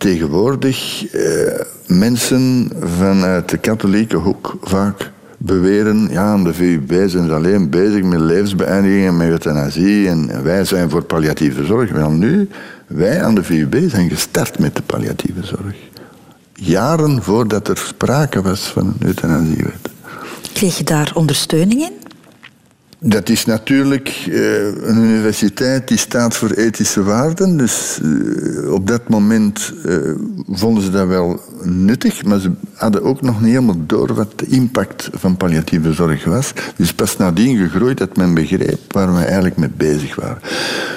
tegenwoordig 0.01 1.07
eh, 1.13 1.61
mensen 1.87 2.71
vanuit 2.99 3.49
de 3.49 3.59
katholieke 3.59 4.17
hoek 4.17 4.57
vaak 4.63 5.11
beweren, 5.39 6.09
ja, 6.11 6.37
de 6.37 6.55
VUB 6.55 7.09
zijn 7.09 7.31
alleen 7.31 7.71
bezig 7.71 8.03
met 8.03 8.21
levensbeëindiging 8.21 9.07
en 9.07 9.17
met 9.17 9.29
euthanasie 9.29 10.09
en 10.09 10.43
wij 10.43 10.65
zijn 10.65 10.91
voor 10.91 11.03
palliatieve 11.03 11.65
zorg. 11.65 11.91
Wel 11.91 12.11
nu, 12.11 12.49
wij 12.87 13.23
aan 13.23 13.35
de 13.35 13.43
VUB 13.43 13.91
zijn 13.91 14.11
gestart 14.11 14.59
met 14.59 14.77
de 14.77 14.83
palliatieve 14.83 15.47
zorg. 15.47 15.77
Jaren 16.55 17.23
voordat 17.23 17.69
er 17.69 17.79
sprake 17.79 18.43
was 18.43 18.61
van 18.61 18.87
een 18.87 19.07
euthanasiewet. 19.07 19.89
Kreeg 20.53 20.79
je 20.79 20.85
daar 20.85 21.13
ondersteuning 21.15 21.81
in? 21.81 22.00
Dat 23.03 23.29
is 23.29 23.45
natuurlijk 23.45 24.27
uh, 24.29 24.67
een 24.67 24.97
universiteit 24.97 25.89
die 25.89 25.99
staat 25.99 26.37
voor 26.37 26.51
ethische 26.51 27.03
waarden. 27.03 27.57
Dus 27.57 27.99
uh, 28.03 28.73
op 28.73 28.87
dat 28.87 29.09
moment 29.09 29.73
uh, 29.87 30.15
vonden 30.49 30.83
ze 30.83 30.91
dat 30.91 31.07
wel 31.07 31.41
nuttig, 31.63 32.25
maar 32.25 32.39
ze 32.39 32.51
hadden 32.75 33.03
ook 33.03 33.21
nog 33.23 33.41
niet 33.41 33.51
helemaal 33.51 33.87
door 33.87 34.15
wat 34.15 34.39
de 34.39 34.47
impact 34.47 35.09
van 35.13 35.37
palliatieve 35.37 35.93
zorg 35.93 36.25
was. 36.25 36.53
Dus 36.77 36.93
pas 36.95 37.17
nadien 37.17 37.57
gegroeid 37.57 37.99
dat 37.99 38.17
men 38.17 38.35
begreep 38.35 38.93
waar 38.93 39.15
we 39.15 39.25
eigenlijk 39.25 39.57
mee 39.57 39.71
bezig 39.77 40.15
waren. 40.15 40.41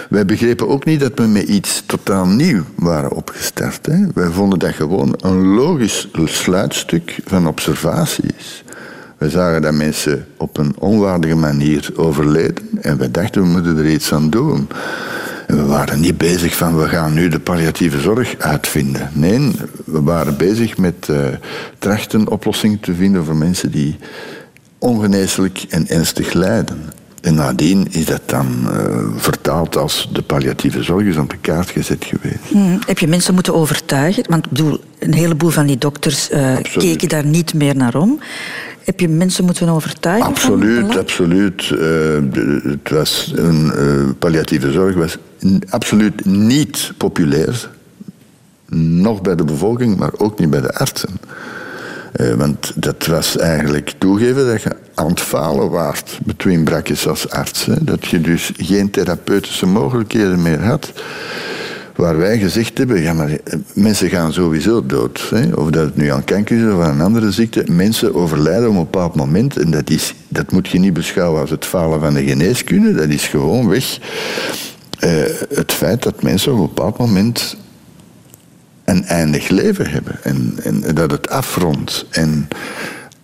Wij 0.09 0.25
begrepen 0.25 0.69
ook 0.69 0.85
niet 0.85 0.99
dat 0.99 1.11
we 1.15 1.27
met 1.27 1.47
iets 1.47 1.83
totaal 1.85 2.25
nieuw 2.25 2.63
waren 2.75 3.11
opgestart. 3.11 3.85
Hè. 3.85 4.05
Wij 4.13 4.29
vonden 4.29 4.59
dat 4.59 4.73
gewoon 4.73 5.15
een 5.19 5.45
logisch 5.45 6.07
sluitstuk 6.25 7.19
van 7.25 7.47
observaties. 7.47 8.63
We 9.23 9.29
zagen 9.29 9.61
dat 9.61 9.73
mensen 9.73 10.25
op 10.37 10.57
een 10.57 10.75
onwaardige 10.79 11.35
manier 11.35 11.89
overleden 11.95 12.67
en 12.81 12.97
we 12.97 13.11
dachten 13.11 13.41
we 13.41 13.47
moeten 13.47 13.77
er 13.77 13.89
iets 13.89 14.13
aan 14.13 14.29
doen. 14.29 14.67
En 15.47 15.55
we 15.55 15.65
waren 15.65 15.99
niet 15.99 16.17
bezig 16.17 16.55
van 16.55 16.77
we 16.77 16.87
gaan 16.87 17.13
nu 17.13 17.27
de 17.29 17.39
palliatieve 17.39 17.99
zorg 17.99 18.35
uitvinden. 18.37 19.09
Nee, 19.13 19.51
we 19.85 20.01
waren 20.01 20.37
bezig 20.37 20.77
met 20.77 21.07
uh, 21.09 21.17
trachten 21.79 22.29
oplossingen 22.29 22.79
te 22.79 22.93
vinden 22.93 23.25
voor 23.25 23.35
mensen 23.35 23.71
die 23.71 23.97
ongeneeslijk 24.77 25.65
en 25.69 25.87
ernstig 25.87 26.33
lijden. 26.33 26.81
En 27.23 27.35
nadien 27.35 27.87
is 27.91 28.05
dat 28.05 28.21
dan 28.25 28.47
uh, 28.63 28.71
vertaald 29.15 29.77
als 29.77 30.09
de 30.13 30.21
palliatieve 30.21 30.83
zorg 30.83 31.05
is 31.05 31.17
op 31.17 31.29
de 31.29 31.37
kaart 31.37 31.69
gezet 31.69 32.05
geweest. 32.05 32.37
Hmm. 32.47 32.79
Heb 32.85 32.99
je 32.99 33.07
mensen 33.07 33.33
moeten 33.33 33.53
overtuigen? 33.53 34.23
Want 34.29 34.45
ik 34.45 34.51
bedoel, 34.51 34.79
een 34.99 35.13
heleboel 35.13 35.49
van 35.49 35.65
die 35.65 35.77
dokters 35.77 36.31
uh, 36.31 36.55
keken 36.77 37.09
daar 37.09 37.25
niet 37.25 37.53
meer 37.53 37.75
naar 37.75 37.95
om. 37.95 38.19
Heb 38.83 38.99
je 38.99 39.09
mensen 39.09 39.45
moeten 39.45 39.69
overtuigen? 39.69 40.29
Absoluut, 40.29 40.97
absoluut. 40.97 41.69
Uh, 41.69 41.79
het 42.63 42.89
was 42.89 43.33
een 43.35 43.71
palliatieve 44.19 44.71
zorg 44.71 44.95
was 44.95 45.17
absoluut 45.69 46.25
niet 46.25 46.93
populair. 46.97 47.69
Nog 48.75 49.21
bij 49.21 49.35
de 49.35 49.43
bevolking, 49.43 49.97
maar 49.97 50.11
ook 50.17 50.39
niet 50.39 50.49
bij 50.49 50.61
de 50.61 50.73
artsen. 50.73 51.19
Uh, 52.15 52.33
want 52.33 52.71
dat 52.75 53.05
was 53.05 53.37
eigenlijk 53.37 53.93
toegeven 53.97 54.47
dat 54.47 54.61
je 54.61 54.75
aan 54.93 55.07
het 55.07 55.19
falen 55.19 55.69
waart, 55.69 56.19
between 56.23 56.63
brakjes 56.63 57.07
als 57.07 57.29
arts. 57.29 57.67
Dat 57.81 58.05
je 58.05 58.21
dus 58.21 58.51
geen 58.57 58.91
therapeutische 58.91 59.65
mogelijkheden 59.65 60.41
meer 60.41 60.61
had 60.61 60.93
waar 61.95 62.17
wij 62.17 62.39
gezegd 62.39 62.77
hebben, 62.77 63.01
ja 63.01 63.13
maar 63.13 63.29
eh, 63.29 63.59
mensen 63.73 64.09
gaan 64.09 64.33
sowieso 64.33 64.85
dood. 64.85 65.27
Hè? 65.29 65.53
Of 65.53 65.69
dat 65.69 65.85
het 65.85 65.95
nu 65.95 66.11
aan 66.11 66.23
kanker 66.23 66.57
is 66.57 66.73
of 66.73 66.81
aan 66.81 66.93
een 66.93 67.05
andere 67.05 67.31
ziekte. 67.31 67.63
Mensen 67.71 68.15
overlijden 68.15 68.69
op 68.69 68.75
een 68.75 68.81
bepaald 68.81 69.15
moment 69.15 69.57
en 69.57 69.71
dat, 69.71 69.89
is, 69.89 70.13
dat 70.27 70.51
moet 70.51 70.67
je 70.67 70.79
niet 70.79 70.93
beschouwen 70.93 71.41
als 71.41 71.49
het 71.49 71.65
falen 71.65 71.99
van 71.99 72.13
de 72.13 72.23
geneeskunde. 72.23 72.93
Dat 72.93 73.09
is 73.09 73.27
gewoon 73.27 73.69
weg 73.69 73.99
uh, 75.03 75.09
het 75.53 75.71
feit 75.71 76.03
dat 76.03 76.23
mensen 76.23 76.51
op 76.51 76.59
een 76.59 76.65
bepaald 76.65 76.97
moment 76.97 77.57
een 78.85 79.05
eindig 79.05 79.49
leven 79.49 79.89
hebben. 79.89 80.23
En, 80.23 80.53
en 80.63 80.95
dat 80.95 81.11
het 81.11 81.29
afrondt. 81.29 82.05
En 82.09 82.47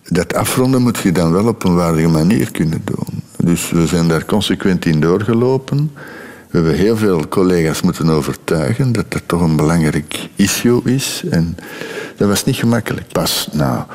dat 0.08 0.34
afronden 0.34 0.82
moet 0.82 0.98
je 0.98 1.12
dan 1.12 1.32
wel 1.32 1.46
op 1.46 1.64
een 1.64 1.74
waardige 1.74 2.08
manier 2.08 2.50
kunnen 2.50 2.82
doen. 2.84 3.22
Dus 3.36 3.70
we 3.70 3.86
zijn 3.86 4.08
daar 4.08 4.24
consequent 4.24 4.84
in 4.84 5.00
doorgelopen. 5.00 5.90
We 6.50 6.58
hebben 6.58 6.74
heel 6.74 6.96
veel 6.96 7.28
collega's 7.28 7.82
moeten 7.82 8.08
overtuigen 8.08 8.92
dat 8.92 9.04
dat 9.08 9.22
toch 9.26 9.40
een 9.40 9.56
belangrijk 9.56 10.28
issue 10.36 10.80
is. 10.84 11.22
En 11.30 11.56
dat 12.16 12.28
was 12.28 12.44
niet 12.44 12.56
gemakkelijk. 12.56 13.08
Pas 13.12 13.48
na 13.52 13.86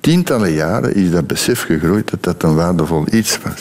tientallen 0.00 0.52
jaren 0.52 0.94
is 0.94 1.10
dat 1.10 1.26
besef 1.26 1.62
gegroeid 1.62 2.10
dat 2.10 2.22
dat 2.22 2.42
een 2.42 2.54
waardevol 2.54 3.04
iets 3.10 3.38
was. 3.42 3.60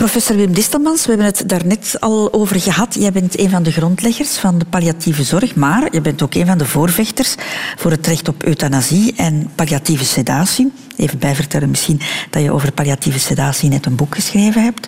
Professor 0.00 0.36
Wim 0.36 0.52
Distelmans, 0.52 1.06
we 1.06 1.08
hebben 1.08 1.26
het 1.26 1.48
daarnet 1.48 1.96
al 1.98 2.32
over 2.32 2.60
gehad. 2.60 2.94
Jij 2.94 3.12
bent 3.12 3.38
een 3.38 3.50
van 3.50 3.62
de 3.62 3.70
grondleggers 3.70 4.38
van 4.38 4.58
de 4.58 4.64
palliatieve 4.64 5.22
zorg, 5.22 5.54
maar 5.54 5.88
je 5.92 6.00
bent 6.00 6.22
ook 6.22 6.34
een 6.34 6.46
van 6.46 6.58
de 6.58 6.66
voorvechters 6.66 7.34
voor 7.76 7.90
het 7.90 8.06
recht 8.06 8.28
op 8.28 8.42
euthanasie 8.42 9.14
en 9.16 9.50
palliatieve 9.54 10.04
sedatie. 10.04 10.72
Even 10.96 11.18
bijvertellen 11.18 11.70
misschien 11.70 12.00
dat 12.30 12.42
je 12.42 12.52
over 12.52 12.72
palliatieve 12.72 13.18
sedatie 13.18 13.68
net 13.68 13.86
een 13.86 13.94
boek 13.94 14.14
geschreven 14.14 14.62
hebt. 14.62 14.86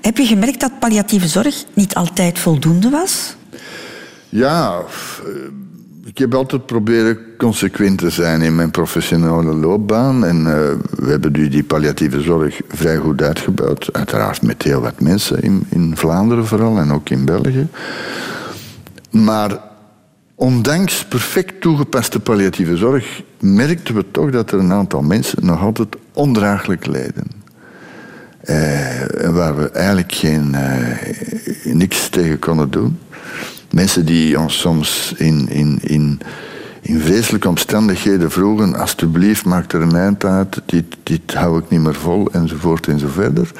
Heb 0.00 0.16
je 0.16 0.26
gemerkt 0.26 0.60
dat 0.60 0.78
palliatieve 0.78 1.28
zorg 1.28 1.64
niet 1.74 1.94
altijd 1.94 2.38
voldoende 2.38 2.90
was? 2.90 3.36
Ja, 4.28 4.82
ik 6.08 6.18
heb 6.18 6.34
altijd 6.34 6.66
proberen 6.66 7.18
consequent 7.36 7.98
te 7.98 8.10
zijn 8.10 8.42
in 8.42 8.54
mijn 8.56 8.70
professionele 8.70 9.54
loopbaan. 9.54 10.24
En 10.24 10.38
uh, 10.38 10.46
we 10.90 11.10
hebben 11.10 11.32
nu 11.32 11.48
die 11.48 11.64
palliatieve 11.64 12.20
zorg 12.20 12.60
vrij 12.68 12.96
goed 12.96 13.22
uitgebouwd. 13.22 13.88
Uiteraard 13.92 14.42
met 14.42 14.62
heel 14.62 14.80
wat 14.80 15.00
mensen 15.00 15.42
in, 15.42 15.66
in 15.68 15.96
Vlaanderen 15.96 16.46
vooral 16.46 16.78
en 16.78 16.92
ook 16.92 17.08
in 17.08 17.24
België. 17.24 17.66
Maar 19.10 19.58
ondanks 20.34 21.04
perfect 21.04 21.60
toegepaste 21.60 22.20
palliatieve 22.20 22.76
zorg 22.76 23.22
merkten 23.40 23.94
we 23.94 24.04
toch 24.10 24.30
dat 24.30 24.50
er 24.50 24.58
een 24.58 24.72
aantal 24.72 25.02
mensen 25.02 25.46
nog 25.46 25.60
altijd 25.60 25.96
ondraaglijk 26.12 26.86
lijden. 26.86 27.36
Uh, 28.44 29.28
waar 29.30 29.56
we 29.56 29.70
eigenlijk 29.70 30.12
geen, 30.12 30.54
uh, 30.54 31.74
niks 31.74 32.08
tegen 32.08 32.38
konden 32.38 32.70
doen. 32.70 32.98
Mensen 33.70 34.06
die 34.06 34.38
ons 34.38 34.60
soms 34.60 35.12
in, 35.16 35.48
in, 35.48 35.78
in, 35.82 36.20
in 36.80 37.00
vreselijke 37.00 37.48
omstandigheden 37.48 38.30
vroegen: 38.30 38.74
alsjeblieft, 38.74 39.44
maak 39.44 39.72
er 39.72 39.82
een 39.82 39.96
eind 39.96 40.24
uit, 40.24 40.60
dit, 40.66 40.84
dit 41.02 41.34
hou 41.34 41.58
ik 41.58 41.70
niet 41.70 41.80
meer 41.80 41.94
vol, 41.94 42.28
enzovoort 42.32 42.86
enzoverder. 42.86 43.50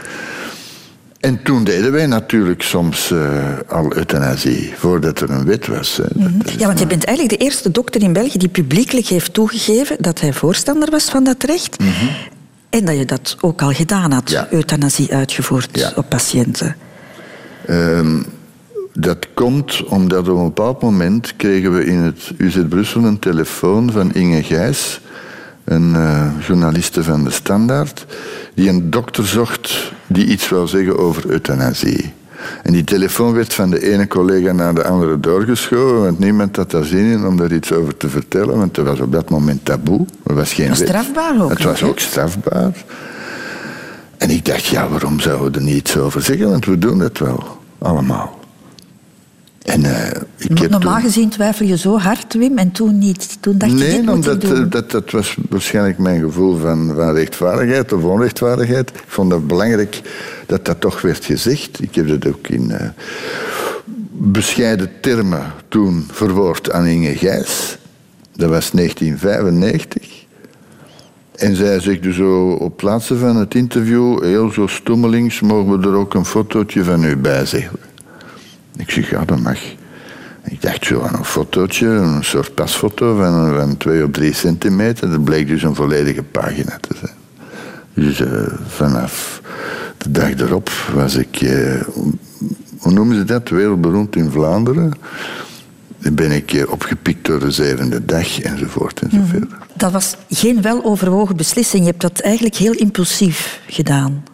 En 1.21 1.43
toen 1.43 1.65
deden 1.65 1.93
wij 1.93 2.07
natuurlijk 2.07 2.63
soms 2.63 3.11
uh, 3.11 3.45
al 3.69 3.97
euthanasie, 3.97 4.73
voordat 4.77 5.21
er 5.21 5.31
een 5.31 5.45
wet 5.45 5.67
was. 5.67 6.01
Mhm. 6.15 6.31
Ja, 6.59 6.67
want 6.67 6.79
je 6.79 6.87
bent 6.87 7.05
eigenlijk 7.05 7.39
de 7.39 7.45
eerste 7.45 7.71
dokter 7.71 8.03
in 8.03 8.13
België 8.13 8.39
die 8.39 8.49
publiekelijk 8.49 9.07
heeft 9.07 9.33
toegegeven 9.33 9.97
dat 10.01 10.21
hij 10.21 10.33
voorstander 10.33 10.91
was 10.91 11.05
van 11.05 11.25
dat 11.25 11.43
recht. 11.43 11.79
Mhm. 11.79 11.89
En 12.71 12.85
dat 12.85 12.97
je 12.97 13.05
dat 13.05 13.37
ook 13.41 13.63
al 13.63 13.73
gedaan 13.73 14.13
had, 14.13 14.47
euthanasie 14.51 15.15
uitgevoerd 15.15 15.93
op 15.97 16.09
patiënten. 16.09 16.77
Um, 17.71 18.25
dat 19.01 19.27
komt 19.35 19.85
omdat 19.85 20.29
op 20.29 20.37
een 20.37 20.45
bepaald 20.45 20.83
moment 20.83 21.37
kregen 21.37 21.75
we 21.75 21.85
in 21.85 21.99
het 21.99 22.33
UZ 22.37 22.59
Brussel 22.69 23.05
een 23.05 23.19
telefoon 23.19 23.93
van 23.93 24.13
Inge 24.13 24.43
Gijs, 24.43 25.01
een 25.65 25.95
uh, 25.95 26.27
journaliste 26.47 27.05
van 27.05 27.25
de 27.25 27.31
Standaard, 27.31 28.07
die 28.55 28.69
een 28.69 28.91
dokter 28.91 29.27
zocht 29.27 29.93
die 30.07 30.27
iets 30.27 30.49
wil 30.49 30.69
zeggen 30.69 30.99
over 30.99 31.31
euthanasie. 31.31 32.13
En 32.63 32.73
die 32.73 32.85
telefoon 32.85 33.33
werd 33.33 33.55
van 33.55 33.71
de 33.71 33.93
ene 33.93 34.07
collega 34.07 34.53
naar 34.53 34.75
de 34.75 34.85
andere 34.85 35.21
doorgeschoven, 35.21 36.03
want 36.03 36.19
niemand 36.19 36.57
had 36.57 36.71
daar 36.71 36.85
zin 36.85 37.05
in 37.05 37.27
om 37.27 37.37
daar 37.37 37.53
iets 37.53 37.73
over 37.73 37.97
te 37.97 38.09
vertellen, 38.09 38.57
want 38.57 38.77
het 38.77 38.87
was 38.87 39.01
op 39.01 39.13
dat 39.13 39.31
moment 39.31 39.65
taboe. 39.65 40.07
Er 40.27 40.35
was 40.35 40.53
geen 40.53 40.69
was 40.69 40.79
strafbaar 40.79 41.43
ook. 41.43 41.51
Het 41.51 41.63
was 41.63 41.83
ook 41.83 41.99
strafbaar. 41.99 42.85
En 44.17 44.31
ik 44.31 44.45
dacht, 44.45 44.67
ja, 44.67 44.89
waarom 44.89 45.21
zouden 45.21 45.53
we 45.53 45.59
er 45.59 45.65
niets 45.65 45.97
over 45.97 46.23
zeggen? 46.23 46.51
Want 46.51 46.65
we 46.65 46.79
doen 46.79 47.01
het 47.01 47.19
wel, 47.19 47.59
allemaal. 47.79 48.38
En, 49.69 49.85
uh, 49.85 50.11
ik 50.37 50.69
Normaal 50.69 51.01
gezien 51.01 51.29
twijfel 51.29 51.67
je 51.67 51.77
zo 51.77 51.99
hard, 51.99 52.35
Wim, 52.35 52.59
en 52.59 52.73
toen 52.73 52.99
niet. 52.99 53.37
Toen 53.41 53.59
dacht 53.59 53.73
nee, 53.73 53.93
je, 53.93 54.01
dit 54.01 54.11
omdat, 54.11 54.41
doen. 54.41 54.65
Eh, 54.65 54.71
dat, 54.71 54.91
dat 54.91 55.11
was 55.11 55.37
waarschijnlijk 55.49 55.99
mijn 55.99 56.21
gevoel 56.21 56.57
van, 56.57 56.93
van 56.97 57.15
rechtvaardigheid 57.15 57.93
of 57.93 58.03
onrechtvaardigheid. 58.03 58.91
Ik 58.91 59.03
vond 59.07 59.33
het 59.33 59.47
belangrijk 59.47 60.01
dat 60.47 60.65
dat 60.65 60.81
toch 60.81 61.01
werd 61.01 61.25
gezegd. 61.25 61.83
Ik 61.83 61.95
heb 61.95 62.09
dat 62.09 62.27
ook 62.27 62.49
in 62.49 62.71
uh, 62.71 62.89
bescheiden 64.13 64.91
termen 65.01 65.53
toen 65.69 66.07
verwoord 66.11 66.73
aan 66.73 66.87
Inge 66.87 67.17
Gijs. 67.17 67.79
Dat 68.37 68.51
was 68.51 68.71
1995. 68.71 70.27
En 71.35 71.57
zij 71.57 71.81
zegt 71.81 72.03
dus 72.03 72.17
zo 72.17 72.51
op 72.51 72.77
plaatsen 72.77 73.19
van 73.19 73.37
het 73.37 73.55
interview, 73.55 74.23
heel 74.23 74.51
zo 74.51 74.67
stommelings, 74.67 75.41
mogen 75.41 75.81
we 75.81 75.89
er 75.89 75.95
ook 75.95 76.15
een 76.15 76.25
fotootje 76.25 76.85
van 76.85 77.05
u 77.05 77.17
bij 77.17 77.47
zeggen. 77.47 77.88
Ik 78.79 78.91
zeg, 78.91 79.11
ja, 79.11 79.25
dat 79.25 79.41
mag. 79.41 79.59
Ik 80.45 80.63
dacht 80.63 80.85
zo 80.85 81.01
aan 81.01 81.15
een 81.15 81.25
fotootje, 81.25 81.87
een 81.87 82.25
soort 82.25 82.55
pasfoto 82.55 83.17
van, 83.17 83.55
van 83.55 83.77
twee 83.77 84.05
op 84.05 84.13
drie 84.13 84.33
centimeter. 84.33 85.11
Dat 85.11 85.25
bleek 85.25 85.49
dus 85.49 85.63
een 85.63 85.75
volledige 85.75 86.23
pagina 86.23 86.79
te 86.81 86.95
zijn. 86.99 87.17
Dus 87.95 88.21
uh, 88.21 88.29
vanaf 88.67 89.43
de 89.97 90.11
dag 90.11 90.31
erop 90.31 90.71
was 90.95 91.15
ik, 91.15 91.41
uh, 91.41 91.81
hoe 92.79 92.93
noemen 92.93 93.17
ze 93.17 93.25
dat, 93.25 93.49
wereldberoemd 93.49 94.17
in 94.17 94.31
Vlaanderen. 94.31 94.93
Dan 95.99 96.15
ben 96.15 96.31
ik 96.31 96.53
uh, 96.53 96.71
opgepikt 96.71 97.27
door 97.27 97.41
de 97.41 97.51
zevende 97.51 98.05
dag 98.05 98.41
enzovoort 98.41 99.01
enzovoort. 99.01 99.51
Mm. 99.51 99.57
Dat 99.75 99.93
was 99.93 100.17
geen 100.31 100.63
weloverwogen 100.63 101.37
beslissing. 101.37 101.83
Je 101.83 101.91
hebt 101.91 102.03
dat 102.03 102.21
eigenlijk 102.21 102.55
heel 102.55 102.73
impulsief 102.73 103.61
gedaan. 103.67 104.25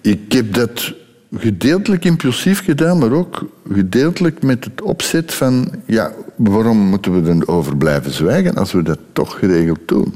Ik 0.00 0.32
heb 0.32 0.54
dat 0.54 0.94
gedeeltelijk 1.34 2.04
impulsief 2.04 2.64
gedaan, 2.64 2.98
maar 2.98 3.12
ook 3.12 3.44
gedeeltelijk 3.72 4.42
met 4.42 4.64
het 4.64 4.82
opzet 4.82 5.34
van, 5.34 5.70
ja, 5.86 6.12
waarom 6.36 6.78
moeten 6.78 7.22
we 7.22 7.30
erover 7.30 7.76
blijven 7.76 8.12
zwijgen 8.12 8.54
als 8.54 8.72
we 8.72 8.82
dat 8.82 8.98
toch 9.12 9.38
geregeld 9.38 9.80
doen? 9.86 10.14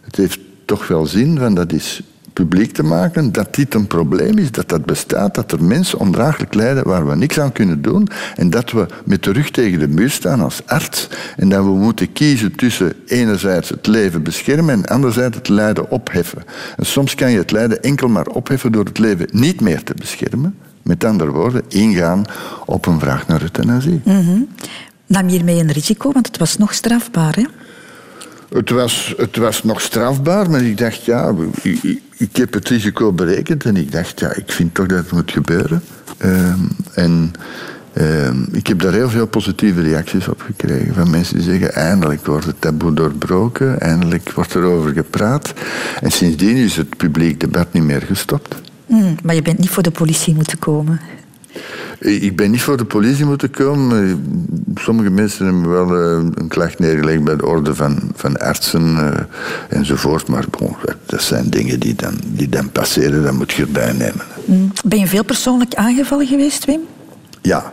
Het 0.00 0.16
heeft 0.16 0.38
toch 0.64 0.88
wel 0.88 1.06
zin 1.06 1.38
van 1.38 1.54
dat 1.54 1.72
is 1.72 2.02
publiek 2.38 2.72
te 2.72 2.82
maken 2.82 3.32
dat 3.32 3.54
dit 3.54 3.74
een 3.74 3.86
probleem 3.86 4.38
is, 4.38 4.50
dat 4.50 4.68
dat 4.68 4.84
bestaat, 4.84 5.34
dat 5.34 5.52
er 5.52 5.64
mensen 5.64 5.98
ondraaglijk 5.98 6.54
lijden 6.54 6.84
waar 6.84 7.06
we 7.08 7.16
niks 7.16 7.40
aan 7.40 7.52
kunnen 7.52 7.82
doen 7.82 8.08
en 8.36 8.50
dat 8.50 8.70
we 8.70 8.86
met 9.04 9.22
de 9.22 9.32
rug 9.32 9.50
tegen 9.50 9.78
de 9.78 9.88
muur 9.88 10.10
staan 10.10 10.40
als 10.40 10.62
arts 10.66 11.08
en 11.36 11.48
dat 11.48 11.64
we 11.64 11.70
moeten 11.70 12.12
kiezen 12.12 12.56
tussen 12.56 12.92
enerzijds 13.06 13.68
het 13.68 13.86
leven 13.86 14.22
beschermen 14.22 14.74
en 14.74 14.86
anderzijds 14.86 15.36
het 15.36 15.48
lijden 15.48 15.90
opheffen. 15.90 16.42
En 16.76 16.86
soms 16.86 17.14
kan 17.14 17.30
je 17.30 17.38
het 17.38 17.50
lijden 17.50 17.82
enkel 17.82 18.08
maar 18.08 18.26
opheffen 18.26 18.72
door 18.72 18.84
het 18.84 18.98
leven 18.98 19.28
niet 19.32 19.60
meer 19.60 19.82
te 19.82 19.94
beschermen. 19.94 20.54
Met 20.82 21.04
andere 21.04 21.30
woorden, 21.30 21.62
ingaan 21.68 22.24
op 22.66 22.86
een 22.86 23.00
vraag 23.00 23.26
naar 23.26 23.42
euthanasie. 23.42 24.00
Mm 24.04 24.20
-hmm. 24.20 24.48
Nam 25.06 25.28
je 25.28 25.34
hiermee 25.34 25.60
een 25.60 25.72
risico, 25.72 26.12
want 26.12 26.26
het 26.26 26.38
was 26.38 26.56
nog 26.56 26.74
strafbaar, 26.74 27.34
hè? 27.34 27.44
Het 28.48 28.70
was, 28.70 29.14
het 29.16 29.36
was 29.36 29.62
nog 29.62 29.80
strafbaar, 29.80 30.50
maar 30.50 30.62
ik 30.62 30.78
dacht, 30.78 31.04
ja, 31.04 31.34
ik, 31.62 32.00
ik 32.18 32.36
heb 32.36 32.52
het 32.52 32.68
risico 32.68 33.12
berekend 33.12 33.64
en 33.64 33.76
ik 33.76 33.92
dacht, 33.92 34.20
ja, 34.20 34.34
ik 34.34 34.52
vind 34.52 34.74
toch 34.74 34.86
dat 34.86 34.98
het 34.98 35.12
moet 35.12 35.30
gebeuren. 35.30 35.82
Ehm, 36.18 36.60
en 36.94 37.32
ehm, 37.92 38.42
ik 38.52 38.66
heb 38.66 38.80
daar 38.80 38.92
heel 38.92 39.08
veel 39.08 39.26
positieve 39.26 39.80
reacties 39.80 40.28
op 40.28 40.40
gekregen. 40.40 40.94
Van 40.94 41.10
mensen 41.10 41.34
die 41.34 41.44
zeggen, 41.44 41.74
eindelijk 41.74 42.26
wordt 42.26 42.46
het 42.46 42.60
taboe 42.60 42.94
doorbroken, 42.94 43.80
eindelijk 43.80 44.32
wordt 44.32 44.54
er 44.54 44.62
over 44.62 44.92
gepraat. 44.92 45.52
En 46.00 46.10
sindsdien 46.10 46.56
is 46.56 46.76
het 46.76 46.96
publiek 46.96 47.40
debat 47.40 47.72
niet 47.72 47.82
meer 47.82 48.02
gestopt. 48.02 48.54
Mm, 48.86 49.16
maar 49.22 49.34
je 49.34 49.42
bent 49.42 49.58
niet 49.58 49.70
voor 49.70 49.82
de 49.82 49.90
politie 49.90 50.34
moeten 50.34 50.58
komen. 50.58 51.00
Ik 51.98 52.36
ben 52.36 52.50
niet 52.50 52.62
voor 52.62 52.76
de 52.76 52.84
politie 52.84 53.24
moeten 53.24 53.50
komen. 53.50 54.24
Sommige 54.74 55.10
mensen 55.10 55.44
hebben 55.44 55.70
wel 55.70 55.94
eh, 55.94 56.30
een 56.34 56.48
klacht 56.48 56.78
neergelegd 56.78 57.24
bij 57.24 57.36
de 57.36 57.46
orde 57.46 57.74
van, 57.74 57.98
van 58.14 58.36
artsen 58.36 58.82
uh, 58.82 59.10
enzovoort. 59.68 60.28
Maar 60.28 60.44
bon, 60.58 60.76
dat 61.06 61.22
zijn 61.22 61.50
dingen 61.50 61.80
die 61.80 61.94
dan, 61.94 62.14
die 62.26 62.48
dan 62.48 62.72
passeren, 62.72 63.22
dat 63.22 63.32
moet 63.32 63.52
je 63.52 63.62
erbij 63.62 63.92
nemen. 63.92 64.24
Mm. 64.44 64.72
Ben 64.84 64.98
je 64.98 65.06
veel 65.06 65.24
persoonlijk 65.24 65.74
aangevallen 65.74 66.26
geweest, 66.26 66.64
Wim? 66.64 66.80
Ja, 67.42 67.72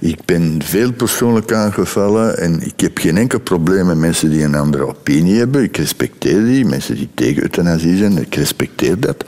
ik 0.00 0.24
ben 0.24 0.60
veel 0.64 0.92
persoonlijk 0.92 1.52
aangevallen 1.52 2.38
en 2.38 2.60
ik 2.60 2.80
heb 2.80 2.98
geen 2.98 3.16
enkel 3.16 3.40
probleem 3.40 3.86
met 3.86 3.96
mensen 3.96 4.30
die 4.30 4.42
een 4.42 4.54
andere 4.54 4.86
opinie 4.86 5.38
hebben. 5.38 5.62
Ik 5.62 5.76
respecteer 5.76 6.44
die, 6.44 6.64
mensen 6.64 6.94
die 6.94 7.08
tegen 7.14 7.42
euthanasie 7.42 7.96
zijn, 7.96 8.18
ik 8.18 8.34
respecteer 8.34 9.00
dat. 9.00 9.24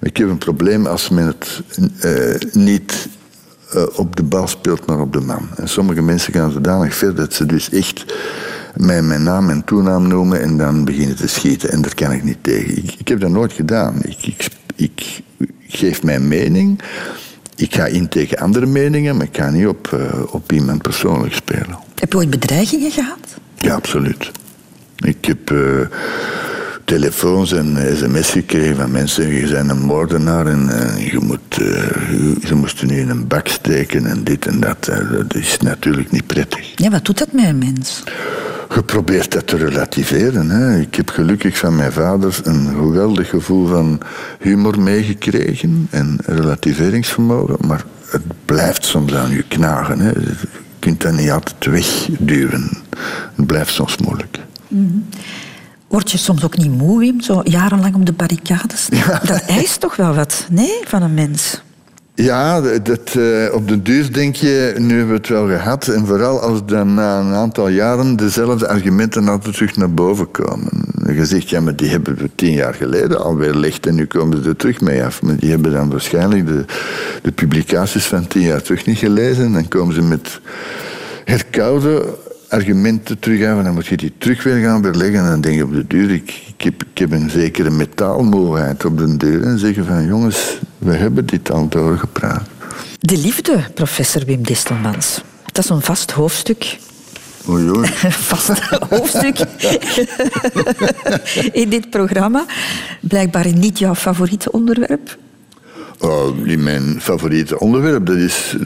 Maar 0.00 0.08
ik 0.08 0.16
heb 0.16 0.28
een 0.28 0.38
probleem 0.38 0.86
als 0.86 1.08
men 1.08 1.26
het 1.26 1.62
uh, 2.04 2.34
niet 2.52 3.08
uh, 3.74 3.82
op 3.92 4.16
de 4.16 4.22
bal 4.22 4.48
speelt, 4.48 4.86
maar 4.86 5.00
op 5.00 5.12
de 5.12 5.20
man. 5.20 5.48
En 5.56 5.68
sommige 5.68 6.02
mensen 6.02 6.32
gaan 6.32 6.50
zodanig 6.50 6.94
ver 6.94 7.14
dat 7.14 7.34
ze 7.34 7.46
dus 7.46 7.70
echt 7.70 8.04
mijn, 8.76 9.06
mijn 9.06 9.22
naam 9.22 9.50
en 9.50 9.64
toenaam 9.64 10.08
noemen 10.08 10.42
en 10.42 10.56
dan 10.56 10.84
beginnen 10.84 11.16
te 11.16 11.28
schieten. 11.28 11.70
En 11.70 11.82
daar 11.82 11.94
kan 11.94 12.12
ik 12.12 12.24
niet 12.24 12.38
tegen. 12.40 12.76
Ik, 12.76 12.94
ik 12.98 13.08
heb 13.08 13.20
dat 13.20 13.30
nooit 13.30 13.52
gedaan. 13.52 13.94
Ik, 14.02 14.26
ik, 14.26 14.48
ik 14.76 15.22
geef 15.68 16.02
mijn 16.02 16.28
mening. 16.28 16.80
Ik 17.56 17.74
ga 17.74 17.86
in 17.86 18.08
tegen 18.08 18.38
andere 18.38 18.66
meningen, 18.66 19.16
maar 19.16 19.26
ik 19.26 19.36
ga 19.36 19.50
niet 19.50 19.66
op, 19.66 19.90
uh, 19.94 20.34
op 20.34 20.52
iemand 20.52 20.82
persoonlijk 20.82 21.34
spelen. 21.34 21.78
Heb 21.94 22.12
je 22.12 22.18
ooit 22.18 22.30
bedreigingen 22.30 22.90
gehad? 22.90 23.38
Ja, 23.56 23.74
absoluut. 23.74 24.30
Ik 24.96 25.24
heb 25.24 25.50
uh, 25.50 25.80
telefoons 26.90 27.52
en 27.52 27.96
sms 27.96 28.30
gekregen 28.30 28.76
van 28.76 28.90
mensen, 28.90 29.34
je 29.34 29.48
bent 29.48 29.70
een 29.70 29.80
moordenaar 29.80 30.46
en 30.46 30.68
uh, 30.70 31.12
je 31.12 31.18
moet, 31.18 31.54
ze 32.46 32.54
moesten 32.54 32.86
nu 32.86 33.00
in 33.00 33.08
een 33.08 33.26
bak 33.26 33.48
steken 33.48 34.06
en 34.06 34.24
dit 34.24 34.46
en 34.46 34.60
dat. 34.60 34.84
dat 35.10 35.34
is 35.34 35.56
natuurlijk 35.60 36.10
niet 36.10 36.26
prettig. 36.26 36.72
Ja, 36.74 36.90
wat 36.90 37.04
doet 37.04 37.18
dat 37.18 37.32
met 37.32 37.44
een 37.44 37.58
mens? 37.58 38.02
geprobeerd 38.68 39.32
dat 39.32 39.46
te 39.46 39.56
relativeren. 39.56 40.50
Hè. 40.50 40.78
Ik 40.80 40.94
heb 40.94 41.08
gelukkig 41.08 41.58
van 41.58 41.76
mijn 41.76 41.92
vader 41.92 42.40
een 42.44 42.68
geweldig 42.68 43.28
gevoel 43.28 43.66
van 43.66 44.00
humor 44.40 44.80
meegekregen 44.80 45.86
en 45.90 46.18
relativeringsvermogen, 46.26 47.56
maar 47.66 47.84
het 48.06 48.22
blijft 48.44 48.84
soms 48.84 49.14
aan 49.14 49.30
je 49.30 49.42
knagen. 49.42 50.00
Hè. 50.00 50.08
Je 50.08 50.34
kunt 50.78 51.00
dat 51.00 51.12
niet 51.12 51.30
altijd 51.30 51.66
wegduwen. 51.66 52.70
Het 53.34 53.46
blijft 53.46 53.72
soms 53.72 53.96
moeilijk. 53.96 54.38
Mm 54.68 55.04
Word 55.90 56.10
je 56.10 56.18
soms 56.18 56.44
ook 56.44 56.56
niet 56.56 56.78
moe, 56.78 56.98
Wim, 56.98 57.20
zo 57.20 57.40
jarenlang 57.44 57.94
op 57.94 58.06
de 58.06 58.12
barricades? 58.12 58.86
Ja. 58.90 59.20
Dat 59.24 59.42
eist 59.46 59.80
toch 59.80 59.96
wel 59.96 60.14
wat, 60.14 60.46
nee, 60.50 60.78
van 60.84 61.02
een 61.02 61.14
mens? 61.14 61.62
Ja, 62.14 62.60
dat, 62.60 63.14
uh, 63.16 63.54
op 63.54 63.68
de 63.68 63.82
duur 63.82 64.12
denk 64.12 64.36
je, 64.36 64.74
nu 64.78 64.96
hebben 64.96 65.14
we 65.14 65.20
het 65.20 65.28
wel 65.28 65.46
gehad. 65.46 65.88
En 65.88 66.06
vooral 66.06 66.40
als 66.40 66.60
dan 66.66 66.94
na 66.94 67.20
een 67.20 67.32
aantal 67.32 67.68
jaren 67.68 68.16
dezelfde 68.16 68.68
argumenten 68.68 69.28
altijd 69.28 69.54
terug 69.54 69.76
naar 69.76 69.94
boven 69.94 70.30
komen. 70.30 70.70
Je 71.14 71.26
zegt, 71.26 71.50
ja, 71.50 71.60
maar 71.60 71.76
die 71.76 71.88
hebben 71.88 72.16
we 72.16 72.30
tien 72.34 72.52
jaar 72.52 72.74
geleden 72.74 73.24
alweer 73.24 73.54
licht 73.54 73.86
en 73.86 73.94
nu 73.94 74.06
komen 74.06 74.42
ze 74.42 74.48
er 74.48 74.56
terug 74.56 74.80
mee 74.80 75.04
af. 75.04 75.22
Maar 75.22 75.36
die 75.36 75.50
hebben 75.50 75.72
dan 75.72 75.90
waarschijnlijk 75.90 76.46
de, 76.46 76.64
de 77.22 77.32
publicaties 77.32 78.04
van 78.04 78.26
tien 78.26 78.42
jaar 78.42 78.62
terug 78.62 78.86
niet 78.86 78.98
gelezen. 78.98 79.44
En 79.44 79.52
dan 79.52 79.68
komen 79.68 79.94
ze 79.94 80.02
met 80.02 80.40
herkoude 81.24 82.18
argumenten 82.50 83.18
terug 83.18 83.44
aan. 83.44 83.64
Dan 83.64 83.74
moet 83.74 83.86
je 83.86 83.96
die 83.96 84.12
terug 84.18 84.42
weer 84.42 84.64
gaan 84.64 84.82
weerleggen. 84.82 85.20
En 85.20 85.30
dan 85.30 85.40
denk 85.40 85.56
je 85.56 85.64
op 85.64 85.72
de 85.72 85.86
duur, 85.86 86.10
ik, 86.10 86.42
ik, 86.56 86.64
heb, 86.64 86.82
ik 86.92 86.98
heb 86.98 87.10
een 87.12 87.30
zekere 87.30 87.70
metaalmoeheid 87.70 88.84
op 88.84 88.98
de 88.98 89.16
deur. 89.16 89.42
En 89.42 89.58
zeggen 89.58 89.86
van, 89.86 90.06
jongens, 90.06 90.58
we 90.78 90.92
hebben 90.92 91.26
dit 91.26 91.50
al 91.50 91.68
doorgepraat. 91.68 92.48
De 92.98 93.16
liefde, 93.16 93.64
professor 93.74 94.24
Wim 94.24 94.42
Distelmans. 94.42 95.22
Dat 95.52 95.64
is 95.64 95.70
een 95.70 95.80
vast 95.80 96.10
hoofdstuk 96.10 96.78
Oei, 97.48 97.70
oei. 97.70 97.88
vast 98.30 98.60
hoofdstuk 98.88 99.38
in 101.52 101.68
dit 101.68 101.90
programma. 101.90 102.44
Blijkbaar 103.00 103.52
niet 103.52 103.78
jouw 103.78 103.94
favoriete 103.94 104.52
onderwerp. 104.52 105.18
Oh, 105.98 106.36
niet 106.36 106.58
mijn 106.58 107.00
favoriete 107.00 107.58
onderwerp. 107.58 108.06
Dat 108.06 108.16
is 108.16 108.56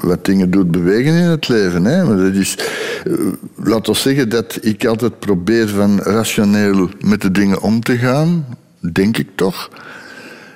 wat 0.00 0.24
dingen 0.24 0.50
doet 0.50 0.70
bewegen 0.70 1.14
in 1.14 1.24
het 1.24 1.48
leven. 1.48 1.84
Hè. 1.84 2.04
Maar 2.04 2.16
dat 2.16 2.34
is, 2.34 2.58
uh, 3.06 3.32
laat 3.56 3.88
ons 3.88 4.02
zeggen 4.02 4.28
dat 4.28 4.58
ik 4.60 4.84
altijd 4.84 5.18
probeer 5.18 5.68
van 5.68 6.00
rationeel 6.00 6.88
met 7.00 7.20
de 7.20 7.30
dingen 7.30 7.60
om 7.60 7.80
te 7.80 7.98
gaan. 7.98 8.46
Denk 8.92 9.16
ik 9.16 9.28
toch. 9.34 9.70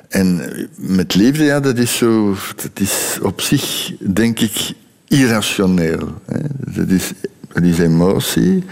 En 0.09 0.41
met 0.77 1.15
liefde, 1.15 1.45
ja, 1.45 1.61
dat 1.61 1.79
is 1.79 1.97
zo... 1.97 2.37
Dat 2.57 2.81
is 2.81 3.19
op 3.23 3.41
zich, 3.41 3.93
denk 3.99 4.41
ik, 4.41 4.73
irrationeel. 5.09 6.09
Hè. 6.27 6.41
Dat 6.57 6.89
is 6.89 7.13
dat 7.53 7.63
is 7.63 7.79
emotie. 7.79 8.65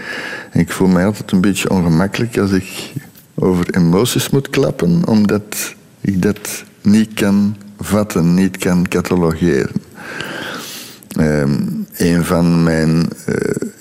En 0.51 0.59
ik 0.59 0.71
voel 0.71 0.87
mij 0.87 1.05
altijd 1.05 1.31
een 1.31 1.41
beetje 1.41 1.69
ongemakkelijk 1.69 2.37
als 2.37 2.51
ik 2.51 2.93
over 3.35 3.75
emoties 3.75 4.29
moet 4.29 4.49
klappen, 4.49 5.07
omdat 5.07 5.75
ik 6.01 6.21
dat 6.21 6.63
niet 6.81 7.13
kan 7.13 7.55
vatten, 7.79 8.33
niet 8.33 8.57
kan 8.57 8.87
catalogeren. 8.87 9.71
Um, 11.19 11.87
een 11.95 12.25
van 12.25 12.63
mijn 12.63 13.07
uh, 13.29 13.35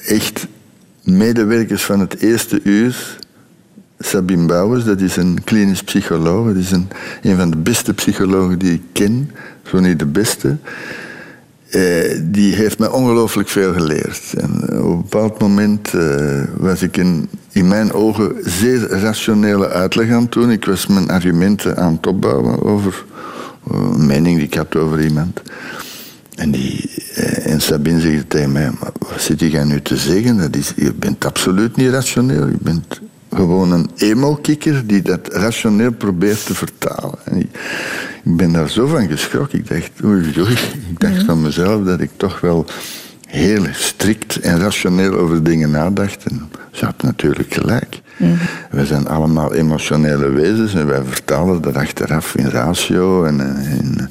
echt 0.06 0.46
medewerkers 1.02 1.84
van 1.84 2.00
het 2.00 2.20
eerste 2.20 2.60
uur, 2.62 3.18
Sabine 3.98 4.46
Bouwers, 4.46 4.84
dat 4.84 5.00
is 5.00 5.16
een 5.16 5.44
klinisch 5.44 5.82
psycholoog. 5.82 6.46
Dat 6.46 6.56
is 6.56 6.70
een, 6.70 6.88
een 7.22 7.36
van 7.36 7.50
de 7.50 7.56
beste 7.56 7.94
psychologen 7.94 8.58
die 8.58 8.72
ik 8.72 8.82
ken, 8.92 9.30
zo 9.62 9.80
niet 9.80 9.98
de 9.98 10.06
beste. 10.06 10.56
Uh, 11.70 12.20
die 12.22 12.54
heeft 12.54 12.78
me 12.78 12.92
ongelooflijk 12.92 13.48
veel 13.48 13.72
geleerd. 13.72 14.34
En 14.36 14.82
op 14.82 14.90
een 14.90 14.96
bepaald 14.96 15.40
moment 15.40 15.92
was 16.56 16.82
ik 16.82 16.96
in, 16.96 17.28
in 17.52 17.68
mijn 17.68 17.92
ogen 17.92 18.34
zeer 18.44 18.88
rationele 18.88 19.68
uitleg 19.68 20.10
aan 20.10 20.22
het 20.22 20.32
doen. 20.32 20.50
Ik 20.50 20.64
was 20.64 20.86
mijn 20.86 21.10
argumenten 21.10 21.76
aan 21.76 21.92
het 21.92 22.06
opbouwen 22.06 22.62
over 22.62 23.04
een 23.70 24.06
mening 24.06 24.36
die 24.36 24.46
ik 24.46 24.54
had 24.54 24.76
over 24.76 25.04
iemand. 25.04 25.42
En, 26.36 26.50
die, 26.50 26.90
uh, 27.18 27.46
en 27.46 27.60
Sabine 27.60 28.00
zegt 28.00 28.30
tegen 28.30 28.52
mij, 28.52 28.70
maar 28.80 28.90
wat 28.98 29.20
zit 29.20 29.40
je 29.40 29.58
nu 29.58 29.82
te 29.82 29.96
zeggen? 29.96 30.36
Dat 30.36 30.56
is, 30.56 30.72
je 30.76 30.94
bent 30.94 31.24
absoluut 31.24 31.76
niet 31.76 31.90
rationeel. 31.90 32.46
Je 32.46 32.58
bent 32.60 33.00
gewoon 33.30 33.72
een 33.72 33.90
emo-kikker 33.96 34.86
die 34.86 35.02
dat 35.02 35.28
rationeel 35.32 35.92
probeert 35.92 36.46
te 36.46 36.54
vertalen. 36.54 37.18
En 37.24 37.36
ik, 37.36 37.48
ik, 38.24 38.36
ben 38.36 38.52
daar 38.52 38.70
zo 38.70 38.86
van 38.86 39.08
geschrokken. 39.08 39.58
Ik 39.58 39.68
dacht, 39.68 39.90
oei, 40.04 40.32
oei. 40.38 40.52
Ik 40.90 41.00
dacht 41.00 41.24
van 41.24 41.42
mezelf 41.42 41.84
dat 41.84 42.00
ik 42.00 42.10
toch 42.16 42.40
wel 42.40 42.66
heel 43.26 43.64
strikt 43.72 44.40
en 44.40 44.58
rationeel 44.58 45.12
over 45.12 45.42
dingen 45.42 45.70
nadacht. 45.70 46.24
En 46.24 46.50
ze 46.72 46.84
had 46.84 47.02
natuurlijk 47.02 47.54
gelijk. 47.54 48.00
Mm. 48.16 48.38
We 48.70 48.86
zijn 48.86 49.08
allemaal 49.08 49.54
emotionele 49.54 50.28
wezens 50.28 50.74
en 50.74 50.86
wij 50.86 51.02
vertalen 51.04 51.62
dat 51.62 51.76
achteraf 51.76 52.34
in 52.34 52.48
ratio 52.48 53.24
en 53.24 53.40
eh, 53.40 53.78
in, 53.78 54.10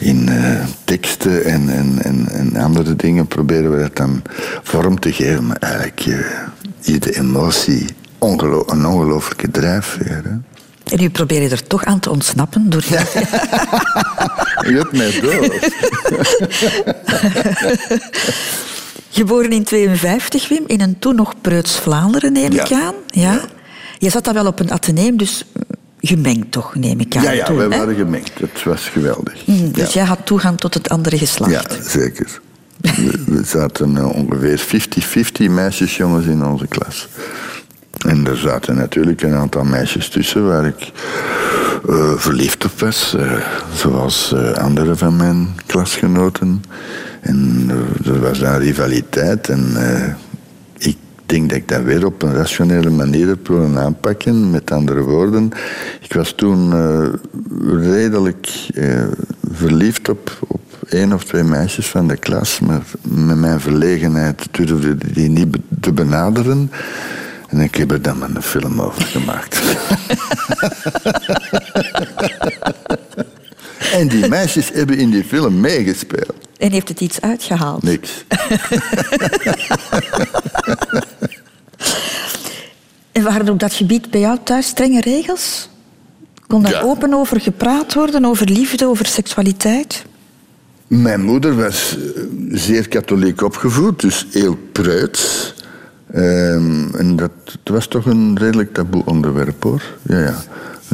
in 0.00 0.28
uh, 0.28 0.64
teksten 0.84 1.44
en, 1.44 1.68
en, 1.68 1.98
en, 2.02 2.28
en, 2.28 2.56
andere 2.56 2.96
dingen 2.96 3.26
proberen 3.26 3.70
we 3.70 3.80
dat 3.80 3.96
dan 3.96 4.22
vorm 4.62 5.00
te 5.00 5.12
geven. 5.12 5.46
Maar 5.46 5.56
eigenlijk, 5.56 6.06
uh, 6.06 6.16
iedere 6.82 7.16
emotie 7.16 7.86
ongelo 8.18 8.64
een 8.66 8.86
ongelooflijke 8.86 9.50
drijfveer. 9.50 10.22
Hè? 10.24 10.36
En 10.96 11.02
u 11.02 11.10
probeert 11.10 11.52
er 11.52 11.66
toch 11.66 11.84
aan 11.84 12.00
te 12.00 12.10
ontsnappen 12.10 12.70
door... 12.70 12.84
Ja. 12.88 13.02
Je 14.70 14.76
hebt 14.76 14.92
mij 14.92 15.20
dood. 15.20 15.70
Geboren 19.16 19.50
in 19.50 19.64
52, 19.64 20.48
Wim, 20.48 20.64
in 20.66 20.80
een 20.80 20.98
toen 20.98 21.14
nog 21.14 21.34
Preuts 21.40 21.78
Vlaanderen, 21.78 22.32
neem 22.32 22.52
ik 22.52 22.72
aan. 22.72 22.94
Ja? 23.06 23.40
Je 23.98 24.10
zat 24.10 24.24
dan 24.24 24.34
wel 24.34 24.46
op 24.46 24.60
een 24.60 24.72
ateneum, 24.72 25.16
dus 25.16 25.44
gemengd 26.00 26.52
toch, 26.52 26.74
neem 26.74 27.00
ik 27.00 27.16
aan. 27.16 27.22
Ja, 27.22 27.30
ja 27.30 27.54
wij 27.54 27.68
waren 27.68 27.94
gemengd. 27.94 28.38
Het 28.38 28.62
was 28.62 28.88
geweldig. 28.88 29.46
Mm, 29.46 29.72
dus 29.72 29.92
jij 29.92 30.04
had 30.04 30.18
toegang 30.24 30.58
tot 30.58 30.74
het 30.74 30.88
andere 30.88 31.18
geslacht? 31.18 31.52
Ja, 31.52 31.62
zeker. 31.88 32.40
we, 33.26 33.42
zaten 33.44 33.96
uh, 33.96 34.16
ongeveer 34.16 34.64
50-50 35.48 35.50
meisjes, 35.50 35.96
jongens 35.96 36.26
in 36.26 36.44
onze 36.44 36.66
klas. 36.66 37.08
En 38.06 38.26
er 38.26 38.36
zaten 38.36 38.76
natuurlijk 38.76 39.22
een 39.22 39.34
aantal 39.34 39.64
meisjes 39.64 40.08
tussen 40.08 40.46
waar 40.46 40.66
ik 40.66 40.92
uh, 41.88 42.12
verliefd 42.16 42.64
op 42.64 42.80
was. 42.80 43.14
Uh, 43.16 43.32
zoals 43.74 44.32
uh, 44.34 44.50
andere 44.52 44.96
van 44.96 45.16
mijn 45.16 45.54
klasgenoten. 45.66 46.62
En 47.26 47.70
er 48.04 48.20
was 48.20 48.40
een 48.40 48.58
rivaliteit. 48.58 49.48
En 49.48 49.76
ik 50.78 50.96
denk 51.26 51.48
dat 51.48 51.58
ik 51.58 51.68
dat 51.68 51.82
weer 51.82 52.06
op 52.06 52.22
een 52.22 52.34
rationele 52.34 52.90
manier 52.90 53.26
heb 53.28 53.48
willen 53.48 53.78
aanpakken. 53.78 54.50
Met 54.50 54.70
andere 54.70 55.02
woorden, 55.02 55.50
ik 56.00 56.12
was 56.12 56.32
toen 56.32 56.72
redelijk 57.82 58.48
verliefd 59.52 60.08
op, 60.08 60.38
op 60.48 60.60
één 60.88 61.12
of 61.12 61.24
twee 61.24 61.42
meisjes 61.42 61.86
van 61.86 62.08
de 62.08 62.16
klas. 62.16 62.60
Maar 62.60 62.82
met 63.02 63.36
mijn 63.36 63.60
verlegenheid 63.60 64.48
durfde 64.50 64.96
die 65.12 65.28
niet 65.28 65.56
te 65.80 65.92
benaderen. 65.92 66.70
En 67.48 67.60
ik 67.60 67.74
heb 67.74 67.90
er 67.90 68.02
dan 68.02 68.22
een 68.22 68.42
film 68.42 68.80
over 68.80 69.02
gemaakt. 69.02 69.62
en 73.98 74.08
die 74.08 74.28
meisjes 74.28 74.70
hebben 74.72 74.98
in 74.98 75.10
die 75.10 75.24
film 75.24 75.60
meegespeeld. 75.60 76.45
En 76.58 76.70
heeft 76.70 76.88
het 76.88 77.00
iets 77.00 77.20
uitgehaald? 77.20 77.82
Niks. 77.82 78.24
en 83.12 83.22
waren 83.22 83.46
er 83.46 83.52
op 83.52 83.60
dat 83.60 83.72
gebied 83.72 84.10
bij 84.10 84.20
jou 84.20 84.38
thuis 84.44 84.66
strenge 84.66 85.00
regels? 85.00 85.68
Kon 86.46 86.62
daar 86.62 86.84
open 86.84 87.14
over 87.14 87.40
gepraat 87.40 87.94
worden, 87.94 88.24
over 88.24 88.50
liefde, 88.50 88.86
over 88.86 89.06
seksualiteit? 89.06 90.04
Mijn 90.86 91.20
moeder 91.20 91.56
was 91.56 91.96
eh, 91.96 92.22
zeer 92.50 92.88
katholiek 92.88 93.42
opgevoed, 93.42 94.00
dus 94.00 94.26
heel 94.30 94.58
preuts. 94.72 95.54
Um, 96.14 96.94
en 96.94 97.16
dat, 97.16 97.30
was 97.64 97.86
toch 97.86 98.06
een 98.06 98.38
redelijk 98.38 98.72
taboe 98.72 99.02
onderwerp 99.04 99.62
hoor. 99.62 99.82
Ja, 100.02 100.18
ja. 100.18 100.42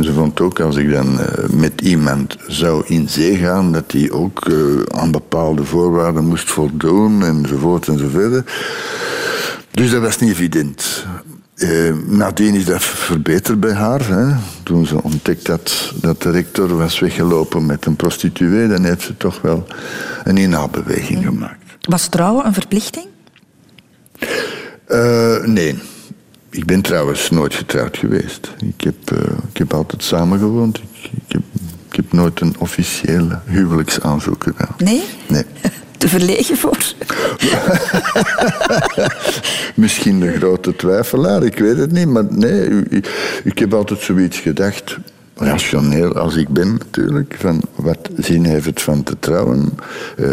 Ze 0.01 0.12
vond 0.12 0.40
ook 0.40 0.61
als 0.61 0.76
ik 0.76 0.90
dan 0.90 1.20
uh, 1.20 1.26
met 1.51 1.80
iemand 1.80 2.36
zou 2.47 2.84
in 2.86 3.09
zee 3.09 3.36
gaan, 3.36 3.72
dat 3.72 3.93
hij 3.93 4.11
ook 4.11 4.47
uh, 4.49 4.82
aan 4.82 5.11
bepaalde 5.11 5.64
voorwaarden 5.64 6.24
moest 6.24 6.51
voldoen 6.51 7.22
enzovoort 7.22 7.88
enzovoort. 7.88 8.51
Dus 9.70 9.90
dat 9.90 10.03
was 10.03 10.18
niet 10.18 10.30
evident. 10.30 11.05
Uh, 11.57 11.95
nadien 12.07 12.55
is 12.55 12.64
dat 12.64 12.84
verbeterd 12.84 13.61
bij 13.61 13.72
haar. 13.72 14.09
Hè. 14.09 14.34
Toen 14.62 14.86
ze 14.86 15.03
ontdekt 15.03 15.47
had 15.47 15.93
dat 16.01 16.22
de 16.22 16.30
rector 16.30 16.76
was 16.76 16.99
weggelopen 16.99 17.66
met 17.66 17.86
een 17.86 17.97
prostituee, 17.97 18.68
dan 18.68 18.84
heeft 18.84 19.03
ze 19.03 19.16
toch 19.16 19.40
wel 19.40 19.66
een 20.24 20.36
inhaalbeweging 20.36 21.24
gemaakt. 21.24 21.76
Was 21.80 22.09
trouwen 22.09 22.47
een 22.47 22.55
verplichting? 22.55 23.07
Uh, 24.88 25.45
nee. 25.45 25.78
Ik 26.53 26.64
ben 26.64 26.82
trouwens 26.82 27.30
nooit 27.30 27.55
getrouwd 27.55 27.96
geweest. 27.96 28.53
Ik 28.59 28.80
heb, 28.80 29.11
uh, 29.12 29.18
ik 29.53 29.57
heb 29.57 29.74
altijd 29.74 30.03
samengewoond. 30.03 30.78
Ik, 30.78 31.11
ik, 31.12 31.32
heb, 31.32 31.42
ik 31.88 31.96
heb 31.96 32.12
nooit 32.12 32.40
een 32.40 32.55
officiële 32.59 33.40
huwelijksaanzoek 33.44 34.42
gedaan. 34.42 34.74
Nee? 34.78 35.03
Nee. 35.28 35.44
te 35.98 36.09
verlegen 36.09 36.57
voor? 36.57 36.76
Misschien 39.74 40.20
de 40.20 40.32
grote 40.32 40.76
twijfelaar, 40.76 41.42
ik 41.42 41.59
weet 41.59 41.76
het 41.76 41.92
niet. 41.92 42.07
Maar 42.07 42.24
nee, 42.28 42.68
ik 43.44 43.59
heb 43.59 43.74
altijd 43.74 44.00
zoiets 44.00 44.38
gedacht 44.38 44.98
rationeel 45.34 46.14
als 46.14 46.36
ik 46.36 46.48
ben 46.48 46.72
natuurlijk, 46.72 47.36
van 47.38 47.62
wat 47.74 48.10
zin 48.16 48.44
heeft 48.44 48.66
het 48.66 48.82
van 48.82 49.02
te 49.02 49.16
trouwen. 49.18 49.72
Uh, 50.16 50.26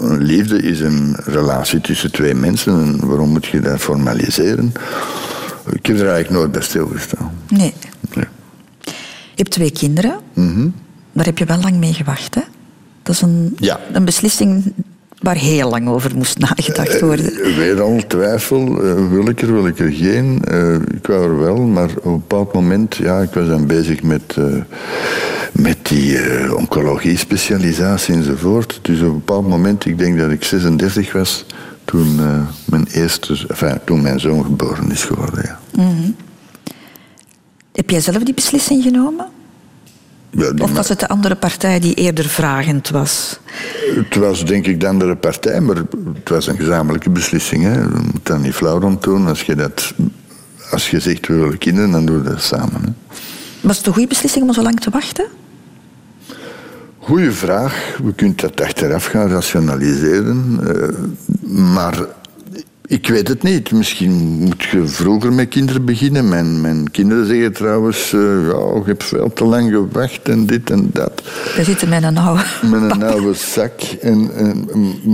een 0.00 0.22
liefde 0.22 0.62
is 0.62 0.80
een 0.80 1.16
relatie 1.24 1.80
tussen 1.80 2.12
twee 2.12 2.34
mensen 2.34 2.72
en 2.72 3.06
waarom 3.06 3.28
moet 3.28 3.46
je 3.46 3.60
dat 3.60 3.80
formaliseren? 3.80 4.72
Ik 5.70 5.86
heb 5.86 5.96
er 5.96 6.08
eigenlijk 6.08 6.30
nooit 6.30 6.52
bij 6.52 6.62
stilgestaan. 6.62 7.32
Nee. 7.48 7.74
nee. 8.14 8.26
Je 8.84 9.44
hebt 9.44 9.50
twee 9.50 9.70
kinderen. 9.70 10.18
Mm 10.34 10.74
Daar 11.12 11.24
heb 11.24 11.38
je 11.38 11.44
wel 11.44 11.60
lang 11.60 11.76
mee 11.76 11.92
gewacht, 11.92 12.34
hè? 12.34 12.42
Dat 13.02 13.14
is 13.14 13.22
een, 13.22 13.56
ja. 13.58 13.80
een 13.92 14.04
beslissing 14.04 14.72
waar 15.20 15.36
heel 15.36 15.70
lang 15.70 15.88
over 15.88 16.16
moest 16.16 16.38
nagedacht 16.38 16.94
eh, 16.94 17.00
worden. 17.00 17.32
Uh, 17.32 17.56
weer 17.56 17.80
al 17.80 18.00
twijfel, 18.06 18.84
uh, 18.84 19.10
wil 19.10 19.28
ik 19.28 19.42
er, 19.42 19.52
wil 19.52 19.66
ik 19.66 19.78
er 19.78 19.92
geen. 19.92 20.42
Ik 20.94 21.06
wou 21.06 21.22
er 21.22 21.38
wel, 21.38 21.56
maar 21.56 21.90
op 21.96 22.04
een 22.04 22.12
bepaald 22.12 22.52
moment, 22.52 22.96
ja, 22.96 23.20
ik 23.20 23.32
was 23.32 23.46
dan 23.46 23.66
bezig 23.66 24.02
met, 24.02 24.36
met 25.52 25.78
die 25.82 26.18
oncologie-specialisatie 26.56 28.14
enzovoort. 28.14 28.78
Dus 28.82 29.00
op 29.00 29.06
een 29.06 29.14
bepaald 29.14 29.48
moment, 29.48 29.84
ik 29.84 29.98
denk 29.98 30.18
dat 30.18 30.30
ik 30.30 30.44
36 30.44 31.12
was, 31.12 31.46
toen 31.84 32.20
mijn 32.64 32.86
eerste, 32.92 33.44
enfin, 33.48 33.78
toen 33.84 34.02
mijn 34.02 34.20
zoon 34.20 34.44
geboren 34.44 34.90
is 34.90 35.04
geworden. 35.04 35.42
Ja. 35.42 35.58
Mm 35.82 36.16
Heb 37.72 37.90
jij 37.90 38.00
zelf 38.00 38.22
die 38.22 38.34
beslissing 38.34 38.82
genomen? 38.82 39.26
Of 40.58 40.72
was 40.72 40.88
het 40.88 41.00
de 41.00 41.08
andere 41.08 41.34
partij 41.34 41.80
die 41.80 41.94
eerder 41.94 42.24
vragend 42.28 42.88
was? 42.88 43.38
Het 43.94 44.16
was 44.16 44.44
denk 44.44 44.66
ik 44.66 44.80
de 44.80 44.88
andere 44.88 45.16
partij, 45.16 45.60
maar 45.60 45.76
het 45.76 46.28
was 46.28 46.46
een 46.46 46.56
gezamenlijke 46.56 47.10
beslissing. 47.10 47.62
Hè. 47.62 47.72
Je 47.72 47.88
moet 48.12 48.26
dat 48.26 48.38
niet 48.38 48.54
flauw 48.54 48.80
rond 48.80 49.02
doen. 49.02 49.26
Als 49.26 49.42
je, 49.42 49.54
dat, 49.54 49.94
als 50.70 50.90
je 50.90 51.00
zegt 51.00 51.26
we 51.26 51.34
willen 51.34 51.58
kinderen, 51.58 51.90
dan 51.90 52.06
doen 52.06 52.22
we 52.22 52.28
dat 52.28 52.42
samen. 52.42 52.82
Hè. 52.82 53.16
Was 53.60 53.76
het 53.76 53.86
een 53.86 53.92
goede 53.92 54.08
beslissing 54.08 54.44
om 54.44 54.52
zo 54.52 54.62
lang 54.62 54.80
te 54.80 54.90
wachten? 54.90 55.26
Goeie 56.98 57.30
vraag. 57.30 57.98
We 58.02 58.12
kunnen 58.14 58.36
dat 58.36 58.60
achteraf 58.60 59.06
gaan 59.06 59.28
rationaliseren. 59.28 60.60
Uh, 60.62 61.64
maar 61.74 62.06
ik 62.88 63.08
weet 63.08 63.28
het 63.28 63.42
niet. 63.42 63.72
Misschien 63.72 64.12
moet 64.12 64.62
je 64.62 64.86
vroeger 64.86 65.32
met 65.32 65.48
kinderen 65.48 65.84
beginnen. 65.84 66.28
Mijn, 66.28 66.60
mijn 66.60 66.90
kinderen 66.90 67.26
zeggen 67.26 67.52
trouwens, 67.52 68.12
uh, 68.12 68.20
ja, 68.46 68.58
je 68.58 68.82
hebt 68.84 69.04
veel 69.04 69.32
te 69.32 69.44
lang 69.44 69.70
gewacht 69.70 70.28
en 70.28 70.46
dit 70.46 70.70
en 70.70 70.90
dat. 70.92 71.22
We 71.56 71.64
zitten 71.64 71.88
met 71.88 72.02
een 72.02 72.18
oude 72.18 72.42
Met 72.70 72.90
een 72.90 73.02
oude 73.02 73.34
zak. 73.34 73.80
En, 73.80 74.30
en, 74.34 74.68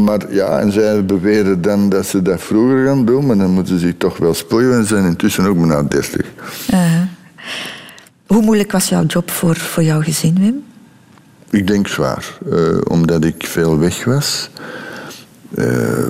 maar 0.04 0.32
ja, 0.32 0.60
en 0.60 0.72
zij 0.72 1.04
beweren 1.04 1.62
dan 1.62 1.88
dat 1.88 2.06
ze 2.06 2.22
dat 2.22 2.40
vroeger 2.40 2.86
gaan 2.86 3.04
doen, 3.04 3.26
maar 3.26 3.38
dan 3.38 3.50
moeten 3.50 3.78
ze 3.78 3.86
zich 3.86 3.94
toch 3.98 4.16
wel 4.16 4.34
spoeien 4.34 4.72
en 4.72 4.86
zijn 4.86 5.04
intussen 5.04 5.46
ook 5.46 5.58
bijna 5.58 5.82
30. 5.82 6.26
Uh, 6.72 7.00
hoe 8.26 8.42
moeilijk 8.42 8.72
was 8.72 8.88
jouw 8.88 9.04
job 9.04 9.30
voor, 9.30 9.56
voor 9.56 9.82
jouw 9.82 10.02
gezin, 10.02 10.38
Wim? 10.38 10.62
Ik 11.50 11.66
denk 11.66 11.88
zwaar, 11.88 12.38
uh, 12.52 12.78
omdat 12.88 13.24
ik 13.24 13.46
veel 13.46 13.78
weg 13.78 14.04
was. 14.04 14.50
Uh, 15.54 16.06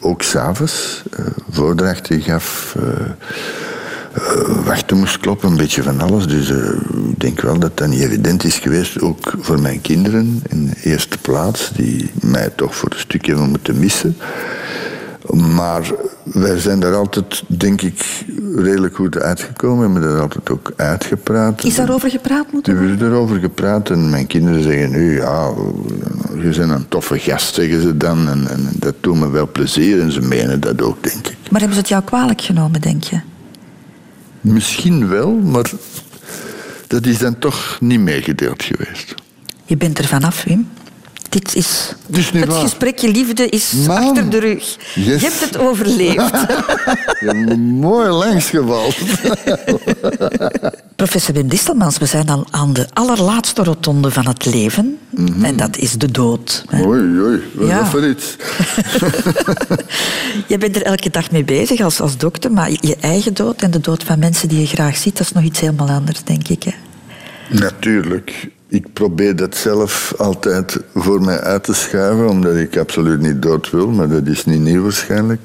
ook 0.00 0.22
s'avonds 0.22 1.02
uh, 1.18 1.26
voordrachten 1.50 2.20
gaf, 2.20 2.76
uh, 2.78 3.10
wachten 4.64 4.96
moest 4.96 5.18
kloppen, 5.18 5.50
een 5.50 5.56
beetje 5.56 5.82
van 5.82 6.00
alles. 6.00 6.26
Dus 6.26 6.50
ik 6.50 7.20
denk 7.20 7.40
wel 7.40 7.58
dat 7.58 7.76
dat 7.76 7.88
niet 7.88 8.00
evident 8.00 8.44
is 8.44 8.58
geweest, 8.58 9.00
ook 9.00 9.34
voor 9.40 9.60
mijn 9.60 9.80
kinderen 9.80 10.42
in 10.48 10.66
de 10.66 10.90
eerste 10.90 11.18
plaats, 11.18 11.70
die 11.72 12.10
mij 12.20 12.50
toch 12.56 12.76
voor 12.76 12.90
een 12.92 12.98
stukje 12.98 13.30
hebben 13.30 13.50
moeten 13.50 13.78
missen. 13.78 14.16
Maar 15.34 15.90
wij 16.32 16.58
zijn 16.58 16.80
daar 16.80 16.94
altijd, 16.94 17.42
denk 17.46 17.82
ik, 17.82 18.24
redelijk 18.56 18.94
goed 18.94 19.18
uitgekomen. 19.18 19.86
We 19.86 19.92
hebben 19.92 20.10
daar 20.10 20.20
altijd 20.20 20.50
ook 20.50 20.72
uitgepraat. 20.76 21.64
Is 21.64 21.74
daarover 21.74 22.10
gepraat 22.10 22.52
moeten 22.52 22.72
worden? 22.72 22.90
Er 22.90 22.96
is 22.96 23.00
daarover 23.00 23.38
gepraat 23.38 23.90
en 23.90 24.10
mijn 24.10 24.26
kinderen 24.26 24.62
zeggen 24.62 24.90
nu, 24.90 25.16
ja, 25.16 25.52
je 26.34 26.48
bent 26.56 26.70
een 26.70 26.88
toffe 26.88 27.18
gast, 27.18 27.54
zeggen 27.54 27.82
ze 27.82 27.96
dan. 27.96 28.28
En, 28.28 28.48
en, 28.48 28.68
dat 28.72 28.94
doet 29.00 29.16
me 29.16 29.30
wel 29.30 29.48
plezier 29.52 30.00
en 30.00 30.12
ze 30.12 30.20
menen 30.20 30.60
dat 30.60 30.82
ook, 30.82 31.02
denk 31.02 31.26
ik. 31.26 31.36
Maar 31.50 31.60
hebben 31.60 31.76
ze 31.76 31.80
het 31.80 31.88
jou 31.88 32.04
kwalijk 32.04 32.40
genomen, 32.40 32.80
denk 32.80 33.04
je? 33.04 33.20
Misschien 34.40 35.08
wel, 35.08 35.32
maar 35.32 35.70
dat 36.86 37.06
is 37.06 37.18
dan 37.18 37.38
toch 37.38 37.76
niet 37.80 38.00
meegedeeld 38.00 38.62
geweest. 38.62 39.14
Je 39.64 39.76
bent 39.76 39.98
er 39.98 40.04
vanaf, 40.04 40.44
Wim. 40.44 40.68
Dit 41.28 41.54
is... 41.54 41.94
Dus 42.06 42.30
het 42.30 42.46
waar. 42.46 42.60
gesprekje 42.60 43.10
liefde 43.10 43.48
is 43.48 43.74
achter 43.88 44.30
de 44.30 44.38
rug. 44.38 44.76
Je 44.94 45.10
hebt 45.10 45.40
het 45.40 45.58
overleefd. 45.58 46.30
Je 47.20 47.26
hebt 47.26 47.58
mooi 47.58 48.08
langsgevald. 48.08 48.96
Professor 50.96 51.34
Wim 51.34 51.48
Distelmans, 51.48 51.98
we 51.98 52.06
zijn 52.06 52.28
al 52.28 52.46
aan 52.50 52.72
de 52.72 52.86
allerlaatste 52.92 53.64
rotonde 53.64 54.10
van 54.10 54.26
het 54.26 54.44
leven. 54.44 54.98
Mhm. 55.10 55.44
En 55.44 55.56
dat 55.56 55.76
is 55.76 55.92
de 55.92 56.10
dood. 56.10 56.64
Oei, 56.74 57.20
oei. 57.20 57.42
Wat 57.54 57.68
ja. 57.68 57.82
is 57.82 57.88
voor 57.88 58.08
iets? 58.08 58.36
je 60.46 60.58
bent 60.58 60.76
er 60.76 60.82
elke 60.82 61.10
dag 61.10 61.30
mee 61.30 61.44
bezig 61.44 61.80
als, 61.80 62.00
als 62.00 62.16
dokter, 62.16 62.52
maar 62.52 62.70
je 62.70 62.96
eigen 63.00 63.34
dood 63.34 63.62
en 63.62 63.70
de 63.70 63.80
dood 63.80 64.04
van 64.04 64.18
mensen 64.18 64.48
die 64.48 64.60
je 64.60 64.66
graag 64.66 64.96
ziet, 64.96 65.16
dat 65.16 65.26
is 65.26 65.32
nog 65.32 65.44
iets 65.44 65.60
helemaal 65.60 65.88
anders, 65.88 66.24
denk 66.24 66.48
ik. 66.48 66.62
Hè? 66.62 66.72
Natuurlijk 67.48 68.50
ik 68.68 68.92
probeer 68.92 69.36
dat 69.36 69.56
zelf 69.56 70.14
altijd 70.16 70.80
voor 70.94 71.20
mij 71.20 71.40
uit 71.40 71.64
te 71.64 71.74
schuiven, 71.74 72.28
omdat 72.28 72.56
ik 72.56 72.76
absoluut 72.76 73.20
niet 73.20 73.42
dood 73.42 73.70
wil, 73.70 73.88
maar 73.90 74.08
dat 74.08 74.26
is 74.26 74.44
niet 74.44 74.60
nieuw 74.60 74.82
waarschijnlijk. 74.82 75.40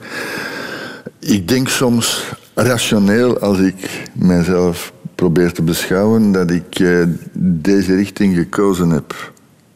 Ik 1.19 1.47
denk 1.47 1.67
soms 1.67 2.31
rationeel 2.53 3.39
als 3.39 3.59
ik 3.59 4.09
mezelf 4.13 4.93
probeer 5.15 5.51
te 5.51 5.61
beschouwen 5.61 6.31
dat 6.31 6.51
ik 6.51 6.79
eh, 6.79 7.03
deze 7.61 7.95
richting 7.95 8.35
gekozen 8.35 8.89
heb 8.89 9.31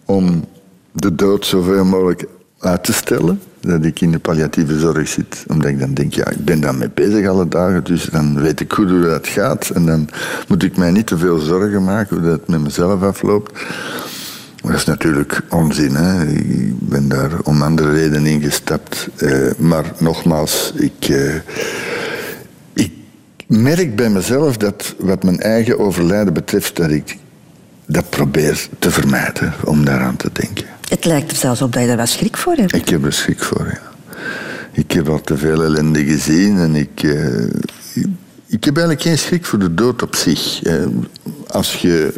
om 0.05 0.45
de 0.91 1.15
dood 1.15 1.45
zoveel 1.45 1.85
mogelijk 1.85 2.25
uit 2.59 2.83
te 2.83 2.93
stellen 2.93 3.39
dat 3.59 3.85
ik 3.85 4.01
in 4.01 4.11
de 4.11 4.19
palliatieve 4.19 4.79
zorg 4.79 5.07
zit. 5.07 5.43
Omdat 5.47 5.69
ik 5.69 5.79
dan 5.79 5.93
denk, 5.93 6.13
ja, 6.13 6.29
ik 6.29 6.45
ben 6.45 6.59
daarmee 6.59 6.89
bezig 6.93 7.27
alle 7.27 7.47
dagen, 7.47 7.83
dus 7.83 8.05
dan 8.05 8.41
weet 8.41 8.59
ik 8.59 8.73
goed 8.73 8.89
hoe 8.89 9.01
dat 9.01 9.27
gaat. 9.27 9.69
En 9.69 9.85
dan 9.85 10.09
moet 10.47 10.63
ik 10.63 10.77
mij 10.77 10.91
niet 10.91 11.07
te 11.07 11.17
veel 11.17 11.39
zorgen 11.39 11.83
maken 11.83 12.17
hoe 12.17 12.25
dat 12.25 12.47
met 12.47 12.61
mezelf 12.61 13.01
afloopt. 13.01 13.65
Dat 14.61 14.75
is 14.75 14.85
natuurlijk 14.85 15.41
onzin. 15.49 15.95
Hè? 15.95 16.25
Ik 16.25 16.89
ben 16.89 17.07
daar 17.07 17.31
om 17.43 17.61
andere 17.61 17.91
redenen 17.91 18.25
ingestapt. 18.25 19.07
Uh, 19.17 19.51
maar 19.57 19.85
nogmaals, 19.97 20.73
ik, 20.75 21.07
uh, 21.07 21.35
ik 22.73 22.91
merk 23.47 23.95
bij 23.95 24.09
mezelf 24.09 24.57
dat 24.57 24.95
wat 24.99 25.23
mijn 25.23 25.39
eigen 25.39 25.79
overlijden 25.79 26.33
betreft, 26.33 26.75
dat 26.75 26.89
ik 26.89 27.17
dat 27.85 28.09
probeer 28.09 28.67
te 28.79 28.91
vermijden 28.91 29.53
om 29.65 29.85
daaraan 29.85 30.15
te 30.15 30.29
denken. 30.33 30.76
Het 30.89 31.05
lijkt 31.05 31.31
er 31.31 31.37
zelfs 31.37 31.61
op 31.61 31.73
dat 31.73 31.81
je 31.81 31.87
daar 31.87 31.97
wel 31.97 32.05
schrik 32.05 32.37
voor 32.37 32.55
hebt. 32.55 32.75
Ik 32.75 32.89
heb 32.89 33.05
er 33.05 33.13
schrik 33.13 33.39
voor, 33.39 33.65
ja. 33.65 33.95
Ik 34.71 34.91
heb 34.91 35.09
al 35.09 35.21
te 35.21 35.37
veel 35.37 35.63
ellende 35.63 36.05
gezien 36.05 36.57
en 36.57 36.75
ik, 36.75 37.03
uh, 37.03 37.43
ik 38.47 38.63
heb 38.63 38.77
eigenlijk 38.77 39.01
geen 39.01 39.17
schrik 39.17 39.45
voor 39.45 39.59
de 39.59 39.73
dood 39.73 40.01
op 40.01 40.15
zich. 40.15 40.61
Als 41.47 41.75
je 41.75 42.13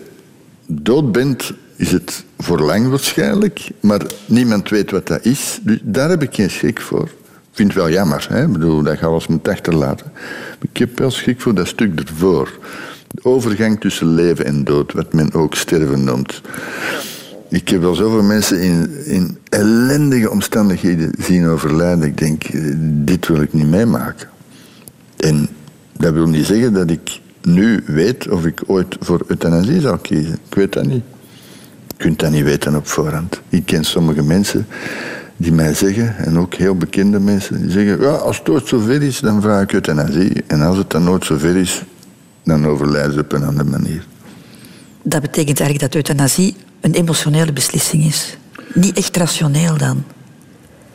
dood 0.65 1.11
bent, 1.11 1.51
is 1.75 1.91
het 1.91 2.23
voor 2.37 2.59
lang 2.59 2.89
waarschijnlijk, 2.89 3.69
maar 3.79 4.01
niemand 4.25 4.69
weet 4.69 4.91
wat 4.91 5.07
dat 5.07 5.25
is. 5.25 5.59
Dus 5.61 5.79
daar 5.83 6.09
heb 6.09 6.21
ik 6.21 6.35
geen 6.35 6.49
schrik 6.49 6.81
voor. 6.81 7.03
Ik 7.03 7.55
vind 7.55 7.73
het 7.73 7.77
wel 7.77 7.89
jammer, 7.89 8.25
hè? 8.29 8.43
Ik 8.43 8.51
bedoel, 8.51 8.83
dat 8.83 8.97
gaat 8.97 9.09
alles 9.09 9.27
moet 9.27 9.47
achterlaten. 9.47 10.11
ik 10.61 10.77
heb 10.77 10.99
wel 10.99 11.11
schrik 11.11 11.41
voor 11.41 11.55
dat 11.55 11.67
stuk 11.67 11.99
ervoor. 11.99 12.59
De 13.07 13.23
overgang 13.23 13.79
tussen 13.79 14.13
leven 14.13 14.45
en 14.45 14.63
dood, 14.63 14.93
wat 14.93 15.13
men 15.13 15.33
ook 15.33 15.55
sterven 15.55 16.03
noemt. 16.03 16.41
Ik 17.49 17.69
heb 17.69 17.81
wel 17.81 17.95
zoveel 17.95 18.23
mensen 18.23 18.61
in, 18.61 19.05
in 19.05 19.37
ellendige 19.49 20.29
omstandigheden 20.29 21.11
zien 21.19 21.47
overlijden. 21.47 22.07
Ik 22.07 22.17
denk, 22.17 22.43
eh, 22.43 22.61
dit 22.79 23.27
wil 23.27 23.41
ik 23.41 23.53
niet 23.53 23.67
meemaken. 23.67 24.29
En 25.17 25.49
dat 25.97 26.13
wil 26.13 26.27
niet 26.27 26.45
zeggen 26.45 26.73
dat 26.73 26.89
ik 26.89 27.19
nu 27.41 27.83
weet 27.85 28.29
of 28.29 28.45
ik 28.45 28.61
ooit 28.65 28.97
voor 28.99 29.23
euthanasie 29.27 29.81
zal 29.81 29.97
kiezen. 29.97 30.33
Ik 30.33 30.55
weet 30.55 30.73
dat 30.73 30.85
niet. 30.85 31.03
Je 31.87 31.95
kunt 31.97 32.19
dat 32.19 32.31
niet 32.31 32.43
weten 32.43 32.75
op 32.75 32.87
voorhand. 32.87 33.41
Ik 33.49 33.65
ken 33.65 33.83
sommige 33.83 34.23
mensen 34.23 34.67
die 35.37 35.51
mij 35.51 35.73
zeggen, 35.73 36.17
en 36.17 36.37
ook 36.39 36.53
heel 36.53 36.75
bekende 36.75 37.19
mensen, 37.19 37.61
die 37.61 37.71
zeggen, 37.71 38.01
ja, 38.01 38.09
als 38.09 38.37
het 38.37 38.49
ooit 38.49 38.67
zover 38.67 39.01
is, 39.01 39.19
dan 39.19 39.41
vraag 39.41 39.63
ik 39.63 39.73
euthanasie. 39.73 40.43
En 40.47 40.61
als 40.61 40.77
het 40.77 40.89
dan 40.89 41.03
nooit 41.03 41.25
zover 41.25 41.55
is, 41.55 41.83
dan 42.43 42.65
overlijden 42.65 43.13
ze 43.13 43.19
op 43.19 43.31
een 43.31 43.43
andere 43.43 43.69
manier. 43.69 44.05
Dat 45.03 45.21
betekent 45.21 45.59
eigenlijk 45.59 45.91
dat 45.91 45.95
euthanasie 45.95 46.55
een 46.81 46.93
emotionele 46.93 47.53
beslissing 47.53 48.05
is. 48.05 48.37
Niet 48.73 48.97
echt 48.97 49.17
rationeel 49.17 49.77
dan. 49.77 50.03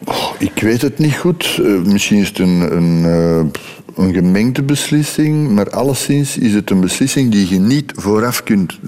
Oh, 0.05 0.31
ik 0.39 0.61
weet 0.61 0.83
het 0.83 0.99
niet 0.99 1.15
goed. 1.15 1.59
Uh, 1.61 1.83
misschien 1.83 2.19
is 2.19 2.29
het 2.29 2.39
een, 2.39 2.77
een, 2.77 3.05
uh, 3.05 4.05
een 4.05 4.15
gemengde 4.15 4.63
beslissing, 4.63 5.51
maar 5.51 5.71
alleszins 5.71 6.39
is 6.39 6.55
het 6.55 6.71
een 6.71 6.81
beslissing 6.81 7.33
die 7.33 7.49
je 7.49 7.59
niet 7.59 7.93
vooraf 7.97 8.43
kunt 8.43 8.79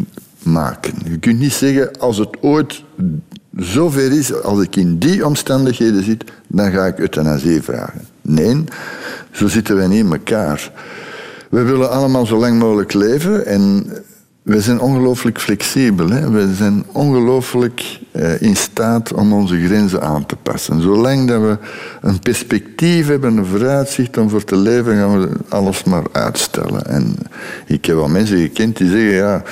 maken. 0.43 0.95
Je 1.05 1.19
kunt 1.19 1.39
niet 1.39 1.53
zeggen, 1.53 1.99
als 1.99 2.19
het 2.19 2.37
ooit 2.41 2.83
zover 3.57 4.13
is, 4.13 4.43
als 4.43 4.63
ik 4.63 4.77
in 4.77 4.99
die 4.99 5.27
omstandigheden 5.27 6.05
zit, 6.05 6.25
dan 6.47 6.73
ga 6.73 6.87
ik 6.87 6.99
euthanasie 6.99 7.63
vragen. 7.63 8.07
Nee, 8.23 8.65
zo 9.31 9.49
zitten 9.49 9.77
wij 9.77 9.87
niet 9.87 10.05
in 10.05 10.13
elkaar. 10.13 10.73
We 11.51 11.63
willen 11.63 11.91
allemaal 11.91 12.27
zo 12.27 12.37
lang 12.37 12.59
mogelijk 12.59 12.93
leven 12.93 13.47
en 13.47 13.87
we 14.47 14.61
zijn 14.61 14.81
ongelooflijk 14.81 15.41
flexibel. 15.41 16.09
Hè? 16.09 16.31
We 16.31 16.55
zijn 16.55 16.85
ongelooflijk 16.93 17.99
eh, 18.13 18.43
in 18.43 18.57
staat 18.57 19.13
om 19.13 19.33
onze 19.33 19.65
grenzen 19.65 20.03
aan 20.03 20.27
te 20.27 20.37
passen. 20.37 20.83
Zolang 20.83 21.29
dat 21.29 21.41
we 21.41 21.59
een 22.01 22.19
perspectief 22.19 23.07
hebben, 23.07 23.37
een 23.37 23.47
vooruitzicht 23.47 24.17
om 24.17 24.29
voor 24.29 24.45
te 24.45 24.57
leven, 24.57 24.97
gaan 24.97 25.21
we 25.21 25.29
alles 25.49 25.85
maar 25.85 26.05
uitstellen. 26.13 26.87
En 26.87 27.17
ik 27.67 27.85
heb 27.85 27.97
wel 27.97 28.09
mensen 28.09 28.39
gekend 28.39 28.77
die 28.77 28.89
zeggen, 28.89 29.15
ja, 29.15 29.43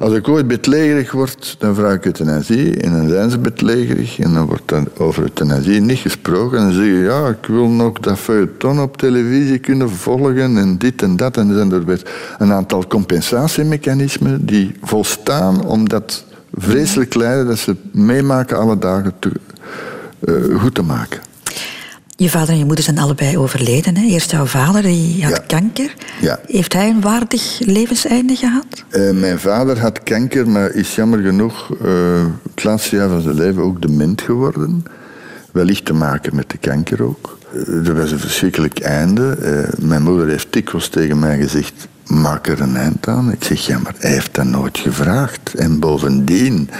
als 0.00 0.12
ik 0.12 0.28
ooit 0.28 0.46
bedlegerig 0.46 1.12
word, 1.12 1.56
dan 1.58 1.74
vraag 1.74 1.94
ik 1.94 2.04
euthanasie. 2.04 2.80
En 2.80 2.92
dan 2.92 3.08
zijn 3.08 3.30
ze 3.30 3.38
bedlegerig. 3.38 4.18
En 4.18 4.34
dan 4.34 4.46
wordt 4.46 4.68
dan 4.68 4.88
over 4.98 5.22
euthanasie 5.22 5.80
niet 5.80 5.98
gesproken. 5.98 6.58
En 6.58 6.64
dan 6.64 6.72
zeggen 6.72 6.98
ja, 6.98 7.28
ik 7.28 7.46
wil 7.46 7.68
nog 7.68 7.98
dat 7.98 8.18
feuilleton 8.18 8.80
op 8.80 8.96
televisie 8.96 9.58
kunnen 9.58 9.90
volgen. 9.90 10.56
En 10.56 10.78
dit 10.78 11.02
en 11.02 11.16
dat. 11.16 11.36
En 11.36 11.46
dan 11.46 11.56
zijn 11.56 11.88
er 11.88 12.02
een 12.38 12.52
aantal 12.52 12.86
compensatiemechanismen 12.86 14.46
die 14.46 14.74
volstaan 14.82 15.64
om 15.64 15.88
dat 15.88 16.24
vreselijk 16.54 17.14
lijden 17.14 17.46
dat 17.46 17.58
ze 17.58 17.76
meemaken 17.92 18.58
alle 18.58 18.78
dagen 18.78 19.12
te, 19.18 19.30
uh, 20.20 20.60
goed 20.60 20.74
te 20.74 20.82
maken. 20.82 21.29
Je 22.20 22.30
vader 22.30 22.48
en 22.48 22.58
je 22.58 22.64
moeder 22.64 22.84
zijn 22.84 22.98
allebei 22.98 23.38
overleden. 23.38 23.96
Hè? 23.96 24.06
Eerst 24.06 24.30
jouw 24.30 24.46
vader, 24.46 24.82
die 24.82 25.24
had 25.24 25.46
kanker. 25.46 25.94
Ja. 26.20 26.40
Heeft 26.46 26.72
hij 26.72 26.88
een 26.88 27.00
waardig 27.00 27.58
levenseinde 27.58 28.36
gehad? 28.36 28.84
Uh, 28.90 29.10
mijn 29.10 29.38
vader 29.38 29.78
had 29.78 30.02
kanker, 30.02 30.48
maar 30.48 30.70
is 30.70 30.94
jammer 30.94 31.18
genoeg 31.18 31.70
uh, 31.82 32.24
het 32.50 32.64
laatste 32.64 32.96
jaar 32.96 33.08
van 33.08 33.20
zijn 33.20 33.34
leven 33.34 33.62
ook 33.62 33.82
dement 33.82 34.20
geworden. 34.20 34.84
Wellicht 35.52 35.84
te 35.84 35.92
maken 35.92 36.34
met 36.34 36.50
de 36.50 36.58
kanker 36.58 37.02
ook. 37.02 37.38
Uh, 37.54 37.88
er 37.88 37.94
was 37.94 38.10
een 38.10 38.18
verschrikkelijk 38.18 38.80
einde. 38.80 39.36
mijn 39.78 40.02
moeder 40.02 40.28
heeft 40.28 40.52
dikwijls 40.52 40.88
tegen 40.88 41.18
mij 41.18 41.38
gezegd... 41.38 41.88
Maak 42.06 42.46
er 42.46 42.60
een 42.60 42.76
eind 42.76 43.08
aan. 43.08 43.32
Ik 43.32 43.44
zeg, 43.44 43.66
ja, 43.66 43.78
maar 43.78 43.94
hij 43.98 44.10
heeft 44.10 44.34
dat 44.34 44.44
nooit 44.44 44.78
gevraagd. 44.78 45.54
En 45.54 45.78
bovendien, 45.78 46.70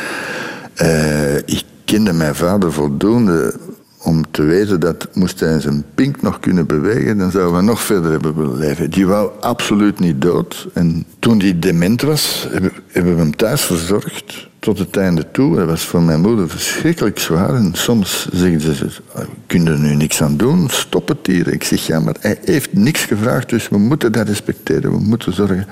ik 1.45 1.63
kende 1.85 2.13
mijn 2.13 2.35
vader 2.35 2.73
voldoende 2.73 3.55
om 4.03 4.31
te 4.31 4.43
weten 4.43 4.81
dat 4.81 5.09
moest 5.13 5.41
hij 5.41 5.61
zijn 5.61 5.85
pink 5.95 6.23
nog 6.23 6.41
kunnen 6.41 6.67
bewegen, 6.67 7.19
dan 7.19 7.31
zouden 7.31 7.57
we 7.57 7.63
nog 7.63 7.81
verder 7.81 8.11
hebben 8.11 8.37
willen 8.37 8.59
leven. 8.59 8.91
Die 8.91 9.07
wou 9.07 9.31
absoluut 9.41 9.99
niet 10.01 10.21
dood. 10.21 10.69
En 10.75 11.05
toen 11.19 11.41
hij 11.41 11.59
dement 11.59 12.03
was, 12.03 12.49
hebben 12.89 13.15
we 13.15 13.21
hem 13.21 13.37
thuis 13.37 13.63
verzorgd 13.63 14.49
tot 14.59 14.79
het 14.79 14.97
einde 14.97 15.31
toe. 15.31 15.57
Dat 15.57 15.67
was 15.67 15.85
voor 15.85 16.03
mijn 16.03 16.21
moeder 16.21 16.49
verschrikkelijk 16.49 17.19
zwaar. 17.19 17.55
En 17.55 17.71
soms 17.73 18.29
zeggen 18.33 18.61
ze, 18.61 18.87
ah, 19.13 19.25
kun 19.47 19.65
je 19.65 19.71
er 19.71 19.79
nu 19.79 19.95
niks 19.95 20.23
aan 20.23 20.37
doen, 20.37 20.69
stop 20.69 21.09
het 21.09 21.27
hier. 21.27 21.49
Ik 21.49 21.65
zeg, 21.65 21.87
ja, 21.87 22.01
maar 22.01 22.17
hij 22.21 22.39
heeft 22.45 22.73
niks 22.73 23.05
gevraagd, 23.05 23.49
dus 23.49 23.69
we 23.69 23.79
moeten 23.79 24.13
dat 24.13 24.29
respecteren. 24.29 24.91
We 24.91 25.01
moeten 25.01 25.33
zorgen 25.33 25.67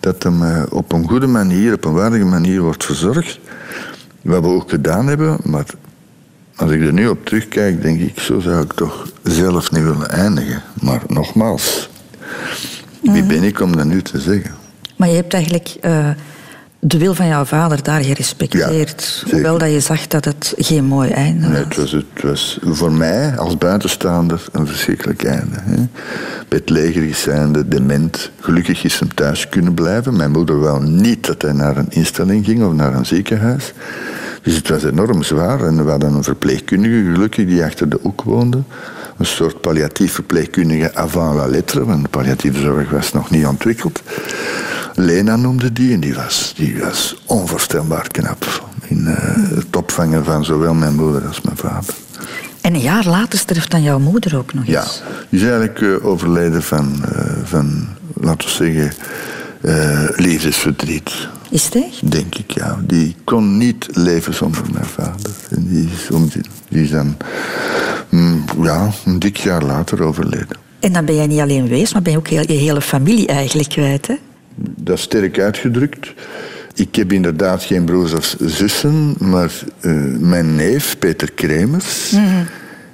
dat 0.00 0.22
hem 0.22 0.42
eh, 0.42 0.62
op 0.70 0.92
een 0.92 1.08
goede 1.08 1.26
manier, 1.26 1.74
op 1.74 1.84
een 1.84 1.92
waardige 1.92 2.24
manier 2.24 2.60
wordt 2.60 2.84
verzorgd. 2.84 3.40
Wat 4.22 4.42
we 4.42 4.48
ook 4.48 4.70
gedaan 4.70 5.06
hebben, 5.06 5.38
maar 5.44 5.64
als 6.60 6.70
ik 6.70 6.80
er 6.80 6.92
nu 6.92 7.08
op 7.08 7.24
terugkijk, 7.24 7.82
denk 7.82 8.00
ik, 8.00 8.20
zo 8.20 8.40
zou 8.40 8.62
ik 8.62 8.72
toch 8.72 9.08
zelf 9.22 9.70
niet 9.70 9.82
willen 9.82 10.10
eindigen. 10.10 10.62
Maar 10.80 11.02
nogmaals, 11.06 11.88
wie 13.02 13.22
ben 13.22 13.42
ik 13.42 13.60
om 13.60 13.76
dat 13.76 13.84
nu 13.86 14.02
te 14.02 14.20
zeggen? 14.20 14.50
Maar 14.96 15.08
je 15.08 15.14
hebt 15.14 15.34
eigenlijk 15.34 15.76
uh, 15.82 16.08
de 16.78 16.98
wil 16.98 17.14
van 17.14 17.26
jouw 17.26 17.44
vader 17.44 17.82
daar 17.82 18.04
gerespecteerd. 18.04 19.22
Ja, 19.26 19.32
hoewel 19.32 19.58
dat 19.58 19.72
je 19.72 19.80
zag 19.80 20.06
dat 20.06 20.24
het 20.24 20.54
geen 20.56 20.84
mooi 20.84 21.10
einde 21.10 21.40
was. 21.40 21.50
Nee, 21.50 21.64
het, 21.64 21.76
was 21.76 21.92
het 21.92 22.22
was 22.22 22.58
voor 22.62 22.92
mij 22.92 23.36
als 23.36 23.58
buitenstaander 23.58 24.44
een 24.52 24.66
verschrikkelijk 24.66 25.24
einde. 25.24 25.56
Hè. 25.60 25.88
Bedlegerig 26.48 27.16
zijnde, 27.16 27.68
dement. 27.68 28.30
Gelukkig 28.40 28.84
is 28.84 28.98
hem 28.98 29.14
thuis 29.14 29.48
kunnen 29.48 29.74
blijven. 29.74 30.16
Mijn 30.16 30.30
moeder 30.30 30.60
wel 30.60 30.80
niet 30.80 31.26
dat 31.26 31.42
hij 31.42 31.52
naar 31.52 31.76
een 31.76 31.90
instelling 31.90 32.44
ging 32.44 32.64
of 32.64 32.72
naar 32.72 32.94
een 32.94 33.06
ziekenhuis. 33.06 33.72
Dus 34.42 34.54
het 34.56 34.68
was 34.68 34.84
enorm 34.84 35.22
zwaar. 35.22 35.64
En 35.64 35.84
we 35.84 35.90
hadden 35.90 36.14
een 36.14 36.22
verpleegkundige, 36.22 37.12
gelukkig, 37.12 37.46
die 37.46 37.64
achter 37.64 37.88
de 37.88 37.98
hoek 38.02 38.22
woonde. 38.22 38.62
Een 39.16 39.26
soort 39.26 39.60
palliatief 39.60 40.12
verpleegkundige 40.12 40.94
avant 40.94 41.36
la 41.36 41.46
lettre, 41.46 41.84
want 41.84 42.02
de 42.02 42.08
palliatieve 42.08 42.60
zorg 42.60 42.90
was 42.90 43.12
nog 43.12 43.30
niet 43.30 43.46
ontwikkeld. 43.46 44.02
Lena 44.94 45.36
noemde 45.36 45.72
die 45.72 45.92
en 45.92 46.00
die 46.00 46.14
was, 46.14 46.52
die 46.56 46.78
was 46.78 47.22
onvoorstelbaar 47.26 48.08
knap. 48.08 48.68
In 48.88 49.06
uh, 49.06 49.14
het 49.56 49.76
opvangen 49.76 50.24
van 50.24 50.44
zowel 50.44 50.74
mijn 50.74 50.94
moeder 50.94 51.26
als 51.26 51.40
mijn 51.40 51.56
vader. 51.56 51.94
En 52.60 52.74
een 52.74 52.80
jaar 52.80 53.06
later 53.06 53.38
sterft 53.38 53.70
dan 53.70 53.82
jouw 53.82 53.98
moeder 53.98 54.36
ook 54.36 54.54
nog 54.54 54.66
eens. 54.66 54.72
Ja, 54.72 54.84
die 55.28 55.40
is 55.40 55.46
eigenlijk 55.46 55.80
uh, 55.80 56.06
overleden 56.06 56.62
van, 56.62 57.04
uh, 57.04 57.20
van, 57.44 57.88
laten 58.14 58.48
we 58.48 58.54
zeggen, 58.54 58.92
liefdesverdriet. 60.16 61.28
Is 61.50 61.64
het 61.64 61.74
echt? 61.74 62.10
Denk 62.10 62.34
ik, 62.34 62.50
ja. 62.50 62.78
Die 62.86 63.16
kon 63.24 63.56
niet 63.56 63.88
leven 63.92 64.34
zonder 64.34 64.62
mijn 64.72 64.84
vader. 64.84 65.30
En 65.50 65.68
die 65.68 65.88
is, 65.92 66.08
die 66.68 66.82
is 66.82 66.90
dan 66.90 67.16
mm, 68.08 68.44
ja, 68.62 68.90
een 69.04 69.18
dik 69.18 69.36
jaar 69.36 69.62
later 69.62 70.02
overleden. 70.02 70.56
En 70.80 70.92
dan 70.92 71.04
ben 71.04 71.14
jij 71.14 71.26
niet 71.26 71.40
alleen 71.40 71.68
wees, 71.68 71.92
maar 71.92 72.02
ben 72.02 72.12
je 72.12 72.18
ook 72.18 72.28
heel, 72.28 72.42
je 72.46 72.52
hele 72.52 72.80
familie 72.80 73.26
eigenlijk 73.26 73.68
kwijt, 73.68 74.06
hè? 74.06 74.14
Dat 74.54 74.96
is 74.96 75.02
sterk 75.02 75.38
uitgedrukt. 75.38 76.14
Ik 76.74 76.94
heb 76.94 77.12
inderdaad 77.12 77.62
geen 77.62 77.84
broers 77.84 78.12
of 78.12 78.36
zussen, 78.40 79.14
maar 79.18 79.50
uh, 79.80 80.18
mijn 80.18 80.54
neef, 80.54 80.98
Peter 80.98 81.32
Kremers, 81.32 82.10
mm 82.10 82.24
-hmm. 82.24 82.46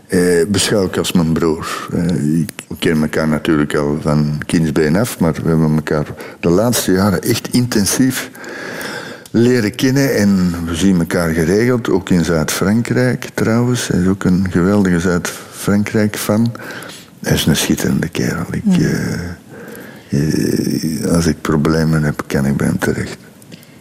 eh, 0.07 0.47
beschouw 0.49 0.85
ik 0.85 0.97
als 0.97 1.13
mijn 1.13 1.33
broer. 1.33 1.89
Eh, 1.93 2.45
we 2.69 2.77
kennen 2.79 3.03
elkaar 3.03 3.29
natuurlijk 3.29 3.75
al 3.75 3.99
van 4.01 4.41
kindsbeen 4.47 4.97
af, 4.97 5.19
maar 5.19 5.33
we 5.33 5.49
hebben 5.49 5.75
elkaar 5.75 6.07
de 6.41 6.49
laatste 6.49 6.93
jaren 6.93 7.23
echt 7.23 7.49
intensief 7.49 8.31
leren 9.31 9.75
kennen 9.75 10.17
en 10.17 10.55
we 10.65 10.75
zien 10.75 10.99
elkaar 10.99 11.31
geregeld, 11.31 11.91
ook 11.91 12.11
in 12.11 12.25
Zuid-Frankrijk 12.25 13.29
trouwens. 13.35 13.89
Hij 13.89 14.01
is 14.01 14.07
ook 14.07 14.25
een 14.25 14.47
geweldige 14.51 15.01
Zuid-Frankrijk-fan. 15.01 16.53
Hij 17.23 17.35
is 17.35 17.47
een 17.47 17.57
schitterende 17.57 18.09
kerel. 18.09 18.47
Ik, 18.51 18.65
uh, 20.11 21.15
als 21.15 21.27
ik 21.27 21.41
problemen 21.41 22.03
heb, 22.03 22.23
kan 22.27 22.47
ik 22.47 22.57
bij 22.57 22.67
hem 22.67 22.79
terecht. 22.79 23.17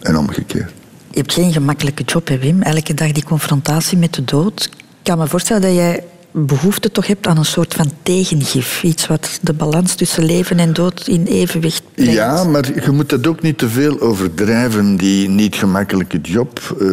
En 0.02 0.18
omgekeerd. 0.18 0.72
Je 1.10 1.20
hebt 1.20 1.34
geen 1.34 1.54
gemakkelijke 1.54 2.04
job, 2.04 2.28
hè, 2.28 2.38
Wim? 2.38 2.62
Elke 2.62 2.94
dag 2.94 3.12
die 3.12 3.24
confrontatie 3.24 3.98
met 3.98 4.14
de 4.14 4.24
dood. 4.24 4.70
Ik 4.72 5.04
kan 5.04 5.18
me 5.18 5.28
voorstellen 5.28 5.62
dat 5.62 5.74
jij 5.74 6.04
behoefte 6.36 6.92
toch 6.92 7.08
hebt 7.08 7.28
aan 7.28 7.38
een 7.38 7.46
soort 7.46 7.74
van 7.74 7.92
tegengif. 8.04 8.84
Iets 8.84 9.08
wat 9.08 9.40
de 9.42 9.54
balans 9.54 9.96
tussen 9.96 10.24
leven 10.24 10.60
en 10.60 10.74
dood 10.74 11.08
in 11.08 11.26
evenwicht 11.26 11.84
brengt. 11.94 12.12
Ja, 12.12 12.44
maar 12.44 12.84
je 12.84 12.92
moet 12.92 13.10
dat 13.10 13.28
ook 13.28 13.42
niet 13.42 13.58
te 13.58 13.70
veel 13.70 14.02
overdrijven, 14.02 14.96
die 14.96 15.30
niet 15.30 15.56
gemakkelijke 15.56 16.22
job. 16.22 16.60
Uh, 16.80 16.88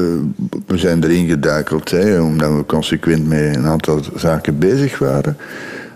we 0.67 0.79
zijn 0.79 1.05
erin 1.05 1.29
geduikeld, 1.29 1.91
hè, 1.91 2.21
omdat 2.21 2.57
we 2.57 2.67
consequent 2.67 3.29
met 3.29 3.57
een 3.57 3.67
aantal 3.67 4.01
zaken 4.15 4.59
bezig 4.59 4.99
waren. 4.99 5.37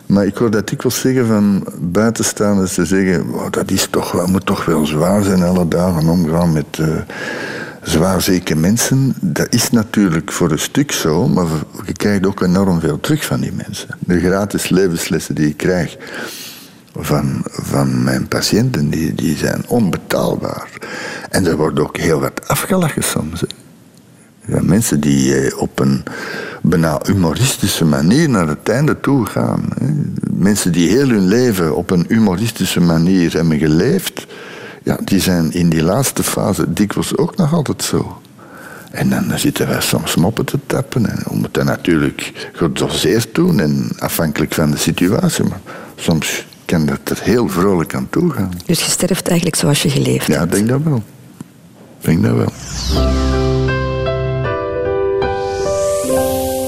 Maar 0.07 0.27
ik 0.27 0.37
hoor 0.37 0.51
dat 0.51 0.71
ik 0.71 0.83
wil 0.83 0.91
zeggen 0.91 1.27
van 1.27 1.67
buitenstaanders 1.81 2.75
te 2.75 2.85
zeggen... 2.85 3.27
Wow, 3.27 3.53
dat 3.53 3.71
is 3.71 3.87
toch 3.91 4.27
moet 4.27 4.47
toch 4.47 4.65
wel 4.65 4.87
zwaar 4.87 5.23
zijn 5.23 5.43
alle 5.43 5.69
dagen 5.69 6.09
omgaan 6.09 6.53
met... 6.53 6.79
Uh, 6.81 6.87
zwaarzieke 7.87 8.57
mensen, 8.57 9.15
dat 9.21 9.47
is 9.51 9.71
natuurlijk 9.71 10.33
voor 10.33 10.51
een 10.51 10.59
stuk 10.59 10.93
zo, 10.93 11.29
maar 11.29 11.47
je 11.85 11.93
krijgt 11.93 12.27
ook 12.27 12.41
enorm 12.43 12.81
veel 12.81 13.01
terug 13.01 13.25
van 13.25 13.41
die 13.41 13.53
mensen. 13.53 13.89
De 13.99 14.19
gratis 14.19 14.69
levenslessen 14.69 15.35
die 15.35 15.49
ik 15.49 15.57
krijg 15.57 15.97
van, 16.95 17.43
van 17.45 18.05
mijn 18.05 18.29
patiënten, 18.29 18.91
die, 18.91 19.15
die 19.15 19.37
zijn 19.37 19.65
onbetaalbaar. 19.69 20.69
En 21.31 21.47
er 21.47 21.57
wordt 21.57 21.79
ook 21.79 21.97
heel 21.97 22.21
wat 22.21 22.49
afgelachen 22.49 23.03
soms. 23.03 23.43
Ja, 24.47 24.63
mensen 24.63 25.01
die 25.01 25.41
eh, 25.41 25.59
op 25.59 25.79
een 25.79 26.03
bijna 26.63 27.01
humoristische 27.03 27.85
manier 27.85 28.29
naar 28.29 28.49
het 28.49 28.69
einde 28.69 29.01
toe 29.01 29.27
gaan. 29.27 29.69
Mensen 30.33 30.73
die 30.73 30.89
heel 30.89 31.09
hun 31.09 31.27
leven 31.27 31.77
op 31.77 31.91
een 31.91 32.05
humoristische 32.09 32.81
manier 32.81 33.33
hebben 33.33 33.59
geleefd 33.59 34.27
ja, 34.87 34.99
die 35.05 35.21
zijn 35.21 35.53
in 35.53 35.69
die 35.69 35.83
laatste 35.83 36.23
fase 36.23 36.73
dikwijls 36.73 37.17
ook 37.17 37.37
nog 37.37 37.53
altijd 37.53 37.83
zo. 37.83 38.21
En 38.91 39.09
dan 39.11 39.39
zitten 39.39 39.69
wij 39.69 39.81
soms 39.81 40.15
moppen 40.15 40.45
te 40.45 40.59
tappen. 40.67 41.11
En 41.11 41.23
we 41.29 41.37
moeten 41.37 41.67
natuurlijk 41.67 42.51
gedoseerd 42.53 43.35
doen 43.35 43.61
en 43.61 43.89
afhankelijk 43.99 44.55
van 44.55 44.71
de 44.71 44.77
situatie. 44.77 45.45
Maar 45.45 45.61
soms 45.97 46.47
kan 46.65 46.87
dat 46.87 46.99
er 47.05 47.19
heel 47.23 47.49
vrolijk 47.49 47.95
aan 47.95 48.07
toe 48.11 48.31
gaan. 48.31 48.53
Dus 48.67 48.85
je 48.85 48.91
sterft 48.91 49.29
eigenlijk 49.29 49.59
zoals 49.59 49.83
je 49.83 49.91
geleefd 49.91 50.27
hebt? 50.27 50.39
Ja, 50.39 50.45
ik 50.45 50.53
denk 50.53 50.69
dat 50.69 50.83
wel. 50.83 51.03
Ik 52.01 52.05
denk 52.05 52.23
dat 52.23 52.35
wel. 52.37 52.53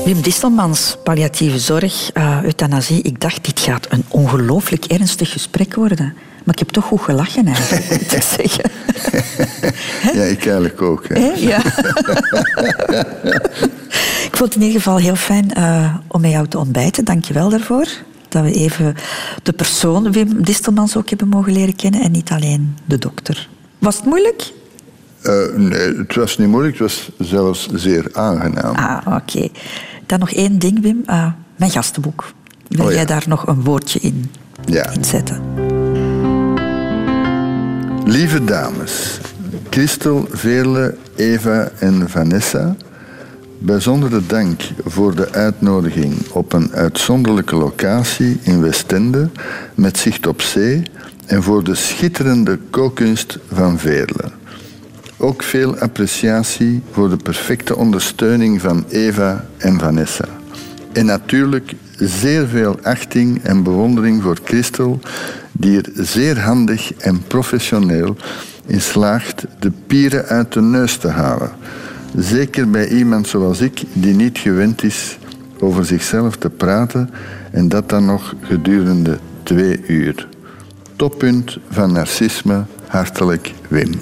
Wim 0.05 0.21
Distelmans, 0.23 0.97
palliatieve 1.05 1.59
zorg, 1.59 2.11
uh, 2.15 2.43
euthanasie. 2.43 3.03
Ik 3.03 3.21
dacht, 3.21 3.45
dit 3.45 3.61
gaat 3.61 3.87
een 3.91 4.05
ongelooflijk 4.09 4.85
ernstig 4.85 5.33
gesprek 5.33 5.75
worden. 5.75 6.15
Maar 6.49 6.57
ik 6.57 6.67
heb 6.67 6.75
toch 6.75 6.85
goed 6.85 7.01
gelachen 7.01 7.47
eigenlijk, 7.47 7.91
moet 8.03 8.13
ik 8.13 8.23
zeggen. 8.23 8.71
ja, 10.19 10.23
ik 10.23 10.47
eigenlijk 10.47 10.83
ook. 10.83 11.09
Hè? 11.09 11.19
Ja. 11.37 11.59
ik 14.29 14.37
vond 14.37 14.53
het 14.53 14.55
in 14.55 14.63
ieder 14.63 14.77
geval 14.77 14.97
heel 14.97 15.17
fijn 15.17 15.51
uh, 15.59 15.95
om 16.07 16.21
met 16.21 16.31
jou 16.31 16.49
te 16.49 16.59
ontbijten. 16.59 17.05
Dank 17.05 17.25
je 17.25 17.35
wel 17.35 17.49
daarvoor. 17.49 17.87
Dat 18.29 18.43
we 18.43 18.53
even 18.53 18.95
de 19.43 19.53
persoon 19.53 20.13
Wim 20.13 20.45
Distelmans 20.45 20.97
ook 20.97 21.09
hebben 21.09 21.29
mogen 21.29 21.53
leren 21.53 21.77
kennen 21.77 22.01
en 22.01 22.11
niet 22.11 22.31
alleen 22.31 22.77
de 22.85 22.99
dokter. 22.99 23.49
Was 23.79 23.97
het 23.97 24.05
moeilijk? 24.05 24.53
Uh, 25.23 25.57
nee, 25.57 25.97
het 25.97 26.15
was 26.15 26.39
niet 26.39 26.49
moeilijk. 26.49 26.79
Het 26.79 26.83
was 26.83 27.11
zelfs 27.19 27.69
zeer 27.73 28.09
aangenaam. 28.13 28.75
Ah, 28.75 29.17
oké. 29.17 29.49
Dan 30.07 30.19
nog 30.19 30.33
één 30.33 30.59
ding, 30.59 30.83
Wim. 30.83 31.03
Uh, 31.07 31.27
mijn 31.57 31.71
gastenboek. 31.71 32.33
Wil 32.69 32.87
oh, 32.87 32.93
jij 32.93 33.05
daar 33.05 33.25
nog 33.27 33.47
een 33.47 33.63
woordje 33.63 33.99
in, 34.01 34.31
ja. 34.65 34.91
in 34.91 35.05
zetten? 35.05 35.68
Lieve 38.09 38.45
dames, 38.45 39.21
Christel, 39.71 40.27
Veerle, 40.31 40.95
Eva 41.17 41.71
en 41.79 42.09
Vanessa, 42.09 42.77
bijzondere 43.59 44.27
dank 44.27 44.61
voor 44.85 45.15
de 45.15 45.33
uitnodiging 45.33 46.15
op 46.33 46.53
een 46.53 46.73
uitzonderlijke 46.73 47.57
locatie 47.57 48.39
in 48.43 48.61
Westende 48.61 49.29
met 49.75 49.99
zicht 49.99 50.27
op 50.27 50.43
zee 50.43 50.83
en 51.27 51.43
voor 51.43 51.65
de 51.65 51.75
schitterende 51.75 52.59
kookkunst 52.71 53.39
van 53.53 53.79
Veerle. 53.79 54.31
Ook 55.17 55.43
veel 55.43 55.79
appreciatie 55.79 56.83
voor 56.91 57.09
de 57.09 57.17
perfecte 57.17 57.77
ondersteuning 57.77 58.61
van 58.61 58.85
Eva 58.89 59.47
en 59.59 59.79
Vanessa. 59.79 60.29
En 60.93 61.07
natuurlijk 61.07 61.75
zeer 61.99 62.47
veel 62.47 62.79
achting 62.83 63.43
en 63.43 63.63
bewondering 63.63 64.23
voor 64.23 64.39
Christel, 64.45 65.01
die 65.59 65.81
er 65.81 65.91
zeer 65.95 66.41
handig 66.41 66.93
en 66.95 67.23
professioneel 67.27 68.17
in 68.67 68.81
slaagt 68.81 69.45
de 69.59 69.73
pieren 69.87 70.25
uit 70.25 70.53
de 70.53 70.61
neus 70.61 70.97
te 70.97 71.09
halen. 71.09 71.51
Zeker 72.17 72.71
bij 72.71 72.89
iemand 72.89 73.29
zoals 73.29 73.61
ik, 73.61 73.83
die 73.93 74.15
niet 74.15 74.39
gewend 74.39 74.83
is 74.83 75.19
over 75.61 75.85
zichzelf 75.85 76.37
te 76.37 76.51
praten 76.51 77.11
en 77.51 77.69
dat 77.69 77.89
dan 77.89 78.05
nog 78.05 78.35
gedurende 78.41 79.19
twee 79.43 79.81
uur. 79.87 80.29
Toppunt 80.97 81.59
van 81.71 81.93
narcisme, 81.93 82.65
hartelijk 82.87 83.53
Wim. 83.69 83.93